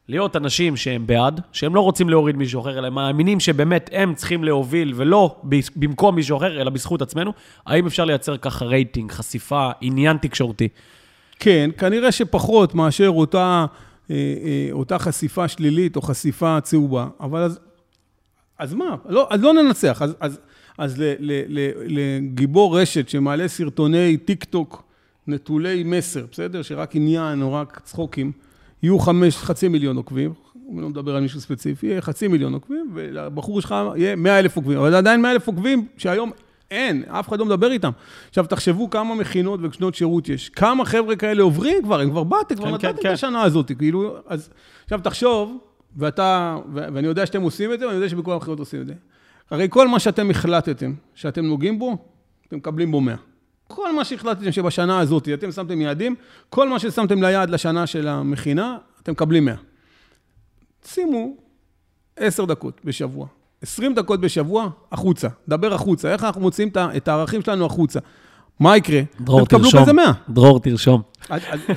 להיות 0.09 0.37
אנשים 0.37 0.76
שהם 0.76 1.07
בעד, 1.07 1.40
שהם 1.53 1.74
לא 1.74 1.81
רוצים 1.81 2.09
להוריד 2.09 2.37
מישהו 2.37 2.61
אחר, 2.61 2.79
אלא 2.79 2.90
מאמינים 2.90 3.40
שבאמת 3.40 3.90
הם 3.92 4.14
צריכים 4.14 4.44
להוביל, 4.44 4.92
ולא 4.96 5.40
במקום 5.76 6.14
מישהו 6.14 6.37
אחר, 6.37 6.61
אלא 6.61 6.70
בזכות 6.70 7.03
עצמנו, 7.03 7.33
האם 7.66 7.87
אפשר 7.87 8.05
לייצר 8.05 8.37
ככה 8.37 8.64
רייטינג, 8.64 9.12
חשיפה, 9.12 9.70
עניין 9.81 10.16
תקשורתי? 10.16 10.68
כן, 11.40 11.70
כנראה 11.79 12.12
שפחות 12.12 12.74
מאשר 12.74 13.09
אותה, 13.09 13.66
אה, 14.11 14.14
אה, 14.16 14.68
אותה 14.72 14.98
חשיפה 14.98 15.48
שלילית 15.48 15.96
או 15.96 16.03
חשיפה 16.03 16.59
צהובה, 16.61 17.09
אבל 17.20 17.40
אז, 17.40 17.59
אז 18.59 18.74
מה? 18.74 18.96
לא, 19.09 19.26
אז 19.31 19.42
לא 19.42 19.53
ננצח. 19.53 20.03
אז, 20.03 20.14
אז, 20.20 20.38
אז 20.79 21.03
לגיבור 21.87 22.81
רשת 22.81 23.09
שמעלה 23.09 23.48
סרטוני 23.48 24.16
טיק 24.16 24.44
טוק 24.44 24.83
נטולי 25.26 25.83
מסר, 25.85 26.26
בסדר? 26.33 26.62
שרק 26.62 26.96
עניין 26.96 27.42
או 27.42 27.53
רק 27.53 27.81
צחוקים, 27.85 28.33
יהיו 28.83 28.98
חמש, 28.98 29.37
חצי 29.37 29.68
מיליון 29.68 29.96
עוקבים, 29.96 30.33
אני 30.72 30.83
לא 30.83 30.88
מדבר 30.88 31.16
על 31.16 31.22
מישהו 31.22 31.40
ספציפי, 31.40 31.87
יהיה 31.87 32.00
חצי 32.00 32.29
מיליון 32.29 32.55
עוקבים, 32.55 32.90
ולבחור 32.94 33.61
שלך 33.61 33.74
יהיה 33.96 34.16
מאה 34.16 34.38
אלף 34.38 34.57
עוקבים, 34.57 34.79
אבל 34.79 34.94
עדיין 34.94 35.22
מאה 35.22 35.33
אלף 35.33 35.46
עוקבים 35.46 35.87
שהיום 35.96 36.31
אין, 36.70 37.04
אף 37.09 37.28
אחד 37.28 37.38
לא 37.38 37.44
מדבר 37.44 37.72
איתם. 37.72 37.90
עכשיו, 38.28 38.46
תחשבו 38.46 38.90
כמה 38.90 39.14
מכינות 39.14 39.61
ושנות 39.62 39.94
שירות 39.94 40.28
יש. 40.28 40.48
כמה 40.48 40.85
חבר'ה 40.85 41.16
כאלה 41.16 41.42
עוברים 41.42 41.83
כבר, 41.83 42.00
הם 42.00 42.11
כבר 42.11 42.24
באתם, 42.24 42.54
כבר 42.54 42.66
כן, 42.66 42.74
נתתם 42.74 42.88
כן, 42.88 42.94
את 42.94 43.02
כן. 43.02 43.12
השנה 43.12 43.42
הזאת, 43.42 43.72
כאילו, 43.78 44.16
אז... 44.26 44.50
עכשיו, 44.85 45.00
תחשוב, 45.02 45.59
ואתה, 45.96 46.56
ואני 46.74 47.06
יודע 47.06 47.26
שאתם 47.26 47.42
עושים 47.42 47.72
את 47.72 47.80
זה, 47.80 47.87
ואני 47.87 47.96
יודע 47.96 48.09
שבכל 48.09 48.33
המכינות 48.33 48.59
עושים 48.59 48.80
את 48.80 48.87
זה. 48.87 48.94
הרי 49.50 49.66
כל 49.70 49.88
מה 49.88 49.98
שאתם 49.98 50.30
החלטתם, 50.30 50.94
שאתם 51.14 51.44
נוגעים 51.44 51.78
בו, 51.78 51.96
אתם 52.48 52.56
מקבלים 52.56 52.90
בו 52.90 53.00
100. 53.00 53.16
כל 53.68 53.96
מה 53.96 54.04
שהחלטתם 54.04 54.52
שבשנה 54.52 55.00
הזאת 55.00 55.28
אתם 55.35 55.52
שמתם 55.52 55.80
יעדים, 55.80 56.14
כל 56.50 56.68
מה 56.68 56.78
ששמתם 56.78 57.22
ליעד 57.22 57.50
לשנה 57.50 57.87
של 57.87 58.09
המכינה, 58.09 58.78
אתם 59.02 59.12
מקבלים 59.12 59.44
100. 59.44 59.54
שימו 60.85 61.37
10 62.16 62.44
דקות 62.44 62.80
בשבוע. 62.85 63.26
20 63.62 63.94
דקות 63.94 64.20
בשבוע, 64.20 64.68
החוצה. 64.92 65.29
דבר 65.49 65.75
החוצה. 65.75 66.12
איך 66.12 66.25
אנחנו 66.25 66.40
מוציאים 66.40 66.70
את 66.96 67.09
הערכים 67.09 67.42
שלנו 67.42 67.66
החוצה? 67.66 67.99
מה 68.61 68.77
יקרה? 68.77 69.01
דרור, 69.20 69.46
תרשום. 69.46 69.83
בזה 69.83 69.92
100. 69.92 70.12
דרור, 70.29 70.61
תרשום. 70.61 71.03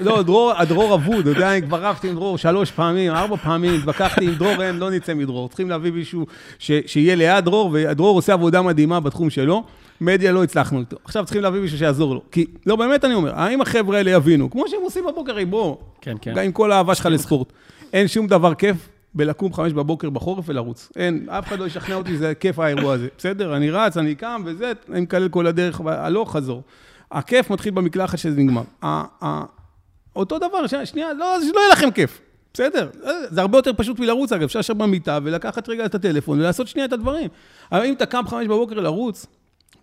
לא, 0.02 0.22
דרור, 0.22 0.54
הדרור 0.58 0.96
אבוד, 0.96 1.28
אתה 1.28 1.30
יודע, 1.30 1.52
אני 1.52 1.62
כבר 1.62 1.86
רבתי 1.86 2.10
עם 2.10 2.16
דרור 2.16 2.38
שלוש 2.38 2.72
פעמים, 2.72 3.12
ארבע 3.12 3.36
פעמים, 3.36 3.74
התווכחתי 3.80 4.26
עם 4.26 4.36
דרור, 4.36 4.64
אין, 4.64 4.80
לא 4.80 4.92
נצא 4.92 5.14
מדרור. 5.14 5.48
צריכים 5.48 5.70
להביא 5.70 5.92
מישהו 5.92 6.26
שיהיה 6.60 7.16
ליד 7.16 7.46
דרור, 7.46 7.70
ודרור 7.74 8.18
עושה 8.18 8.34
עבודה 8.34 8.62
מדהימה 8.62 9.00
בתחום 9.00 9.30
שלו. 9.30 9.64
מדיה 10.02 10.32
לא 10.32 10.44
הצלחנו 10.44 10.80
איתו. 10.80 10.98
עכשיו 11.04 11.26
צריכים 11.26 11.42
להביא 11.42 11.62
מישהו 11.62 11.78
שיעזור 11.78 12.16
לו. 12.16 12.22
כי, 12.32 12.46
לא, 12.66 12.76
באמת 12.76 13.06
אני 13.06 13.14
אומר, 13.14 13.32
האם 13.36 13.62
החבר'ה 13.62 13.98
האלה 13.98 14.12
יבינו, 14.12 14.52
כמו 14.52 14.64
שהם 14.68 14.80
עושים 14.84 15.04
בבוקר, 15.08 15.46
בוא, 15.50 15.76
כן, 16.02 16.16
כן. 16.22 16.40
עם 16.40 16.52
כל 16.52 16.72
האהבה 16.72 16.96
שלך 16.96 17.06
לספורט. 17.06 17.54
אין 17.94 18.08
שום 18.08 18.28
דבר 18.28 18.54
כיף 18.54 18.90
בלקום 19.16 19.54
חמש 19.54 19.74
בבוקר 19.74 20.10
בחורף 20.10 20.50
ולרוץ. 20.50 20.92
אין, 20.96 21.30
אף 21.30 21.48
אחד 21.48 21.60
לא 21.60 21.66
ישכנע 21.66 21.96
אותי, 21.96 22.18
זה 22.18 22.34
כיף 22.36 22.60
האירוע 22.60 22.94
הזה. 22.94 23.08
בסדר, 23.18 23.56
אני 23.56 23.72
רץ, 23.72 23.98
אני 23.98 24.16
קם 24.16 24.42
וזה, 24.46 24.72
אני 24.92 25.02
מקלל 25.02 25.30
כל 25.30 25.48
הדרך, 25.48 25.82
הלוך 25.86 26.32
חזור. 26.36 26.64
הכיף 27.12 27.50
מתחיל 27.50 27.74
במקלחת 27.74 28.18
שזה 28.18 28.42
נגמר. 28.42 28.64
אותו 30.16 30.38
דבר, 30.40 30.68
שנייה, 30.84 31.14
לא, 31.14 31.38
שלא 31.42 31.60
יהיה 31.60 31.72
לכם 31.72 31.92
כיף. 31.92 32.22
בסדר, 32.54 32.90
זה 33.30 33.42
הרבה 33.42 33.58
יותר 33.58 33.72
פשוט 33.74 34.00
מלרוץ, 34.00 34.32
אגב, 34.32 34.44
אפשר 34.44 34.60
לשבת 34.60 34.78
במיטה 34.78 35.20
ולקחת 35.24 35.70
רגע 35.70 35.86
את 35.86 35.96
הטלפון 35.96 36.40
ולעשות 36.40 36.68
שנייה 36.68 36.86
את 36.86 36.94
הדברים. 36.94 37.30
אבל 37.72 37.86
אם 37.86 37.94
אתה 37.94 38.06
קם 38.06 38.24
חמש 38.28 38.48
בבוקר 38.48 38.80
לרוץ, 38.80 39.26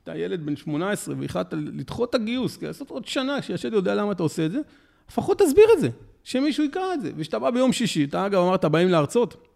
אתה 0.05 0.17
ילד 0.17 0.47
בן 0.47 0.57
18 0.57 1.15
והחלטת 1.19 1.53
לדחות 1.53 2.11
את 2.11 2.15
הגיוס, 2.15 2.57
כי 2.57 2.67
לעשות 2.67 2.91
עוד 2.91 3.07
שנה, 3.07 3.41
כשישד 3.41 3.73
יודע 3.73 3.95
למה 3.95 4.13
אתה 4.13 4.23
עושה 4.23 4.47
את 4.47 4.53
זה, 4.53 4.59
לפחות 5.11 5.39
תסביר 5.39 5.65
את 5.77 5.81
זה. 5.81 5.89
שמישהו 6.25 6.65
יקרא 6.65 6.95
את 6.95 7.03
זה. 7.03 7.13
וכשאתה 7.17 7.39
בא 7.39 7.51
ביום 7.51 7.73
שישי, 7.73 8.05
אתה 8.05 8.27
אגב 8.27 8.41
אמרת, 8.41 8.65
באים 8.65 8.89
להרצות, 8.89 9.47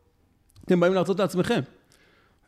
אתם 0.64 0.80
באים 0.80 0.94
להרצות 0.94 1.18
לעצמכם. 1.20 1.60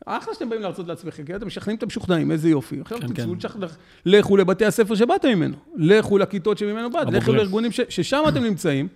אחלה 0.05 0.33
שאתם 0.33 0.49
באים 0.49 0.61
להרצות 0.61 0.87
לעצמכם, 0.87 1.23
כי 1.23 1.35
אתם 1.35 1.47
משכנעים 1.47 1.77
את 1.77 1.83
המשוכנעים, 1.83 2.31
איזה 2.31 2.49
יופי. 2.49 2.81
עכשיו 2.81 2.99
כן, 2.99 3.07
תצאו, 3.07 3.33
כן. 3.39 3.67
לכו 4.05 4.37
לבתי 4.37 4.65
הספר 4.65 4.95
שבאתם 4.95 5.29
ממנו, 5.29 5.55
לכו 5.75 6.17
לכיתות 6.17 6.57
שממנו 6.57 6.89
באת, 6.89 7.07
לכו 7.07 7.33
לארגונים 7.33 7.71
ש, 7.71 7.81
ששם 7.89 8.23
אתם 8.27 8.43
נמצאים, 8.43 8.87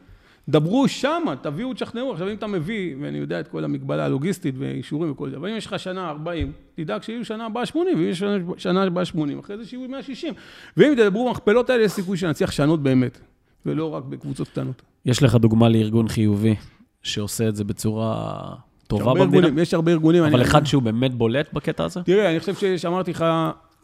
דברו 0.50 0.88
שמה, 0.88 1.36
תביאו, 1.42 1.74
תשכנעו. 1.74 2.12
עכשיו, 2.12 2.30
אם 2.30 2.36
אתה 2.36 2.48
מביא, 2.48 2.96
ואני 3.02 3.18
יודע 3.18 3.40
את 3.40 3.48
כל 3.48 3.64
המגבלה 3.64 4.06
הלוגיסטית 4.06 4.56
ואישורים 4.58 5.12
וכל 5.12 5.30
זה, 5.30 5.38
אבל 5.38 5.50
אם 5.50 5.58
יש 5.58 5.66
לך 5.66 5.80
שנה 5.80 6.10
40, 6.10 6.52
תדאג 6.76 7.04
שיהיו 7.04 7.26
שנה 7.26 7.46
הבאה 7.46 7.66
80, 7.66 7.98
ואם 7.98 8.10
יש 8.10 8.24
שנה 8.58 8.84
הבאה 8.84 9.06
80, 9.06 9.40
אחרי 9.40 9.58
זה 9.58 9.66
שיהיו 9.66 9.90
160. 9.90 10.34
ואם 10.78 10.94
תדברו 10.96 11.28
במכפלות 11.28 11.70
האלה, 11.70 11.84
יש 11.84 11.92
סיכוי 11.92 12.18
שנצליח 12.18 12.50
לשנות 12.50 12.84
באמת, 12.84 13.20
ולא 13.66 13.90
רק 13.90 14.04
בקבוצות 14.04 14.48
קטנות. 14.48 14.82
יש 15.06 15.24
לך 15.24 15.36
דוגמה 15.36 15.70
לארגון 15.70 16.08
חיובי 16.08 16.56
שעושה 17.04 17.48
את 17.48 17.56
זה 17.56 17.64
בצורה 17.64 18.40
טובה 18.88 19.14
במדינה? 19.14 19.24
ארגונים, 19.24 19.60
יש 19.60 19.74
הרבה 19.74 19.92
ארגונים. 19.92 20.24
אבל 20.24 20.36
אני, 20.36 20.44
אחד 20.44 20.66
שהוא 20.66 20.84
באמת 20.84 21.14
בולט 21.14 21.54
בקטע 21.54 21.84
הזה? 21.84 22.04
תראה, 22.04 22.32
אני 22.32 22.40
חושב 22.40 22.78
שאמרתי 22.78 23.12
לך, 23.12 23.26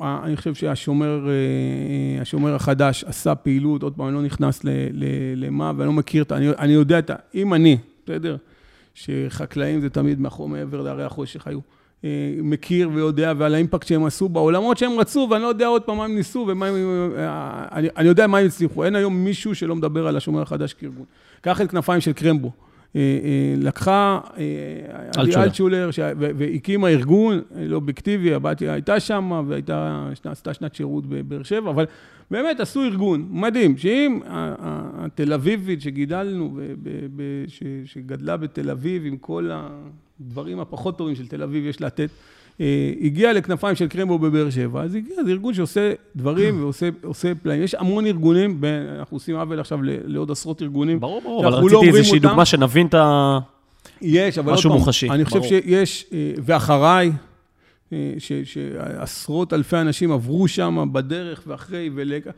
אני 0.01 0.37
חושב 0.37 0.53
שהשומר 0.53 1.27
אה, 1.29 2.21
השומר 2.21 2.55
החדש 2.55 3.03
עשה 3.03 3.35
פעילות, 3.35 3.83
עוד 3.83 3.93
פעם, 3.93 4.07
אני 4.07 4.15
לא 4.15 4.21
נכנס 4.21 4.61
למה, 5.35 5.71
ואני 5.77 5.87
לא 5.87 5.93
מכיר 5.93 6.23
את 6.23 6.31
ה... 6.31 6.37
אני, 6.37 6.49
אני 6.49 6.73
יודע 6.73 6.99
את 6.99 7.09
ה... 7.09 7.15
אם 7.35 7.53
אני, 7.53 7.77
בסדר, 8.05 8.37
שחקלאים 8.93 9.81
זה 9.81 9.89
תמיד 9.89 10.19
מאחור 10.19 10.49
מעבר 10.49 10.81
להרי 10.81 11.03
החושך 11.03 11.47
היו. 11.47 11.59
אה, 12.07 12.41
מכיר 12.43 12.89
ויודע, 12.93 13.33
ועל 13.37 13.55
האימפקט 13.55 13.87
שהם 13.87 14.05
עשו 14.05 14.29
בעולמות 14.29 14.77
שהם 14.77 14.99
רצו, 14.99 15.27
ואני 15.31 15.43
לא 15.43 15.47
יודע 15.47 15.67
עוד 15.67 15.81
פעם 15.81 15.97
מה 15.97 16.05
הם 16.05 16.15
ניסו 16.15 16.45
ומה 16.47 16.67
הם... 16.67 16.75
אה, 17.17 17.65
אני, 17.71 17.87
אני 17.97 18.07
יודע 18.07 18.27
מה 18.27 18.37
הם 18.37 18.45
הצליחו. 18.45 18.83
אין 18.83 18.95
היום 18.95 19.23
מישהו 19.23 19.55
שלא 19.55 19.75
מדבר 19.75 20.07
על 20.07 20.17
השומר 20.17 20.41
החדש 20.41 20.73
כארגון. 20.73 21.05
קח 21.41 21.61
את 21.61 21.71
כנפיים 21.71 22.01
של 22.01 22.13
קרמבו. 22.13 22.51
אה, 22.95 23.01
לקחה 23.57 24.19
עדי 25.17 25.35
אלטשולר 25.35 25.89
והקימה 26.17 26.87
ארגון, 26.87 27.41
לא 27.55 27.75
אובייקטיבי, 27.75 28.33
הבתיה 28.33 28.73
הייתה 28.73 28.99
שם 28.99 29.43
והייתה, 29.47 30.09
עשתה 30.23 30.53
שנת 30.53 30.75
שירות 30.75 31.05
בבאר 31.05 31.43
שבע, 31.43 31.69
אבל 31.69 31.85
באמת 32.31 32.59
עשו 32.59 32.83
ארגון 32.83 33.27
מדהים, 33.31 33.77
שאם 33.77 34.19
התל 34.27 35.33
אביבית 35.33 35.81
שגידלנו, 35.81 36.59
שגדלה 37.85 38.37
בתל 38.37 38.69
אביב 38.69 39.03
עם 39.05 39.17
כל 39.17 39.49
הדברים 40.21 40.59
הפחות 40.59 40.97
טובים 40.97 41.15
של 41.15 41.27
תל 41.27 41.43
אביב 41.43 41.65
יש 41.65 41.81
לתת, 41.81 42.09
אה, 42.61 42.93
הגיע 43.01 43.33
לכנפיים 43.33 43.75
של 43.75 43.87
קרמבו 43.87 44.19
בבאר 44.19 44.49
שבע, 44.49 44.83
אז 44.83 44.95
הגיע, 44.95 45.23
זה 45.25 45.31
ארגון 45.31 45.53
שעושה 45.53 45.93
דברים 46.15 46.57
ועושה 47.01 47.35
פלאים. 47.43 47.63
יש 47.63 47.75
המון 47.75 48.05
ארגונים, 48.05 48.61
אנחנו 48.99 49.15
עושים 49.15 49.35
עוול 49.35 49.59
עכשיו 49.59 49.79
לעוד 49.83 50.31
עשרות 50.31 50.61
ארגונים. 50.61 50.99
ברור, 50.99 51.21
ברור, 51.21 51.47
אבל 51.47 51.59
לא 51.59 51.65
רציתי 51.65 51.97
איזושהי 51.97 52.19
דוגמה 52.19 52.45
שנבין 52.45 52.87
את 52.87 52.93
ה... 52.93 53.39
יש, 54.01 54.37
אבל 54.37 54.53
משהו 54.53 54.73
מוחשי. 54.73 55.09
אני 55.09 55.25
חושב 55.25 55.43
שיש, 55.43 56.05
אה, 56.13 56.33
ואחריי, 56.43 57.11
אה, 57.93 58.13
שעשרות 58.43 59.53
אלפי 59.53 59.77
אנשים 59.77 60.11
עברו 60.11 60.47
שם 60.47 60.85
בדרך 60.91 61.43
ואחרי 61.47 61.89
ולקה. 61.95 62.31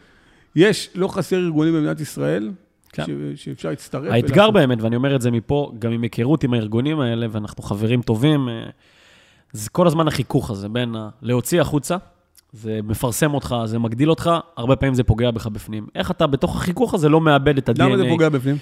יש, 0.56 0.90
לא 0.96 1.08
חסר 1.08 1.38
ארגונים 1.38 1.74
במדינת 1.74 2.00
ישראל, 2.00 2.52
כן. 2.92 3.04
שאפשר 3.36 3.70
להצטרף. 3.70 4.12
האתגר 4.12 4.52
באמת, 4.52 4.82
ואני 4.82 4.96
אומר 4.96 5.16
את 5.16 5.22
זה 5.22 5.32
מפה, 5.32 5.72
גם 5.80 5.92
עם 5.92 6.02
היכרות 6.02 6.44
עם 6.44 6.54
הארגונים 6.54 7.00
האלה, 7.00 7.28
ואנחנו 7.32 7.64
חברים 7.64 8.02
טובים, 8.02 8.50
זה 9.52 9.70
כל 9.70 9.88
הזמן 9.88 10.08
החיכוך 10.08 10.50
הזה 10.52 10.70
בין 10.70 10.96
ה... 10.96 11.10
להוציא 11.22 11.62
החוצה, 11.62 11.98
זה 12.54 12.80
מפרסם 12.84 13.34
אותך, 13.34 13.56
זה 13.66 13.80
מגדיל 13.80 14.10
אותך, 14.10 14.30
הרבה 14.58 14.76
פעמים 14.76 14.94
זה 14.94 15.04
פוגע 15.04 15.32
בך 15.32 15.48
בפנים. 15.48 15.88
איך 15.96 16.12
אתה 16.12 16.28
בתוך 16.28 16.56
החיכוך 16.56 16.94
הזה 16.94 17.10
לא 17.10 17.22
מאבד 17.22 17.58
את 17.58 17.70
ה-DNA? 17.70 17.84
למה 17.84 17.98
זה 17.98 18.04
פוגע 18.10 18.30
בפנים? 18.30 18.58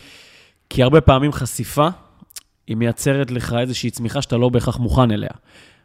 כי 0.69 0.83
הרבה 0.83 1.01
פעמים 1.01 1.31
חשיפה, 1.31 1.87
היא 2.67 2.77
מייצרת 2.77 3.31
לך 3.31 3.55
איזושהי 3.59 3.89
צמיחה 3.89 4.21
שאתה 4.21 4.37
לא 4.37 4.49
בהכרח 4.49 4.77
מוכן 4.77 5.11
אליה. 5.11 5.29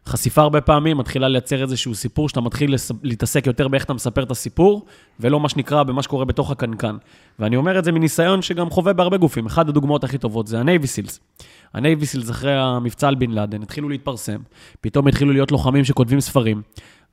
חשיפה 0.07 0.43
הרבה 0.43 0.61
פעמים 0.61 0.99
מתחילה 0.99 1.29
לייצר 1.29 1.63
איזשהו 1.63 1.95
סיפור, 1.95 2.29
שאתה 2.29 2.41
מתחיל 2.41 2.75
לס... 2.75 2.93
להתעסק 3.03 3.47
יותר 3.47 3.69
באיך 3.69 3.85
אתה 3.85 3.95
מספר 3.95 4.23
את 4.23 4.31
הסיפור, 4.31 4.87
ולא 5.21 5.41
מה 5.41 5.49
שנקרא 5.49 5.83
במה 5.83 6.03
שקורה 6.03 6.25
בתוך 6.25 6.51
הקנקן. 6.51 6.97
ואני 7.39 7.57
אומר 7.57 7.79
את 7.79 7.85
זה 7.85 7.93
מניסיון 7.93 8.43
שגם 8.43 8.71
חווה 8.71 8.93
בהרבה 8.93 9.17
גופים. 9.17 9.47
אחת 9.47 9.69
הדוגמאות 9.69 10.05
הכי 10.05 10.19
טובות 10.19 10.47
זה 10.47 10.61
ה 10.61 10.66
Navy 10.66 10.87
SEALs. 10.87 11.21
ה 11.75 11.81
Navy 11.81 12.07
SEALs 12.07 12.31
אחרי 12.31 12.55
המבצע 12.55 13.09
על 13.09 13.15
בן 13.15 13.31
לאדן 13.31 13.63
התחילו 13.63 13.89
להתפרסם, 13.89 14.41
פתאום 14.81 15.07
התחילו 15.07 15.33
להיות 15.33 15.53
לוחמים 15.53 15.85
שכותבים 15.85 16.21
ספרים. 16.21 16.63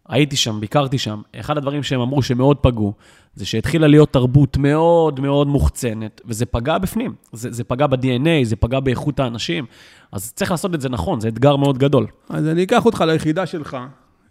הייתי 0.07 0.35
שם, 0.35 0.59
ביקרתי 0.59 0.97
שם. 0.97 1.21
אחד 1.39 1.57
הדברים 1.57 1.83
שהם 1.83 2.01
אמרו 2.01 2.21
שמאוד 2.21 2.57
פגעו, 2.57 2.93
זה 3.39 3.45
שהתחילה 3.45 3.87
להיות 3.87 4.13
תרבות 4.13 4.57
מאוד 4.57 5.19
מאוד 5.19 5.47
מוחצנת, 5.47 6.21
וזה 6.25 6.45
פגע 6.45 6.77
בפנים. 6.77 7.13
זה, 7.33 7.51
זה 7.51 7.63
פגע 7.63 7.87
ב-DNA, 7.87 8.43
זה 8.43 8.55
פגע 8.55 8.79
באיכות 8.79 9.19
האנשים. 9.19 9.65
אז 10.11 10.33
צריך 10.33 10.51
לעשות 10.51 10.75
את 10.75 10.81
זה 10.81 10.89
נכון, 10.89 11.19
זה 11.19 11.27
אתגר 11.27 11.55
מאוד 11.55 11.77
גדול. 11.77 12.07
אז 12.29 12.47
אני 12.47 12.63
אקח 12.63 12.85
אותך 12.85 13.03
ליחידה 13.07 13.45
שלך, 13.45 13.77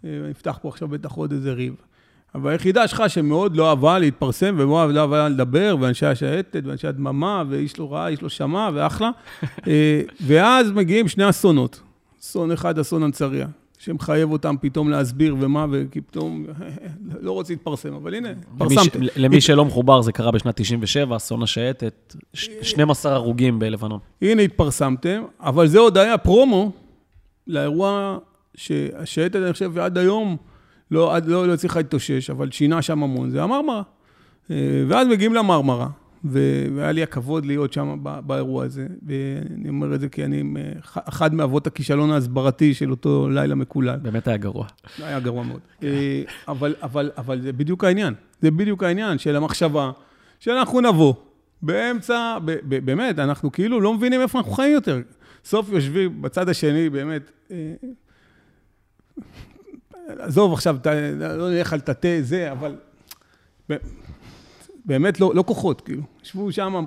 אני 0.03 0.31
אפתח 0.31 0.59
פה 0.61 0.69
עכשיו 0.69 0.87
בטח 0.87 1.11
עוד 1.11 1.31
איזה 1.31 1.53
ריב. 1.53 1.75
אבל 2.35 2.51
היחידה 2.51 2.87
שלך 2.87 3.03
שמאוד 3.07 3.55
לא 3.55 3.69
אהבה 3.69 3.99
להתפרסם 3.99 4.55
ומאוד 4.57 4.95
לא 4.95 5.01
אהבה 5.01 5.29
לדבר, 5.29 5.75
ואנשי 5.79 6.05
השייטת 6.05 6.61
ואנשי 6.65 6.87
הדממה, 6.87 7.43
ואיש 7.49 7.79
לא 7.79 7.93
ראה, 7.93 8.07
איש 8.07 8.23
לא 8.23 8.29
שמע, 8.29 8.69
ואחלה. 8.73 9.09
אה, 9.67 10.01
ואז 10.21 10.71
מגיעים 10.71 11.07
שני 11.07 11.29
אסונות. 11.29 11.81
אסון 12.21 12.51
אחד, 12.51 12.79
אסון 12.79 13.03
אנצריה. 13.03 13.47
שמחייב 13.79 14.31
אותם 14.31 14.55
פתאום 14.61 14.89
להסביר 14.89 15.35
ומה, 15.39 15.65
וכי 15.71 16.01
פתאום 16.01 16.45
לא 17.21 17.31
רוצה 17.31 17.53
להתפרסם, 17.53 17.93
אבל 17.93 18.13
הנה, 18.13 18.29
פרסמתם. 18.57 18.99
למי 19.15 19.41
שלא 19.41 19.65
מחובר, 19.65 20.01
זה 20.01 20.11
קרה 20.11 20.31
בשנת 20.31 20.55
97, 20.55 21.15
אסון 21.15 21.43
השייטת, 21.43 22.15
12 22.33 23.13
הרוגים 23.13 23.59
בלבנון. 23.59 23.99
הנה, 24.21 24.41
התפרסמתם, 24.41 25.23
אבל 25.39 25.67
זה 25.67 25.79
עוד 25.79 25.97
היה 25.97 26.17
פרומו 26.17 26.71
לאירוע 27.47 28.17
שהשייטת, 28.55 29.35
אני 29.35 29.53
חושב, 29.53 29.77
עד 29.79 29.97
היום 29.97 30.37
לא, 30.91 31.13
לא, 31.25 31.47
לא 31.47 31.53
הצליחה 31.53 31.79
להתאושש, 31.79 32.29
אבל 32.29 32.51
שינה 32.51 32.81
שם 32.81 33.03
המון, 33.03 33.29
זה 33.29 33.43
המרמרה. 33.43 33.81
אה, 34.51 34.55
ואז 34.87 35.07
מגיעים 35.07 35.33
למרמרה. 35.33 35.87
והיה 36.23 36.91
לי 36.91 37.03
הכבוד 37.03 37.45
להיות 37.45 37.73
שם 37.73 37.97
באירוע 38.03 38.65
הזה. 38.65 38.87
ואני 39.07 39.69
אומר 39.69 39.95
את 39.95 39.99
זה 39.99 40.09
כי 40.09 40.25
אני 40.25 40.43
אחד 40.93 41.33
מאבות 41.33 41.67
הכישלון 41.67 42.11
ההסברתי 42.11 42.73
של 42.73 42.91
אותו 42.91 43.29
לילה 43.29 43.55
מקולל. 43.55 43.95
באמת 43.95 44.27
היה 44.27 44.37
גרוע. 44.37 44.67
היה 44.97 45.19
גרוע 45.19 45.43
מאוד. 45.43 45.59
אה, 45.83 46.23
אבל, 46.47 46.75
אבל, 46.81 47.11
אבל 47.17 47.41
זה 47.41 47.53
בדיוק 47.53 47.83
העניין. 47.83 48.13
זה 48.41 48.51
בדיוק 48.51 48.83
העניין 48.83 49.17
של 49.17 49.35
המחשבה, 49.35 49.91
שאנחנו 50.39 50.81
נבוא 50.81 51.13
באמצע, 51.61 52.37
באמת, 52.63 53.19
אנחנו 53.19 53.51
כאילו 53.51 53.81
לא 53.81 53.93
מבינים 53.93 54.21
איפה 54.21 54.37
אנחנו 54.37 54.51
חיים 54.51 54.73
יותר. 54.73 55.01
סוף 55.45 55.69
יושבים 55.69 56.21
בצד 56.21 56.49
השני, 56.49 56.89
באמת, 56.89 57.31
אה, 57.51 57.73
עזוב 60.19 60.53
עכשיו, 60.53 60.77
לא 61.19 61.49
נלך 61.49 61.73
על 61.73 61.79
תתי 61.79 62.23
זה, 62.23 62.51
אבל 62.51 62.75
באמת 64.89 65.19
לא, 65.19 65.31
לא 65.35 65.43
כוחות, 65.47 65.81
כאילו. 65.81 66.01
ישבו 66.23 66.51
שם 66.51 66.85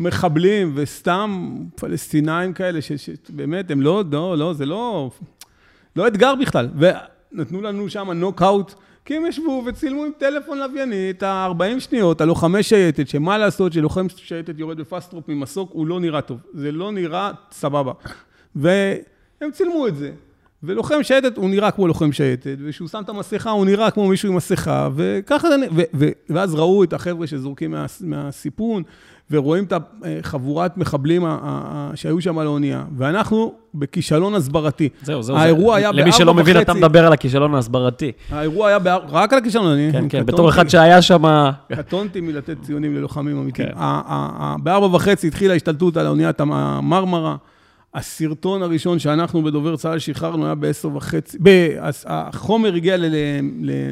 מחבלים 0.00 0.72
וסתם 0.74 1.56
פלסטינאים 1.74 2.52
כאלה, 2.52 2.78
שבאמת, 2.82 3.70
הם 3.70 3.80
לא, 3.80 4.04
לא, 4.12 4.38
לא, 4.38 4.52
זה 4.52 4.66
לא, 4.66 5.10
לא 5.96 6.06
אתגר 6.06 6.34
בכלל. 6.34 6.68
ונתנו 6.78 7.62
לנו 7.62 7.90
שם 7.90 8.10
נוקאוט, 8.10 8.74
כי 9.04 9.16
הם 9.16 9.26
ישבו 9.26 9.62
וצילמו 9.66 10.04
עם 10.04 10.10
טלפון 10.18 10.58
לווייני 10.58 11.10
את 11.10 11.22
ה-40 11.22 11.80
שניות, 11.80 12.20
הלוחמי 12.20 12.62
שייטת, 12.62 13.08
שמה 13.08 13.38
לעשות 13.38 13.72
שלוחם 13.72 14.06
שייטת 14.16 14.58
יורד 14.58 14.80
ב 14.80 14.85
fast 14.85 15.07
rope 15.07 15.28
ממסוק, 15.28 15.70
הוא 15.72 15.86
לא 15.86 16.00
נראה 16.00 16.20
טוב. 16.20 16.38
זה 16.54 16.72
לא 16.72 16.92
נראה 16.92 17.30
סבבה. 17.50 17.92
והם 18.56 19.50
צילמו 19.52 19.86
את 19.86 19.96
זה. 19.96 20.12
ולוחם 20.62 21.02
שייטת, 21.02 21.36
הוא 21.36 21.50
נראה 21.50 21.70
כמו 21.70 21.86
לוחם 21.86 22.12
שייטת, 22.12 22.56
וכשהוא 22.64 22.88
שם 22.88 23.00
את 23.04 23.08
המסכה, 23.08 23.50
הוא 23.50 23.66
נראה 23.66 23.90
כמו 23.90 24.08
מישהו 24.08 24.28
עם 24.28 24.36
מסכה, 24.36 24.88
וככה, 24.94 25.48
ו, 25.74 25.82
ו, 25.94 26.08
ואז 26.30 26.54
ראו 26.54 26.84
את 26.84 26.92
החבר'ה 26.92 27.26
שזורקים 27.26 27.70
מה, 27.70 27.86
מהסיפון, 28.00 28.82
ורואים 29.30 29.64
את 29.64 29.72
החבורת 30.22 30.76
מחבלים 30.76 31.24
שהיו 31.94 32.20
שם 32.20 32.38
על 32.38 32.46
האונייה, 32.46 32.84
ואנחנו 32.96 33.52
בכישלון 33.74 34.34
הסברתי. 34.34 34.88
זהו, 35.02 35.22
זהו. 35.22 35.36
האירוע 35.36 35.74
זה, 35.74 35.76
היה 35.76 35.92
בארבע 35.92 36.00
וחצי. 36.00 36.02
למי 36.02 36.12
שלא 36.12 36.34
מבין, 36.34 36.60
אתה 36.60 36.74
מדבר 36.74 37.06
על 37.06 37.12
הכישלון 37.12 37.54
ההסברתי. 37.54 38.12
האירוע 38.30 38.68
היה 38.68 38.78
באר... 38.78 39.00
רק 39.08 39.32
על 39.32 39.38
הכישלון, 39.38 39.66
אני... 39.66 39.92
כן, 39.92 40.04
כן, 40.08 40.26
בתור 40.26 40.48
אחד 40.48 40.68
שהיה 40.68 41.02
שם... 41.02 41.50
קטונתי 41.72 42.20
מלתת 42.20 42.56
ציונים 42.62 42.96
ללוחמים 42.96 43.38
אמיתיים. 43.38 43.68
כן. 43.68 44.62
בארבע 44.62 44.96
וחצי 44.96 45.26
התחילה 45.26 45.52
ההשתלטות 45.52 45.96
על 45.96 46.06
האוניית 46.06 46.40
המרמרה. 46.40 47.36
הסרטון 47.98 48.62
הראשון 48.62 48.98
שאנחנו 48.98 49.42
בדובר 49.42 49.76
צה"ל 49.76 49.98
שחררנו 49.98 50.46
היה 50.46 50.54
בעשר 50.54 50.96
וחצי, 50.96 51.38
החומר 52.06 52.74
הגיע 52.74 52.96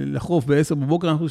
לחוף 0.07 0.45
בעשר 0.45 0.75
בבוקר, 0.75 1.11
אנחנו 1.11 1.27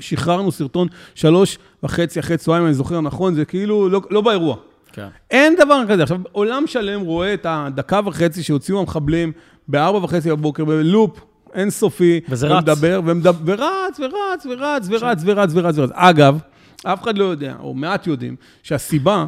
שחררנו 0.00 0.52
סרטון 0.52 0.88
שלוש 1.14 1.58
וחצי 1.82 2.20
אחרי 2.20 2.36
צהריים, 2.36 2.66
אני 2.66 2.74
זוכר 2.74 3.00
נכון, 3.00 3.34
זה 3.34 3.44
כאילו 3.44 3.88
לא, 3.88 4.00
לא 4.10 4.20
באירוע. 4.20 4.56
כן. 4.92 5.06
אין 5.30 5.54
דבר 5.56 5.82
כזה. 5.88 6.02
עכשיו, 6.02 6.20
עולם 6.32 6.66
שלם 6.66 7.00
רואה 7.00 7.34
את 7.34 7.46
הדקה 7.48 8.00
וחצי 8.04 8.42
שהוציאו 8.42 8.80
המחבלים 8.80 9.32
בארבע 9.68 9.98
וחצי 10.04 10.30
בבוקר, 10.30 10.64
בלופ 10.64 11.20
אינסופי. 11.54 12.20
וזה 12.28 12.46
רץ. 12.46 12.52
ומדבר, 12.52 13.00
ומדבר, 13.04 13.40
ורץ, 13.44 14.00
ורץ, 14.00 14.46
ורץ, 14.46 14.88
ורץ, 14.90 15.22
ורץ, 15.24 15.50
ורץ, 15.54 15.78
ורץ. 15.78 15.90
אגב, 15.92 16.38
אף 16.84 17.02
אחד 17.02 17.18
לא 17.18 17.24
יודע, 17.24 17.54
או 17.60 17.74
מעט 17.74 18.06
יודעים, 18.06 18.36
שהסיבה, 18.62 19.26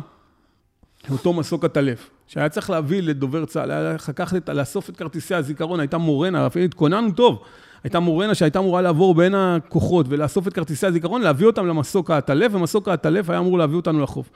אותו 1.10 1.32
מסוק 1.32 1.64
הטלף. 1.64 2.10
שהיה 2.34 2.48
צריך 2.48 2.70
להביא 2.70 3.02
לדובר 3.02 3.44
צה"ל, 3.44 3.70
היה 3.70 3.96
צריך 3.96 4.08
לקחת, 4.08 4.48
לאסוף 4.48 4.90
את 4.90 4.96
כרטיסי 4.96 5.34
הזיכרון, 5.34 5.80
הייתה 5.80 5.98
מורנה, 5.98 6.46
אפילו 6.46 6.64
התכוננו 6.64 7.12
טוב. 7.12 7.38
הייתה 7.84 8.00
מורנה 8.00 8.34
שהייתה 8.34 8.58
אמורה 8.58 8.82
לעבור 8.82 9.14
בין 9.14 9.34
הכוחות 9.34 10.06
ולאסוף 10.08 10.48
את 10.48 10.52
כרטיסי 10.52 10.86
הזיכרון, 10.86 11.22
להביא 11.22 11.46
אותם 11.46 11.66
למסוק 11.66 12.10
העטלף, 12.10 12.54
ומסוק 12.54 12.88
העטלף 12.88 13.30
היה 13.30 13.38
אמור 13.38 13.58
להביא 13.58 13.76
אותנו 13.76 14.02
לחוף. 14.02 14.30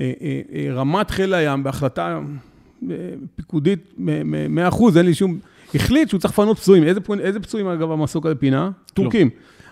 אה, 0.00 0.12
אה, 0.52 0.74
רמת 0.74 1.10
חיל 1.10 1.34
הים, 1.34 1.62
בהחלטה 1.62 2.20
פיקודית, 3.36 3.94
100 3.98 4.68
אחוז, 4.68 4.96
אין 4.96 5.06
לי 5.06 5.14
שום... 5.14 5.38
החליט 5.74 6.08
שהוא 6.08 6.20
צריך 6.20 6.32
לפנות 6.32 6.58
פצועים. 6.58 6.84
איזה, 6.84 7.00
איזה 7.20 7.40
פצועים, 7.40 7.66
אגב, 7.66 7.90
המסוק 7.90 8.26
הזה 8.26 8.34
פינה? 8.34 8.70
טורקים. 8.94 9.30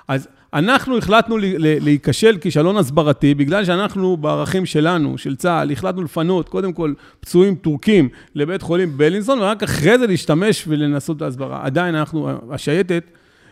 אז 0.09 0.28
אנחנו 0.55 0.98
החלטנו 0.98 1.36
להיכשל 1.59 2.38
כישלון 2.38 2.76
הסברתי, 2.76 3.34
בגלל 3.34 3.64
שאנחנו 3.64 4.16
בערכים 4.16 4.66
שלנו, 4.66 5.18
של 5.18 5.36
צה"ל, 5.36 5.72
החלטנו 5.72 6.03
לפנות 6.03 6.48
קודם 6.48 6.72
כל 6.72 6.92
פצועים 7.20 7.55
טורקים 7.55 8.09
לבית 8.34 8.62
חולים 8.62 8.98
בלינסון, 8.98 9.38
ורק 9.38 9.62
אחרי 9.62 9.98
זה 9.98 10.07
להשתמש 10.07 10.64
ולנסות 10.68 11.16
את 11.16 11.22
ההסברה. 11.22 11.66
עדיין 11.66 11.94
אנחנו, 11.94 12.30
השייטת 12.51 13.05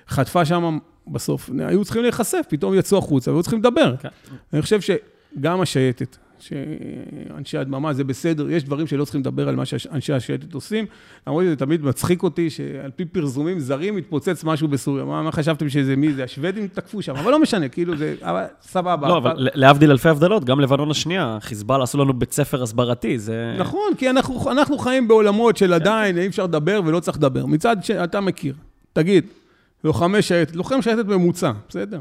חטפה 0.09 0.45
שם 0.45 0.79
בסוף, 1.09 1.51
היו 1.59 1.85
צריכים 1.85 2.03
להיחשף, 2.03 2.47
פתאום 2.49 2.75
יצאו 2.75 2.99
החוצה 2.99 3.31
והיו 3.31 3.43
צריכים 3.43 3.59
לדבר. 3.59 3.97
כן. 3.97 4.09
אני 4.53 4.63
חושב 4.63 4.81
שגם 4.81 5.61
השייטת, 5.61 6.17
שאנשי 6.41 7.59
הדממה 7.59 7.93
זה 7.93 8.05
בסדר, 8.05 8.51
יש 8.51 8.65
דברים 8.65 8.87
שלא 8.87 9.05
צריכים 9.05 9.21
לדבר 9.21 9.49
על 9.49 9.57
מה 9.57 9.65
שאנשי 9.65 10.13
השייטת 10.13 10.55
עושים, 10.55 10.87
למרות 11.27 11.45
שזה 11.45 11.57
תמיד 11.57 11.85
מצחיק 11.85 12.23
אותי 12.23 12.51
שעל 12.51 12.91
פי 12.97 13.05
פרזומים 13.05 13.61
זרים 13.61 13.97
מתפוצץ 13.97 14.45
משהו 14.45 14.69
בסוריה. 14.69 15.05
מה, 15.05 15.23
מה 15.23 15.33
חשבתם 15.33 15.69
שזה 15.69 15.97
מי 15.97 16.13
זה? 16.13 16.25
השוודים 16.25 16.69
תקפו 16.69 17.03
שם, 17.03 17.17
אבל 17.17 17.31
לא 17.31 17.43
משנה, 17.43 17.69
כאילו 17.69 17.97
זה, 17.97 18.15
אבל 18.23 18.45
סבבה. 18.63 19.09
לא, 19.09 19.17
אבל, 19.17 19.31
אבל 19.31 19.49
להבדיל 19.55 19.91
אלפי 19.91 20.09
הבדלות, 20.09 20.45
גם 20.45 20.61
לבנון 20.61 20.91
השנייה, 20.91 21.39
חיזבאללה 21.41 21.85
עשו 21.85 21.99
לנו 21.99 22.13
בית 22.13 22.33
ספר 22.33 22.63
הסברתי, 22.63 23.19
זה... 23.19 23.55
נכון, 23.59 23.93
כי 23.99 24.11
אנחנו, 24.11 24.51
אנחנו 24.51 24.79
חיים 24.79 25.09
בעולמות 25.09 25.57
של 25.57 25.73
עדיין 25.73 26.19
אי 26.19 26.27
אפשר 26.27 26.45
לדבר 26.45 26.81
ולא 26.85 27.01
צריך 27.01 27.17
לדבר. 27.17 27.47
מצד 27.47 27.77
שאתה 27.83 28.21
מכיר, 28.21 28.55
תגיד, 28.93 29.27
לוחמי 29.85 30.23
שייטת, 30.23 30.57
לוחם 30.57 30.83
שייטת 30.83 31.07
ממוצע, 31.07 31.53
בסדר? 31.69 32.01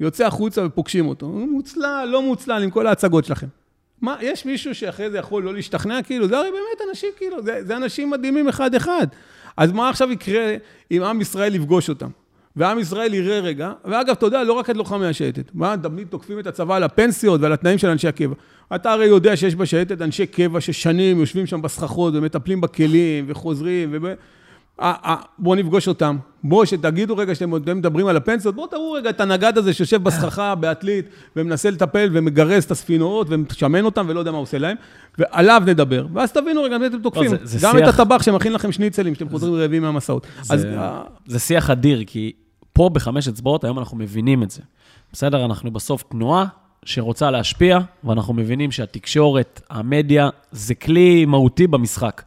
יוצא 0.00 0.26
החוצה 0.26 0.66
ופוגשים 0.66 1.08
אותו. 1.08 1.28
מוצלל, 1.28 2.08
לא 2.12 2.22
מוצלל, 2.22 2.62
עם 2.62 2.70
כל 2.70 2.86
ההצגות 2.86 3.24
שלכם. 3.24 3.46
מה, 4.00 4.16
יש 4.20 4.46
מישהו 4.46 4.74
שאחרי 4.74 5.10
זה 5.10 5.18
יכול 5.18 5.42
לא 5.42 5.54
להשתכנע? 5.54 6.02
כאילו, 6.02 6.28
זה 6.28 6.38
הרי 6.38 6.50
באמת 6.50 6.88
אנשים, 6.90 7.08
כאילו, 7.16 7.42
זה, 7.42 7.64
זה 7.64 7.76
אנשים 7.76 8.10
מדהימים 8.10 8.48
אחד-אחד. 8.48 9.06
אז 9.56 9.72
מה 9.72 9.88
עכשיו 9.88 10.12
יקרה 10.12 10.54
אם 10.90 11.02
עם 11.02 11.20
ישראל 11.20 11.54
יפגוש 11.54 11.88
אותם? 11.88 12.08
ועם 12.56 12.78
ישראל 12.78 13.14
יראה 13.14 13.40
רגע, 13.40 13.72
ואגב, 13.84 14.10
אתה 14.10 14.26
יודע, 14.26 14.44
לא 14.44 14.52
רק 14.52 14.70
את 14.70 14.76
לוחמי 14.76 15.06
השייטת. 15.06 15.50
מה, 15.54 15.74
תמיד 15.82 16.06
תוקפים 16.08 16.38
את 16.38 16.46
הצבא 16.46 16.76
על 16.76 16.82
הפנסיות 16.82 17.40
ועל 17.40 17.52
התנאים 17.52 17.78
של 17.78 17.88
אנשי 17.88 18.08
הקבע. 18.08 18.34
אתה 18.74 18.92
הרי 18.92 19.06
יודע 19.06 19.36
שיש 19.36 19.54
בשייטת 19.54 20.02
אנשי 20.02 20.26
קבע 20.26 20.60
ששנים 20.60 21.20
יושבים 21.20 21.46
שם 21.46 21.62
בסככות 21.62 22.14
ומטפלים 22.14 22.60
בכלים 22.60 23.24
וחוזרים, 23.28 23.88
וב... 23.92 24.06
אה, 24.80 24.92
אה, 25.04 25.16
בואו 25.38 25.54
נפגוש 25.54 25.88
אותם. 25.88 26.16
בואו, 26.44 26.66
שתגידו 26.66 27.16
רגע 27.16 27.34
שאתם 27.34 27.50
מדברים 27.76 28.06
על 28.06 28.16
הפנסיות, 28.16 28.54
בואו 28.54 28.66
תראו 28.66 28.92
רגע 28.92 29.10
את 29.10 29.20
הנגד 29.20 29.58
הזה 29.58 29.72
שיושב 29.72 30.02
בסככה 30.02 30.54
בעתלית 30.54 31.06
ומנסה 31.36 31.70
לטפל 31.70 32.08
ומגרס 32.12 32.66
את 32.66 32.70
הספינות 32.70 33.26
ומשמן 33.30 33.84
אותם 33.84 34.06
ולא 34.08 34.18
יודע 34.18 34.30
מה 34.30 34.38
עושה 34.38 34.58
להם, 34.58 34.76
ועליו 35.18 35.62
נדבר. 35.66 36.06
ואז 36.12 36.32
תבינו 36.32 36.62
רגע, 36.62 36.76
אתם 36.76 37.02
תוקפים. 37.02 37.30
גם 37.62 37.78
את 37.78 37.82
הטבח 37.82 38.22
שמכין 38.22 38.52
לכם 38.52 38.72
שניצלים, 38.72 39.14
שאתם 39.14 39.28
חוזרים 39.28 39.54
רעבים 39.54 39.82
מהמסעות. 39.82 40.26
זה 41.26 41.38
שיח 41.38 41.70
אדיר, 41.70 42.02
כי 42.06 42.32
פה 42.72 42.88
בחמש 42.88 43.28
אצבעות, 43.28 43.64
היום 43.64 43.78
אנחנו 43.78 43.96
מבינים 43.96 44.42
את 44.42 44.50
זה. 44.50 44.62
בסדר, 45.12 45.44
אנחנו 45.44 45.70
בסוף 45.70 46.02
תנועה 46.02 46.46
שרוצה 46.84 47.30
להשפיע, 47.30 47.78
ואנחנו 48.04 48.34
מבינים 48.34 48.70
שהתקשורת, 48.70 49.60
המדיה, 49.70 50.28
זה 50.52 50.74
כלי 50.74 51.24
מהותי 51.24 51.66
במשחק. 51.66 52.22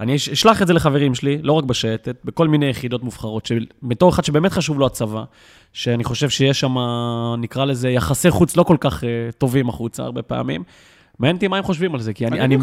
אני 0.00 0.16
אשלח 0.16 0.62
את 0.62 0.66
זה 0.66 0.72
לחברים 0.72 1.14
שלי, 1.14 1.38
לא 1.42 1.52
רק 1.52 1.64
בשייטת, 1.64 2.16
בכל 2.24 2.48
מיני 2.48 2.66
יחידות 2.66 3.02
מובחרות, 3.02 3.46
שבתור 3.46 4.10
אחד 4.10 4.24
שבאמת 4.24 4.52
חשוב 4.52 4.78
לו 4.78 4.86
הצבא, 4.86 5.24
שאני 5.72 6.04
חושב 6.04 6.28
שיש 6.28 6.60
שם, 6.60 6.76
נקרא 7.38 7.64
לזה, 7.64 7.90
יחסי 7.90 8.30
חוץ 8.30 8.56
לא 8.56 8.62
כל 8.62 8.76
כך 8.80 9.02
uh, 9.02 9.06
טובים 9.38 9.68
החוצה 9.68 10.02
הרבה 10.02 10.22
פעמים. 10.22 10.62
מעניין 11.18 11.36
אותי 11.36 11.48
מה 11.48 11.56
הם 11.56 11.62
חושבים 11.62 11.94
על 11.94 12.00
זה, 12.00 12.12
כי 12.12 12.26
אני, 12.26 12.40
אני 12.40 12.56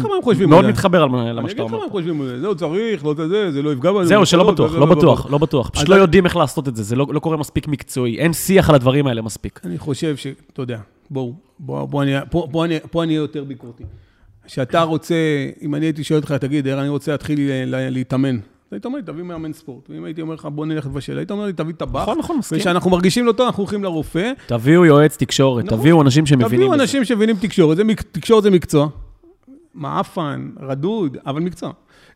מאוד 0.46 0.64
מתחבר 0.64 1.02
על 1.02 1.08
מה 1.08 1.18
שאתה 1.18 1.30
אומר. 1.30 1.40
אני 1.40 1.52
אגיד 1.52 1.64
לך 1.64 1.72
מה 1.72 1.84
הם 1.84 1.90
חושבים 1.90 2.20
על 2.20 2.26
זה, 2.26 2.40
זה 2.40 2.46
לא 2.46 2.54
צריך, 2.54 3.04
לא 3.04 3.14
זה, 3.14 3.52
זה 3.52 3.62
לא 3.62 3.72
יפגע 3.72 3.92
בנו. 3.92 4.04
זהו, 4.04 4.26
שלא 4.26 4.52
בטוח, 4.52 4.72
לא 4.72 4.86
בטוח, 4.86 5.30
לא 5.30 5.38
בטוח. 5.38 5.70
פשוט 5.70 5.88
לא 5.88 5.94
יודעים 5.94 6.24
איך 6.24 6.36
לעשות 6.36 6.68
את 6.68 6.76
זה, 6.76 6.82
זה 6.82 6.96
לא, 6.96 7.06
לא 7.10 7.20
קורה 7.20 7.36
מספיק 7.36 7.68
מקצועי, 7.68 8.18
אין 8.18 8.32
שיח 8.32 8.68
על 8.68 8.74
הדברים 8.74 9.06
האלה 9.06 9.22
מספיק. 9.22 9.60
אני 9.64 9.78
חושב 9.78 10.16
ש... 10.16 10.26
אתה 10.52 10.62
יודע, 10.62 10.78
בואו, 11.10 11.32
בואו 11.58 12.02
אני 12.02 12.84
אהיה 12.94 13.16
יותר 13.16 13.44
ביקורתי. 13.44 13.84
שאתה 14.46 14.82
רוצה, 14.82 15.14
אם 15.62 15.74
אני 15.74 15.86
הייתי 15.86 16.04
שואל 16.04 16.18
אותך, 16.20 16.32
תגיד, 16.32 16.68
אני 16.68 16.88
רוצה 16.88 17.12
להתחיל 17.12 17.40
להתאמן. 17.66 18.38
היית 18.70 18.84
אומר 18.84 18.96
לי, 18.96 19.02
תביא 19.02 19.22
מאמן 19.22 19.52
ספורט. 19.52 19.90
ואם 19.90 20.04
הייתי 20.04 20.20
אומר 20.20 20.34
לך, 20.34 20.48
בוא 20.52 20.66
נלך 20.66 20.86
לבשל, 20.86 21.18
היית 21.18 21.30
אומר 21.30 21.46
לי, 21.46 21.52
תביא 21.52 21.74
טבח. 21.74 22.02
נכון, 22.02 22.18
נכון, 22.18 22.38
מסכים. 22.38 22.58
וכשאנחנו 22.58 22.90
מרגישים 22.90 23.26
לא 23.26 23.32
טוב, 23.32 23.46
אנחנו 23.46 23.62
הולכים 23.62 23.84
לרופא. 23.84 24.32
תביאו 24.46 24.84
יועץ 24.84 25.16
תקשורת, 25.16 25.64
נכון. 25.64 25.78
תביאו 25.78 26.02
אנשים 26.02 26.26
שמבינים 26.26 26.48
בזה. 26.48 26.56
תביאו 26.56 26.74
אנשים 26.74 27.04
שמבינים 27.04 27.36
תקשורת. 27.36 27.78
תקשורת 28.12 28.42
זה 28.42 28.50
מקצוע. 28.50 28.88
מעפן, 29.74 30.50
רדוד, 30.60 31.16
אבל 31.26 31.40
מקצוע. 31.40 31.72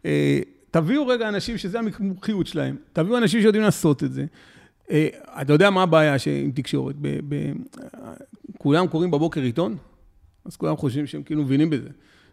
אה, 0.07 0.41
תביאו 0.71 1.07
רגע 1.07 1.29
אנשים 1.29 1.59
שזה 1.59 1.79
המומחיות 1.79 2.47
שלהם. 2.47 2.77
תביאו 2.93 3.19
אנשים 3.19 3.41
שיודעים 3.41 3.65
לעשות 3.65 4.05
את 4.05 4.13
זה. 4.13 4.25
אה, 4.91 5.09
אתה 5.43 5.53
יודע 5.53 5.71
מה 5.71 5.83
הבעיה 5.83 6.17
עם 6.45 6.51
תקשורת? 6.51 6.95
כולם 8.59 8.87
קוראים 8.87 9.11
בבוקר 9.11 9.41
עיתון, 9.41 9.77
אז 10.45 10.57
כולם 10.57 10.77
חושבים 10.77 11.07
שהם 11.07 11.23
כאילו 11.23 11.43
מבינים 11.43 11.71
בזה. 11.71 11.89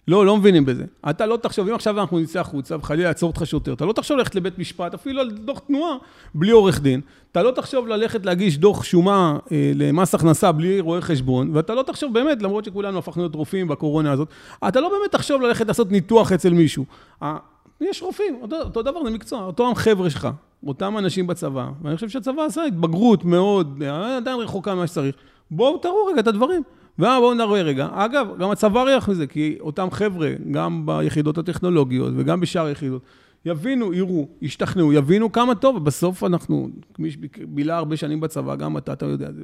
לא, 0.08 0.26
לא 0.26 0.38
מבינים 0.38 0.66
בזה. 0.66 0.84
אתה 1.10 1.26
לא 1.26 1.38
תחשוב, 1.38 1.68
אם 1.68 1.76
עכשיו 1.76 2.00
אנחנו 2.00 2.20
נצא 2.20 2.40
החוצה 2.40 2.76
וחלילה 2.76 3.08
יעצור 3.08 3.30
אותך 3.30 3.46
שוטר, 3.46 3.74
אתה 3.74 3.86
לא 3.86 3.94
תחשוב 3.94 4.18
ללכת 4.18 4.36
לבית 4.36 4.60
משפט, 4.60 4.94
אפילו 4.94 5.22
על 5.22 5.32
דוח 5.32 5.60
תנועה, 5.60 5.96
בלי 6.36 6.52
עורך 6.52 6.82
דין. 6.82 7.02
אתה 7.32 7.44
לא 7.44 7.52
תחשוב 7.52 7.88
ללכת 7.88 8.26
להגיש 8.26 8.58
דוח 8.58 8.84
שומה 8.84 9.38
אה, 9.52 9.72
למס 9.76 10.16
הכנסה 10.16 10.52
בלי 10.52 10.80
רואה 10.80 11.02
חשבון, 11.02 11.50
ואתה 11.54 11.76
לא 11.76 11.84
תחשוב 11.84 12.14
באמת, 12.14 12.42
למרות 12.42 12.66
שכולנו 12.66 12.98
הפכנו 12.98 13.24
להיות 13.24 13.36
רופאים 13.36 13.68
בקורונה 13.68 14.12
הזאת, 14.12 14.28
אתה 14.68 14.80
לא 14.80 14.90
באמת 14.90 15.12
תחשוב 15.12 15.42
ללכת 15.42 15.68
לעשות 15.68 15.92
ניתוח 15.92 16.32
אצל 16.32 16.54
מישהו. 16.54 16.86
אה, 17.24 17.38
יש 17.82 18.02
רופאים, 18.02 18.38
אותו, 18.42 18.56
אותו 18.62 18.82
דבר, 18.82 19.04
זה 19.04 19.10
מקצוע, 19.10 19.46
אותו 19.46 19.72
החבר'ה 19.72 20.10
שלך, 20.10 20.28
אותם 20.68 20.98
אנשים 20.98 21.28
בצבא, 21.28 21.70
ואני 21.82 21.96
חושב 21.96 22.10
שהצבא 22.10 22.42
עשה 22.42 22.64
התבגרות 22.64 23.26
מאוד, 23.26 23.84
אה, 23.86 24.18
עדיין 24.18 24.40
רחוקה 24.40 24.76
ממה 24.76 24.88
שצריך. 24.88 25.16
בואו 25.52 25.78
תראו 25.78 26.06
רגע 26.06 26.20
את 26.20 26.28
הדברים. 26.28 26.64
ובואו 27.00 27.34
נראה 27.34 27.62
רגע. 27.62 27.88
אגב, 27.92 28.28
גם 28.40 28.52
הצבא 28.52 28.84
ריח 28.84 29.10
מזה, 29.10 29.28
כי 29.28 29.58
אותם 29.60 29.88
חבר'ה, 29.92 30.32
גם 30.52 30.86
ביחידות 30.86 31.38
הטכנולוגיות 31.38 32.14
וגם 32.18 32.40
בשאר 32.40 32.66
היחידות, 32.66 33.02
יבינו, 33.46 33.94
יראו, 33.94 34.28
ישתכנעו, 34.42 34.94
יבינו 34.94 35.32
כמה 35.32 35.56
טוב, 35.56 35.76
ובסוף 35.76 36.24
אנחנו, 36.24 36.70
מי 37.00 37.12
שבילה 37.12 37.78
הרבה 37.78 37.98
שנים 37.98 38.20
בצבא, 38.20 38.56
גם 38.56 38.78
אתה, 38.78 38.94
אתה 38.94 39.06
יודע, 39.06 39.32
זה 39.32 39.42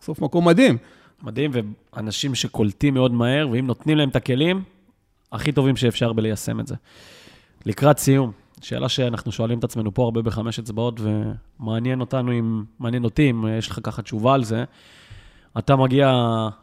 בסוף 0.00 0.20
מקום 0.20 0.48
מדהים. 0.48 0.76
מדהים, 1.22 1.50
ואנשים 1.94 2.34
שקולטים 2.34 2.94
מאוד 2.94 3.12
מהר, 3.12 3.48
ואם 3.50 3.66
נותנים 3.66 3.98
להם 3.98 4.08
את 4.08 4.16
הכלים, 4.16 4.62
הכי 5.32 5.52
טובים 5.52 5.76
שאפשר 5.76 6.12
בליישם 6.12 6.60
את 6.60 6.66
זה. 6.66 6.74
לקראת 7.66 7.98
סיום, 7.98 8.32
שאלה 8.60 8.88
שאנחנו 8.88 9.32
שואלים 9.32 9.58
את 9.58 9.64
עצמנו 9.64 9.94
פה 9.94 10.02
הרבה 10.04 10.22
בחמש 10.22 10.58
אצבעות, 10.58 11.00
ומעניין 11.60 12.00
אותנו 12.00 12.32
אם, 12.32 12.64
מעניין 12.78 13.04
אותי 13.04 13.30
אם 13.30 13.44
יש 13.58 13.68
לך 13.68 13.78
ככה 13.82 14.02
תשובה 14.02 14.34
על 14.34 14.44
זה. 14.44 14.64
אתה 15.58 15.76
מגיע 15.76 16.12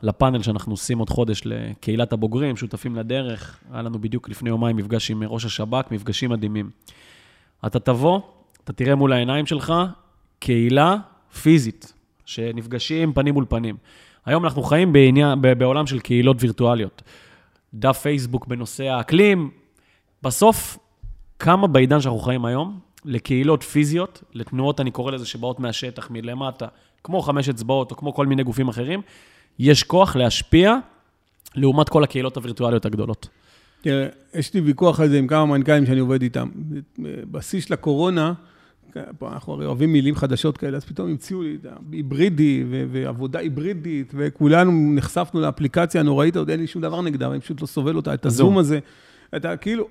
לפאנל 0.02 0.42
שאנחנו 0.42 0.74
עושים 0.74 1.00
עוד 1.00 1.10
חודש 1.10 1.42
לקהילת 1.46 2.14
הבוגרים, 2.14 2.58
שותפים 2.58 2.96
לדרך. 2.96 3.60
היה 3.72 3.82
לנו 3.82 4.00
בדיוק 4.00 4.30
לפני 4.30 4.50
יומיים 4.50 4.78
מפגש 4.78 5.12
עם 5.12 5.24
ראש 5.24 5.46
השב"כ, 5.46 5.92
מפגשים 5.92 6.30
מדהימים. 6.30 6.70
אתה 7.66 7.80
תבוא, 7.80 8.22
אתה 8.64 8.74
תראה 8.74 8.96
מול 8.96 9.14
העיניים 9.14 9.46
שלך 9.46 9.74
קהילה 10.40 10.98
פיזית, 11.42 11.94
שנפגשים 12.26 13.14
פנים 13.14 13.34
מול 13.34 13.46
פנים. 13.50 13.78
היום 14.26 14.46
אנחנו 14.46 14.64
חיים 14.64 14.94
בעניין, 14.94 15.42
בעולם 15.42 15.88
של 15.88 16.00
קהילות 16.00 16.38
וירטואליות. 16.40 17.02
דף 17.74 18.00
פייסבוק 18.02 18.48
בנושא 18.48 18.84
האקלים. 18.84 19.52
בסוף, 20.24 20.78
כמה 21.40 21.68
בעידן 21.68 22.02
שאנחנו 22.02 22.20
חיים 22.20 22.46
היום, 22.46 22.80
לקהילות 23.06 23.64
פיזיות, 23.64 24.24
לתנועות, 24.34 24.80
אני 24.80 24.92
קורא 24.92 25.12
לזה, 25.12 25.26
שבאות 25.26 25.60
מהשטח, 25.60 26.10
מלמטה, 26.10 26.68
כמו 27.04 27.22
חמש 27.22 27.50
אצבעות 27.50 27.92
או 27.92 27.96
כמו 27.96 28.14
כל 28.14 28.26
מיני 28.26 28.44
גופים 28.44 28.68
אחרים, 28.68 29.02
יש 29.60 29.84
כוח 29.84 30.16
להשפיע 30.16 30.76
לעומת 31.56 31.90
כל 31.90 32.04
הקהילות 32.04 32.38
הווירטואליות 32.38 32.86
הגדולות. 32.86 33.28
תראה, 33.82 34.08
יש 34.34 34.54
לי 34.54 34.62
ויכוח 34.62 35.00
על 35.00 35.10
זה 35.10 35.20
עם 35.20 35.28
כמה 35.28 35.46
מנכ"לים 35.46 35.86
שאני 35.86 36.00
עובד 36.00 36.22
איתם. 36.22 36.50
בשיא 37.32 37.62
של 37.62 37.74
הקורונה, 37.74 38.34
אנחנו 39.22 39.54
הרי 39.54 39.66
אוהבים 39.66 39.94
מילים 39.94 40.16
חדשות 40.16 40.58
כאלה, 40.58 40.78
אז 40.78 40.86
פתאום 40.86 41.10
המציאו 41.10 41.42
לי 41.42 41.58
את 41.62 41.66
ההיברידי 41.92 42.64
ועבודה 42.68 43.40
היברידית, 43.40 44.14
וכולנו 44.16 44.94
נחשפנו 44.96 45.42
לאפליקציה 45.42 46.02
הנוראית, 46.02 46.38
עוד 46.38 46.50
אין 46.50 46.60
לי 46.60 46.68
שום 46.68 46.82
דבר 46.82 47.02
נגדה, 47.02 47.32
אני 47.32 47.40
פשוט 47.40 47.62
לא 47.62 47.68
סובל 47.68 47.96
אותה, 47.96 48.14
את 48.14 48.26
הזום 48.26 48.58
הזה. 48.58 48.80
אתה 49.36 49.58
כאילו, 49.58 49.88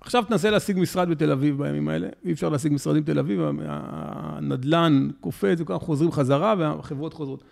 עכשיו 0.00 0.24
תנסה 0.28 0.50
להשיג 0.50 0.78
משרד 0.78 1.08
בתל 1.08 1.30
אביב 1.32 1.62
בימים 1.62 1.88
האלה, 1.88 2.08
אי 2.24 2.32
אפשר 2.32 2.48
להשיג 2.48 2.72
משרדים 2.72 3.02
בתל 3.02 3.18
אביב, 3.18 3.40
הנדלן 3.60 5.08
קופץ, 5.20 5.58
וכולם 5.60 5.78
חוזרים 5.78 6.12
חזרה 6.12 6.54
והחברות 6.58 7.14
חוזרות. 7.14 7.44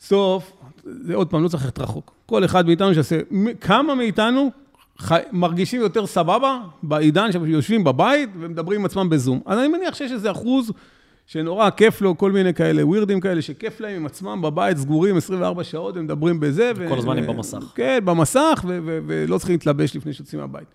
סוף, 0.00 0.52
זה 0.84 1.14
עוד 1.14 1.30
פעם, 1.30 1.42
לא 1.42 1.48
צריך 1.48 1.64
ללכת 1.64 1.78
רחוק. 1.78 2.12
כל 2.26 2.44
אחד 2.44 2.66
מאיתנו 2.66 2.94
שיעשה, 2.94 3.18
כמה 3.60 3.94
מאיתנו 3.94 4.50
חי, 4.98 5.20
מרגישים 5.32 5.80
יותר 5.80 6.06
סבבה 6.06 6.60
בעידן 6.82 7.32
שיושבים 7.32 7.84
בבית 7.84 8.30
ומדברים 8.38 8.80
עם 8.80 8.86
עצמם 8.86 9.08
בזום. 9.10 9.40
אז 9.46 9.58
אני 9.58 9.68
מניח 9.68 9.94
שיש 9.94 10.12
איזה 10.12 10.30
אחוז 10.30 10.72
שנורא 11.26 11.70
כיף 11.70 12.00
לו, 12.00 12.18
כל 12.18 12.32
מיני 12.32 12.54
כאלה 12.54 12.86
ווירדים 12.86 13.20
כאלה, 13.20 13.42
שכיף 13.42 13.80
להם 13.80 13.96
עם 13.96 14.06
עצמם 14.06 14.42
בבית, 14.42 14.76
סגורים 14.76 15.16
24 15.16 15.64
שעות, 15.64 15.96
הם 15.96 16.04
מדברים 16.04 16.40
בזה. 16.40 16.72
כל 16.88 16.98
הזמן 16.98 17.18
הם 17.18 17.26
במסך. 17.26 17.72
כן, 17.74 17.98
במסך, 18.04 18.64
ולא 19.06 19.38
צריכים 19.38 19.54
להתלבש 19.54 19.96
לפני 19.96 20.12
שיוצאים 20.12 20.40
מהבית. 20.40 20.68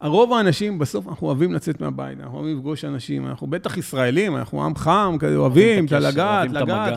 הרוב 0.00 0.32
האנשים, 0.32 0.78
בסוף 0.78 1.08
אנחנו 1.08 1.26
אוהבים 1.26 1.52
לצאת 1.52 1.80
מהבית, 1.80 2.20
אנחנו 2.20 2.38
אוהבים 2.38 2.56
לפגוש 2.56 2.84
אנשים, 2.84 3.26
אנחנו 3.26 3.46
בטח 3.46 3.76
ישראלים, 3.76 4.36
אנחנו 4.36 4.64
עם 4.64 4.74
חם, 4.74 5.16
כזה 5.20 5.36
אוהבים 5.36 5.86
את 5.86 5.92
הלגעת, 5.92 6.50
לגעת, 6.50 6.92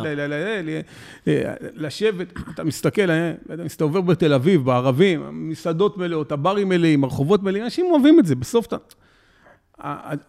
לשבת, 1.73 2.27
אתה 2.53 2.63
מסתכל, 2.63 3.09
אתה 3.53 3.63
מסתובב 3.63 4.05
בתל 4.05 4.33
אביב, 4.33 4.65
בערבים, 4.65 5.23
המסעדות 5.23 5.97
מלאות, 5.97 6.31
הברים 6.31 6.69
מלאים, 6.69 7.03
הרחובות 7.03 7.43
מלאים, 7.43 7.63
אנשים 7.63 7.85
אוהבים 7.91 8.19
את 8.19 8.25
זה, 8.25 8.35
בסוף 8.35 8.65
אתה... 8.65 8.77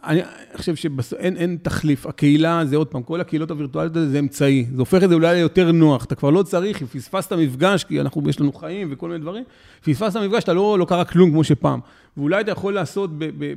אני 0.04 0.20
חושב 0.56 0.76
שאין 0.76 1.58
תחליף. 1.62 2.06
הקהילה, 2.06 2.64
זה 2.64 2.76
עוד 2.76 2.86
פעם, 2.86 3.02
כל 3.02 3.20
הקהילות 3.20 3.50
הווירטואליות 3.50 3.96
האלה 3.96 4.08
זה 4.08 4.18
אמצעי. 4.18 4.66
זה 4.74 4.78
הופך 4.78 5.02
את 5.02 5.08
זה 5.08 5.14
אולי 5.14 5.34
ליותר 5.34 5.72
נוח. 5.72 6.04
אתה 6.04 6.14
כבר 6.14 6.30
לא 6.30 6.42
צריך, 6.42 6.82
אם 6.82 6.86
פספסת 6.86 7.32
מפגש, 7.32 7.84
כי 7.84 8.00
אנחנו, 8.00 8.28
יש 8.28 8.40
לנו 8.40 8.52
חיים 8.52 8.88
וכל 8.90 9.08
מיני 9.08 9.20
דברים, 9.20 9.44
פספסת 9.84 10.20
מפגש, 10.20 10.44
אתה 10.44 10.52
לא, 10.52 10.78
לא 10.78 10.84
קרה 10.84 11.04
כלום 11.04 11.30
כמו 11.30 11.44
שפעם. 11.44 11.80
ואולי 12.16 12.40
אתה 12.40 12.50
יכול 12.50 12.74
לעשות, 12.74 13.10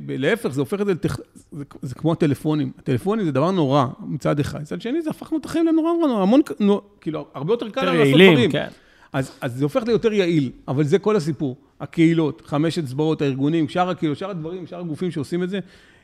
להפך, 0.08 0.48
זה 0.48 0.60
הופך 0.60 0.80
את 0.80 0.86
זה, 0.86 0.92
לתכ... 0.92 1.16
זה, 1.52 1.64
זה 1.82 1.94
כמו 1.94 2.12
הטלפונים. 2.12 2.72
הטלפונים 2.78 3.24
זה 3.24 3.32
דבר 3.32 3.50
נורא 3.50 3.86
מצד 4.00 4.40
אחד. 4.40 4.60
מצד 4.60 4.80
שני, 4.80 5.02
זה 5.02 5.10
הפכנו 5.10 5.38
את 5.38 5.44
החיים 5.44 5.66
לנורא 5.66 5.92
נורא, 6.06 6.22
המון, 6.22 6.40
נו, 6.60 6.80
כאילו, 7.00 7.26
הרבה 7.34 7.52
יותר 7.52 7.70
קל 7.70 7.84
לעשות 7.84 8.20
דברים. 8.20 8.50
כן. 8.50 8.68
אז, 9.12 9.32
אז 9.40 9.54
זה 9.54 9.64
הופך 9.64 9.82
ליותר 9.86 10.12
יעיל, 10.12 10.50
אבל 10.68 10.84
זה 10.84 10.98
כל 10.98 11.16
הסיפור. 11.16 11.56
הקהילות, 11.80 12.42
חמש 12.46 12.78
אצבעות, 12.78 13.22
הארגונים, 13.22 13.68
שאר 13.68 13.90
הקהילות, 13.90 14.18
שאר 14.18 14.30
הדברים, 14.30 14.66
שאר 14.66 14.80
הגופים 14.80 15.10
שעושים 15.10 15.42
את 15.42 15.50
זה, 15.50 15.60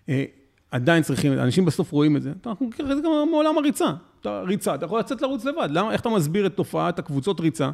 אה, 0.09 0.25
עדיין 0.71 1.03
צריכים. 1.03 1.33
אנשים 1.33 1.65
בסוף 1.65 1.93
רואים 1.93 2.17
את 2.17 2.23
זה. 2.23 2.33
אנחנו 2.47 2.67
מכירים 2.67 2.93
את 2.93 2.97
זה 2.97 3.03
גם 3.03 3.11
מעולם 3.31 3.59
הריצה. 3.59 3.91
אתה 4.21 4.43
ריצה, 4.47 4.75
אתה 4.75 4.85
יכול 4.85 4.99
לצאת 4.99 5.23
לרוץ 5.23 5.45
לבד. 5.45 5.69
למה, 5.71 5.93
איך 5.93 6.01
אתה 6.01 6.09
מסביר 6.09 6.47
את 6.47 6.57
תופעת 6.57 6.99
הקבוצות 6.99 7.41
ריצה? 7.41 7.71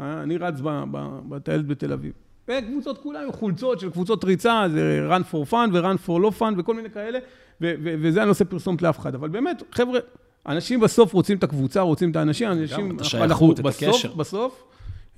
אה, 0.00 0.22
אני 0.22 0.36
רץ 0.36 0.54
בטיילת 1.28 1.66
בתל 1.66 1.92
אביב. 1.92 2.12
וקבוצות 2.48 2.98
כולם 2.98 3.22
עם 3.24 3.32
חולצות 3.32 3.80
של 3.80 3.90
קבוצות 3.90 4.24
ריצה, 4.24 4.64
זה 4.72 5.08
run 5.10 5.32
for 5.32 5.50
fun 5.50 5.72
ו-run 5.72 6.06
for 6.08 6.20
לא 6.20 6.32
fun 6.38 6.54
וכל 6.58 6.74
מיני 6.74 6.90
כאלה, 6.90 7.18
וזה 7.60 8.20
אני 8.20 8.26
לא 8.26 8.30
עושה 8.30 8.44
פרסומת 8.44 8.82
לאף 8.82 8.98
אחד. 8.98 9.14
אבל 9.14 9.28
באמת, 9.28 9.62
חבר'ה, 9.72 10.00
אנשים 10.46 10.80
בסוף 10.80 11.12
רוצים 11.12 11.38
את 11.38 11.44
הקבוצה, 11.44 11.80
רוצים 11.80 12.10
את 12.10 12.16
האנשים, 12.16 12.50
אנשים, 12.50 12.98
אנחנו 13.14 13.54
בסוף, 13.54 14.04
בסוף, 14.16 14.64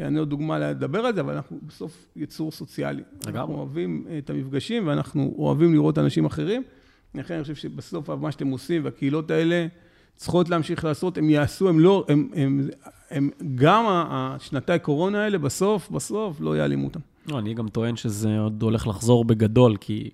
אני 0.00 0.18
עוד 0.18 0.30
דוגמה 0.30 0.58
לדבר 0.58 1.06
על 1.06 1.14
זה, 1.14 1.20
אבל 1.20 1.34
אנחנו 1.34 1.58
בסוף 1.66 2.06
יצור 2.16 2.52
סוציאלי. 2.52 3.02
אנחנו 3.26 3.54
אוהבים 3.54 4.06
את 4.18 4.30
המפגשים 4.30 4.86
ואנחנו 4.86 5.34
אוהבים 5.38 5.74
לראות 5.74 5.98
אנשים 5.98 6.24
אחרים. 6.24 6.62
לכן 7.14 7.34
אני 7.34 7.42
חושב 7.42 7.54
שבסוף 7.54 8.10
מה 8.10 8.32
שאתם 8.32 8.48
עושים, 8.48 8.84
והקהילות 8.84 9.30
האלה 9.30 9.66
צריכות 10.16 10.48
להמשיך 10.48 10.84
לעשות, 10.84 11.18
הם 11.18 11.30
יעשו, 11.30 11.68
הם 11.68 11.80
לא, 11.80 12.04
הם, 12.08 12.28
הם, 12.34 12.68
הם 13.10 13.30
גם 13.54 13.84
השנתיים 13.88 14.78
קורונה 14.78 15.24
האלה, 15.24 15.38
בסוף, 15.38 15.90
בסוף 15.90 16.40
לא 16.40 16.56
יעלימו 16.56 16.86
אותם. 16.86 17.00
לא, 17.26 17.38
אני 17.38 17.54
גם 17.54 17.68
טוען 17.68 17.96
שזה 17.96 18.38
עוד 18.38 18.62
הולך 18.62 18.86
לחזור 18.86 19.24
בגדול, 19.24 19.76
כי 19.76 20.10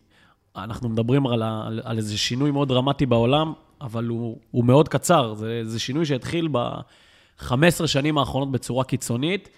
אנחנו 0.56 0.88
מדברים 0.88 1.26
על, 1.26 1.42
על, 1.42 1.80
על 1.84 1.98
איזה 1.98 2.18
שינוי 2.18 2.50
מאוד 2.50 2.68
דרמטי 2.68 3.06
בעולם, 3.06 3.52
אבל 3.80 4.04
הוא, 4.04 4.38
הוא 4.50 4.64
מאוד 4.64 4.88
קצר. 4.88 5.34
זה, 5.34 5.60
זה 5.64 5.78
שינוי 5.80 6.06
שהתחיל 6.06 6.48
ב-15 6.52 7.86
שנים 7.86 8.18
האחרונות 8.18 8.50
בצורה 8.50 8.84
קיצונית. 8.84 9.48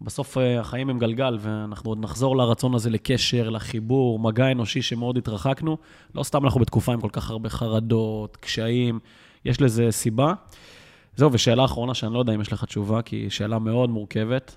בסוף 0.00 0.38
אה, 0.38 0.60
החיים 0.60 0.90
הם 0.90 0.98
גלגל, 0.98 1.38
ואנחנו 1.40 1.90
עוד 1.90 1.98
נחזור 2.00 2.36
לרצון 2.36 2.74
הזה 2.74 2.90
לקשר, 2.90 3.50
לחיבור, 3.50 4.18
מגע 4.18 4.52
אנושי 4.52 4.82
שמאוד 4.82 5.16
התרחקנו. 5.16 5.76
לא 6.14 6.22
סתם 6.22 6.44
אנחנו 6.44 6.60
בתקופה 6.60 6.92
עם 6.92 7.00
כל 7.00 7.08
כך 7.12 7.30
הרבה 7.30 7.48
חרדות, 7.48 8.36
קשיים, 8.36 8.98
יש 9.44 9.60
לזה 9.60 9.90
סיבה. 9.90 10.32
זהו, 11.16 11.32
ושאלה 11.32 11.64
אחרונה 11.64 11.94
שאני 11.94 12.14
לא 12.14 12.18
יודע 12.18 12.34
אם 12.34 12.40
יש 12.40 12.52
לך 12.52 12.64
תשובה, 12.64 13.02
כי 13.02 13.16
היא 13.16 13.30
שאלה 13.30 13.58
מאוד 13.58 13.90
מורכבת. 13.90 14.56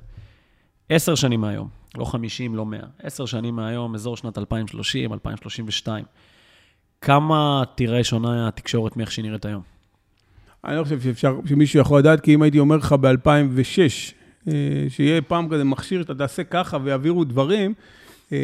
עשר 0.89 1.15
שנים 1.15 1.41
מהיום, 1.41 1.67
לא 1.97 2.05
חמישים, 2.05 2.55
לא 2.55 2.65
מאה, 2.65 2.87
עשר 3.03 3.25
שנים 3.25 3.55
מהיום, 3.55 3.95
אזור 3.95 4.17
שנת 4.17 4.37
2030, 4.37 5.13
2032, 5.13 6.05
כמה 7.01 7.63
תראה 7.75 8.03
שונה 8.03 8.47
התקשורת 8.47 8.97
מאיך 8.97 9.11
שהיא 9.11 9.25
נראית 9.25 9.45
היום? 9.45 9.61
אני 10.65 10.77
לא 10.77 10.83
חושב 10.83 11.01
שאפשר, 11.01 11.39
שמישהו 11.45 11.79
יכול 11.79 11.99
לדעת, 11.99 12.21
כי 12.21 12.33
אם 12.33 12.41
הייתי 12.41 12.59
אומר 12.59 12.77
לך 12.77 12.91
ב-2006, 12.91 14.13
אה, 14.47 14.85
שיהיה 14.89 15.21
פעם 15.21 15.49
כזה 15.49 15.63
מכשיר, 15.63 16.01
אתה 16.01 16.15
תעשה 16.15 16.43
ככה 16.43 16.77
ויעבירו 16.83 17.23
דברים, 17.23 17.73
אה, 18.31 18.37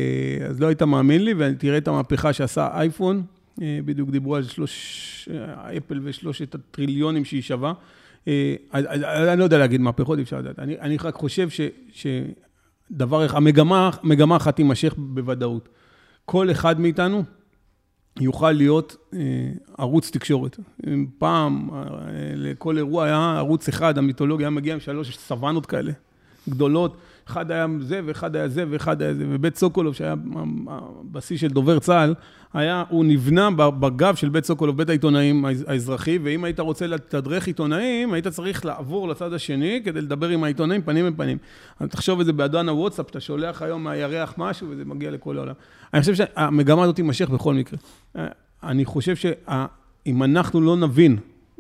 אז 0.49 0.61
לא 0.61 0.67
היית 0.67 0.81
מאמין 0.81 1.25
לי, 1.25 1.33
ותראה 1.37 1.77
את 1.77 1.87
המהפכה 1.87 2.33
שעשה 2.33 2.67
אייפון, 2.73 3.23
אה, 3.61 3.79
בדיוק 3.85 4.09
דיברו 4.09 4.35
על 4.35 4.43
שלוש, 4.43 5.29
אפל 5.77 5.99
ושלושת 6.03 6.55
הטריליונים 6.55 7.25
שהיא 7.25 7.41
שווה. 7.41 7.73
אני 8.73 9.39
לא 9.39 9.43
יודע 9.43 9.57
להגיד 9.57 9.81
מהפכות, 9.81 10.17
אי 10.17 10.23
אפשר 10.23 10.39
לדעת. 10.39 10.59
אני, 10.59 10.79
אני 10.79 10.97
רק 11.03 11.15
חושב 11.15 11.49
ש, 11.49 11.61
שדבר 12.93 13.25
אחד, 13.25 13.37
המגמה, 13.37 13.89
מגמה 14.03 14.35
אחת 14.35 14.55
תימשך 14.55 14.93
בוודאות. 14.97 15.69
כל 16.25 16.51
אחד 16.51 16.79
מאיתנו 16.79 17.23
יוכל 18.19 18.51
להיות 18.51 18.95
ערוץ 19.77 20.11
תקשורת. 20.11 20.59
פעם, 21.17 21.69
לכל 22.35 22.77
אירוע 22.77 23.05
היה 23.05 23.35
ערוץ 23.37 23.67
אחד, 23.67 23.97
המיתולוגיה 23.97 24.47
היה 24.47 24.49
מגיע 24.49 24.73
עם 24.73 24.79
שלוש 24.79 25.17
סוואנות 25.17 25.65
כאלה, 25.65 25.91
גדולות. 26.49 26.97
אחד 27.27 27.51
היה 27.51 27.67
זה, 27.79 28.01
ואחד 28.05 28.35
היה 28.35 28.47
זה, 28.47 28.65
ואחד 28.69 29.01
היה 29.01 29.13
זה. 29.13 29.25
ובית 29.29 29.55
סוקולוב, 29.55 29.95
שהיה 29.95 30.15
הבסיס 30.67 31.41
של 31.41 31.47
דובר 31.47 31.79
צה"ל, 31.79 32.13
היה, 32.53 32.83
הוא 32.89 33.05
נבנה 33.05 33.49
בגב 33.51 34.15
של 34.15 34.29
בית 34.29 34.45
סוקולוב, 34.45 34.77
בית 34.77 34.89
העיתונאים 34.89 35.45
האזרחי, 35.45 36.19
ואם 36.23 36.43
היית 36.43 36.59
רוצה 36.59 36.87
לתדרך 36.87 37.47
עיתונאים, 37.47 38.13
היית 38.13 38.27
צריך 38.27 38.65
לעבור 38.65 39.07
לצד 39.07 39.33
השני 39.33 39.81
כדי 39.85 40.01
לדבר 40.01 40.29
עם 40.29 40.43
העיתונאים 40.43 40.81
פנים 40.81 41.05
אל 41.05 41.13
פנים. 41.17 41.37
אז 41.79 41.89
תחשוב 41.89 42.19
את 42.19 42.25
זה 42.25 42.33
באדון 42.33 42.69
הוואטסאפ, 42.69 43.09
אתה 43.09 43.19
שולח 43.19 43.61
היום 43.61 43.83
מהירח 43.83 44.33
משהו, 44.37 44.67
וזה 44.69 44.85
מגיע 44.85 45.11
לכל 45.11 45.37
העולם. 45.37 45.53
אני 45.93 46.01
חושב 46.01 46.15
שהמגמה 46.15 46.83
הזאת 46.83 46.95
תימשך 46.95 47.29
בכל 47.29 47.53
מקרה. 47.53 47.79
אני 48.63 48.85
חושב 48.85 49.15
שאם 49.15 50.23
אנחנו 50.23 50.61
לא 50.61 50.77
נבין, 50.77 51.17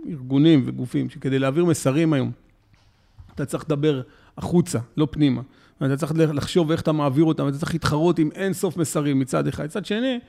ארגונים 0.09 0.63
וגופים, 0.65 1.09
שכדי 1.09 1.39
להעביר 1.39 1.65
מסרים 1.65 2.13
היום, 2.13 2.31
אתה 3.35 3.45
צריך 3.45 3.63
לדבר 3.63 4.01
החוצה, 4.37 4.79
לא 4.97 5.07
פנימה. 5.11 5.41
ואתה 5.81 5.97
צריך 5.97 6.13
לחשוב 6.33 6.71
איך 6.71 6.81
אתה 6.81 6.91
מעביר 6.91 7.23
אותם, 7.23 7.45
ואתה 7.45 7.57
צריך 7.57 7.73
להתחרות 7.73 8.19
עם 8.19 8.29
אין 8.35 8.53
סוף 8.53 8.77
מסרים 8.77 9.19
מצד 9.19 9.47
אחד. 9.47 9.65
מצד 9.65 9.85
שני, 9.85 10.19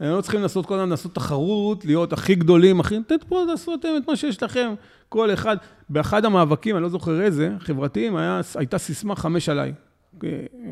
הם 0.00 0.16
לא 0.16 0.20
צריכים 0.20 0.42
לעשות 0.42 0.66
כל 0.66 0.74
הזמן, 0.74 0.88
לעשות 0.88 1.14
תחרות, 1.14 1.84
להיות 1.84 2.12
הכי 2.12 2.34
גדולים, 2.34 2.80
הכי... 2.80 2.98
תת 3.06 3.24
פה, 3.28 3.44
תעשו 3.48 3.74
אתם 3.74 3.88
את 3.96 4.08
מה 4.08 4.16
שיש 4.16 4.42
לכם, 4.42 4.74
כל 5.08 5.32
אחד. 5.32 5.56
באחד 5.88 6.24
המאבקים, 6.24 6.76
אני 6.76 6.82
לא 6.82 6.88
זוכר 6.88 7.22
איזה, 7.22 7.50
חברתיים, 7.58 8.16
היה, 8.16 8.40
הייתה 8.54 8.78
סיסמה 8.78 9.16
חמש 9.16 9.48
עליי. 9.48 9.72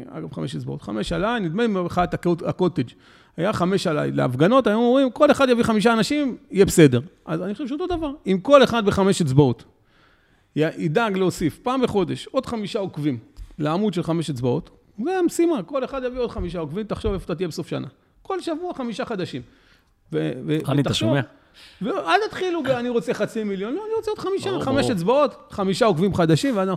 אגב, 0.08 0.32
חמש 0.32 0.56
אצבעות. 0.56 0.82
חמש 0.82 1.12
עליי, 1.12 1.40
נדמה 1.40 1.66
לי 1.66 1.68
במחאת 1.74 2.14
הקוטג'. 2.46 2.88
היה 3.36 3.52
חמש 3.52 3.86
עליי. 3.86 4.12
להפגנות, 4.12 4.66
היום 4.66 4.82
אומרים, 4.82 5.10
כל 5.10 5.30
אחד 5.30 5.48
יביא 5.48 5.64
חמישה 5.64 5.92
אנשים, 5.92 6.36
יהיה 6.50 6.64
בסדר. 6.64 7.00
אז 7.26 7.42
אני 7.42 7.52
חושב 7.52 7.68
שאותו 7.68 7.86
דבר. 7.86 8.10
אם 8.26 8.38
כל 8.42 8.64
אחד 8.64 8.86
בחמש 8.86 9.20
אצבעות 9.20 9.64
ידאג 10.56 11.16
להוסיף 11.16 11.58
פעם 11.58 11.82
בחודש 11.82 12.26
עוד 12.26 12.46
חמישה 12.46 12.78
עוקבים 12.78 13.18
לעמוד 13.58 13.94
של 13.94 14.02
חמש 14.02 14.30
אצבעות, 14.30 14.70
זה 15.04 15.18
המשימה, 15.18 15.62
כל 15.62 15.84
אחד 15.84 16.02
יביא 16.04 16.20
עוד 16.20 16.30
חמישה 16.30 16.58
עוקבים, 16.58 16.86
תחשוב 16.86 17.12
איפה 17.12 17.24
אתה 17.24 17.34
תהיה 17.34 17.48
בסוף 17.48 17.68
שנה. 17.68 17.86
כל 18.22 18.40
שבוע 18.40 18.74
חמישה 18.74 19.04
חדשים. 19.04 19.42
חני, 20.64 20.82
אתה 20.82 20.94
שומע? 20.94 21.20
ואל 21.82 22.20
תתחילו, 22.28 22.62
אני 22.66 22.88
רוצה 22.88 23.14
חצי 23.14 23.44
מיליון, 23.44 23.74
לא, 23.74 23.84
אני 23.86 23.94
רוצה 23.96 24.10
עוד 24.10 24.18
חמישה, 24.18 24.50
חמש 24.60 24.90
אצבעות, 24.90 25.34
חמישה 25.50 25.86
עוקבים 25.86 26.14
חדשים, 26.14 26.56
ואז 26.56 26.68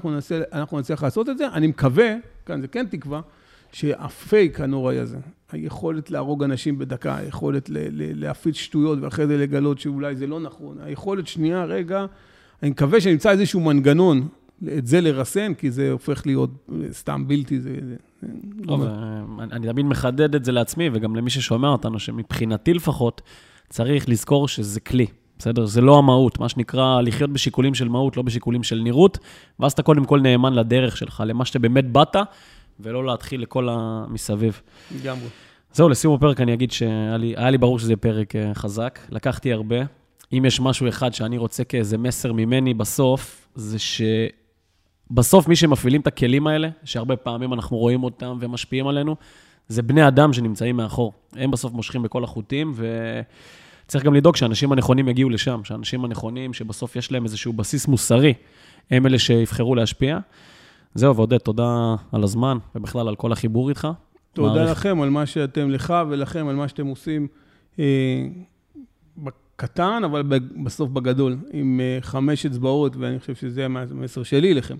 אנחנו 0.51 0.79
נצליח 0.79 1.03
לעשות 1.03 1.29
את 1.29 1.37
זה. 1.37 1.47
אני 1.47 1.67
מקווה, 1.67 2.13
כאן 2.45 2.61
זה 2.61 2.67
כן 2.67 2.85
תקווה, 2.85 3.21
שהפייק 3.71 4.59
הנוראי 4.59 4.99
הזה, 4.99 5.17
היכולת 5.51 6.11
להרוג 6.11 6.43
אנשים 6.43 6.77
בדקה, 6.77 7.17
היכולת 7.17 7.69
להפיץ 8.15 8.55
שטויות 8.55 8.99
ואחרי 9.01 9.27
זה 9.27 9.37
לגלות 9.37 9.79
שאולי 9.79 10.15
זה 10.15 10.27
לא 10.27 10.39
נכון, 10.39 10.77
היכולת 10.83 11.27
שנייה, 11.27 11.65
רגע, 11.65 12.05
אני 12.63 12.71
מקווה 12.71 13.01
שנמצא 13.01 13.31
איזשהו 13.31 13.59
מנגנון 13.59 14.27
את 14.77 14.87
זה 14.87 15.01
לרסן, 15.01 15.53
כי 15.53 15.71
זה 15.71 15.91
הופך 15.91 16.25
להיות 16.25 16.49
סתם 16.91 17.27
בלתי, 17.27 17.59
זה... 17.59 17.69
טוב, 18.67 18.83
אה, 18.83 19.23
אני 19.51 19.67
תמיד 19.67 19.85
מחדד 19.85 20.35
את 20.35 20.45
זה 20.45 20.51
לעצמי, 20.51 20.89
וגם 20.93 21.15
למי 21.15 21.29
ששומע 21.29 21.67
אותנו, 21.69 21.99
שמבחינתי 21.99 22.73
לפחות, 22.73 23.21
צריך 23.69 24.09
לזכור 24.09 24.47
שזה 24.47 24.79
כלי, 24.79 25.05
בסדר? 25.39 25.65
זה 25.65 25.81
לא 25.81 25.97
המהות, 25.97 26.39
מה 26.39 26.49
שנקרא 26.49 27.01
לחיות 27.01 27.29
בשיקולים 27.29 27.73
של 27.73 27.89
מהות, 27.89 28.17
לא 28.17 28.23
בשיקולים 28.23 28.63
של 28.63 28.79
נראות, 28.83 29.17
ואז 29.59 29.71
אתה 29.71 29.83
קודם 29.83 30.05
כל 30.05 30.21
נאמן 30.21 30.53
לדרך 30.53 30.97
שלך, 30.97 31.23
למה 31.25 31.45
שאתה 31.45 31.59
באמת 31.59 31.91
באת, 31.91 32.15
ולא 32.79 33.05
להתחיל 33.05 33.41
לכל 33.41 33.67
המסביב. 33.71 34.61
לגמרי. 35.01 35.27
זהו, 35.73 35.89
לסיום 35.89 36.15
הפרק 36.15 36.41
אני 36.41 36.53
אגיד 36.53 36.71
שהיה 36.71 37.17
לי, 37.17 37.35
לי 37.51 37.57
ברור 37.57 37.79
שזה 37.79 37.95
פרק 37.95 38.35
אה, 38.35 38.53
חזק. 38.53 38.99
לקחתי 39.09 39.53
הרבה. 39.53 40.02
אם 40.37 40.45
יש 40.45 40.59
משהו 40.59 40.87
אחד 40.87 41.13
שאני 41.13 41.37
רוצה 41.37 41.63
כאיזה 41.63 41.97
מסר 41.97 42.33
ממני 42.33 42.73
בסוף, 42.73 43.47
זה 43.55 43.77
שבסוף 45.09 45.47
מי 45.47 45.55
שמפעילים 45.55 46.01
את 46.01 46.07
הכלים 46.07 46.47
האלה, 46.47 46.69
שהרבה 46.83 47.15
פעמים 47.15 47.53
אנחנו 47.53 47.77
רואים 47.77 48.03
אותם 48.03 48.37
ומשפיעים 48.39 48.87
עלינו, 48.87 49.15
זה 49.67 49.81
בני 49.81 50.07
אדם 50.07 50.33
שנמצאים 50.33 50.77
מאחור. 50.77 51.13
הם 51.33 51.51
בסוף 51.51 51.73
מושכים 51.73 52.03
בכל 52.03 52.23
החוטים, 52.23 52.73
צריך 53.87 54.03
גם 54.03 54.13
לדאוג 54.13 54.35
שהאנשים 54.35 54.71
הנכונים 54.71 55.09
יגיעו 55.09 55.29
לשם, 55.29 55.61
שהאנשים 55.63 56.05
הנכונים, 56.05 56.53
שבסוף 56.53 56.95
יש 56.95 57.11
להם 57.11 57.23
איזשהו 57.23 57.53
בסיס 57.53 57.87
מוסרי, 57.87 58.33
הם 58.91 59.05
אלה 59.05 59.19
שיבחרו 59.19 59.75
להשפיע. 59.75 60.19
זהו, 60.95 61.15
ועודד, 61.15 61.37
תודה 61.37 61.95
על 62.11 62.23
הזמן, 62.23 62.57
ובכלל 62.75 63.07
על 63.07 63.15
כל 63.15 63.31
החיבור 63.31 63.69
איתך. 63.69 63.87
תודה 64.33 64.53
מעריך. 64.53 64.71
לכם 64.71 65.01
על 65.01 65.09
מה 65.09 65.25
שאתם, 65.25 65.69
לך 65.69 65.93
ולכם, 66.09 66.47
על 66.47 66.55
מה 66.55 66.67
שאתם 66.67 66.87
עושים 66.87 67.27
אה, 67.79 67.85
בקטן, 69.57 70.01
אבל 70.05 70.23
בסוף 70.63 70.89
בגדול, 70.89 71.37
עם 71.51 71.79
אה, 71.83 71.97
חמש 72.01 72.45
אצבעות, 72.45 72.95
ואני 72.95 73.19
חושב 73.19 73.35
שזה 73.35 73.65
המסר 73.65 74.23
שלי 74.23 74.53
לכם. 74.53 74.75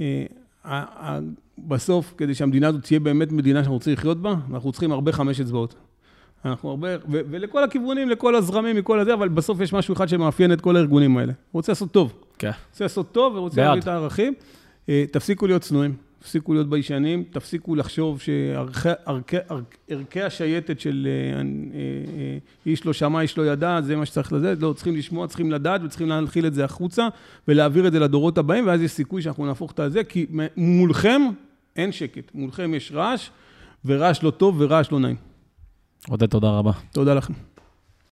אה, 0.00 1.18
בסוף, 1.58 2.14
כדי 2.16 2.34
שהמדינה 2.34 2.68
הזאת 2.68 2.82
תהיה 2.82 3.00
באמת 3.00 3.32
מדינה 3.32 3.58
שאנחנו 3.58 3.74
רוצים 3.74 3.92
לחיות 3.92 4.22
בה, 4.22 4.34
אנחנו 4.52 4.72
צריכים 4.72 4.92
הרבה 4.92 5.12
חמש 5.12 5.40
אצבעות. 5.40 5.74
אנחנו 6.44 6.70
הרבה, 6.70 6.88
ו- 6.96 7.20
ולכל 7.30 7.64
הכיוונים, 7.64 8.08
לכל 8.08 8.34
הזרמים, 8.34 8.76
מכל 8.76 9.00
הזה, 9.00 9.14
אבל 9.14 9.28
בסוף 9.28 9.60
יש 9.60 9.72
משהו 9.72 9.94
אחד 9.94 10.08
שמאפיין 10.08 10.52
את 10.52 10.60
כל 10.60 10.76
הארגונים 10.76 11.16
האלה. 11.16 11.32
הוא 11.32 11.58
רוצה 11.58 11.72
לעשות 11.72 11.90
טוב. 11.92 12.12
כן. 12.38 12.50
רוצה 12.70 12.84
לעשות 12.84 13.12
טוב 13.12 13.34
ורוצה. 13.34 13.60
להביא 13.64 13.80
את 13.80 13.86
הערכים. 13.86 14.34
אה, 14.88 15.04
תפסיקו 15.10 15.46
להיות 15.46 15.62
צנועים, 15.62 15.94
תפסיקו 16.24 16.54
להיות 16.54 16.68
ביישנים, 16.68 17.24
תפסיקו 17.30 17.74
לחשוב 17.74 18.20
שערכי 18.20 20.20
השייטת 20.22 20.80
של 20.80 21.08
אה, 21.10 21.36
אה, 21.36 21.42
אה, 22.18 22.38
איש 22.66 22.86
לא 22.86 22.92
שמע, 22.92 23.20
איש 23.20 23.38
לא 23.38 23.46
ידע, 23.46 23.80
זה 23.80 23.96
מה 23.96 24.06
שצריך 24.06 24.32
לדעת, 24.32 24.58
לא, 24.60 24.72
צריכים 24.72 24.96
לשמוע, 24.96 25.26
צריכים 25.26 25.52
לדעת 25.52 25.80
וצריכים 25.84 26.08
להנחיל 26.08 26.46
את 26.46 26.54
זה 26.54 26.64
החוצה 26.64 27.08
ולהעביר 27.48 27.86
את 27.86 27.92
זה 27.92 27.98
לדורות 27.98 28.38
הבאים, 28.38 28.66
ואז 28.66 28.82
יש 28.82 28.90
סיכוי 28.90 29.22
שאנחנו 29.22 29.46
נהפוך 29.46 29.72
את 29.72 29.80
הזה, 29.80 30.04
כי 30.04 30.26
מולכם 30.56 31.22
אין 31.76 31.92
שקט, 31.92 32.30
מולכם 32.34 32.74
יש 32.74 32.92
רעש, 32.92 33.30
ורעש 33.84 34.22
לא 34.22 34.30
טוב 34.30 34.56
ורעש 34.58 34.92
לא 34.92 35.00
נעים. 35.00 35.16
עודד, 36.08 36.26
תודה 36.26 36.48
רבה. 36.48 36.72
תודה 36.92 37.14
לכם. 37.14 37.32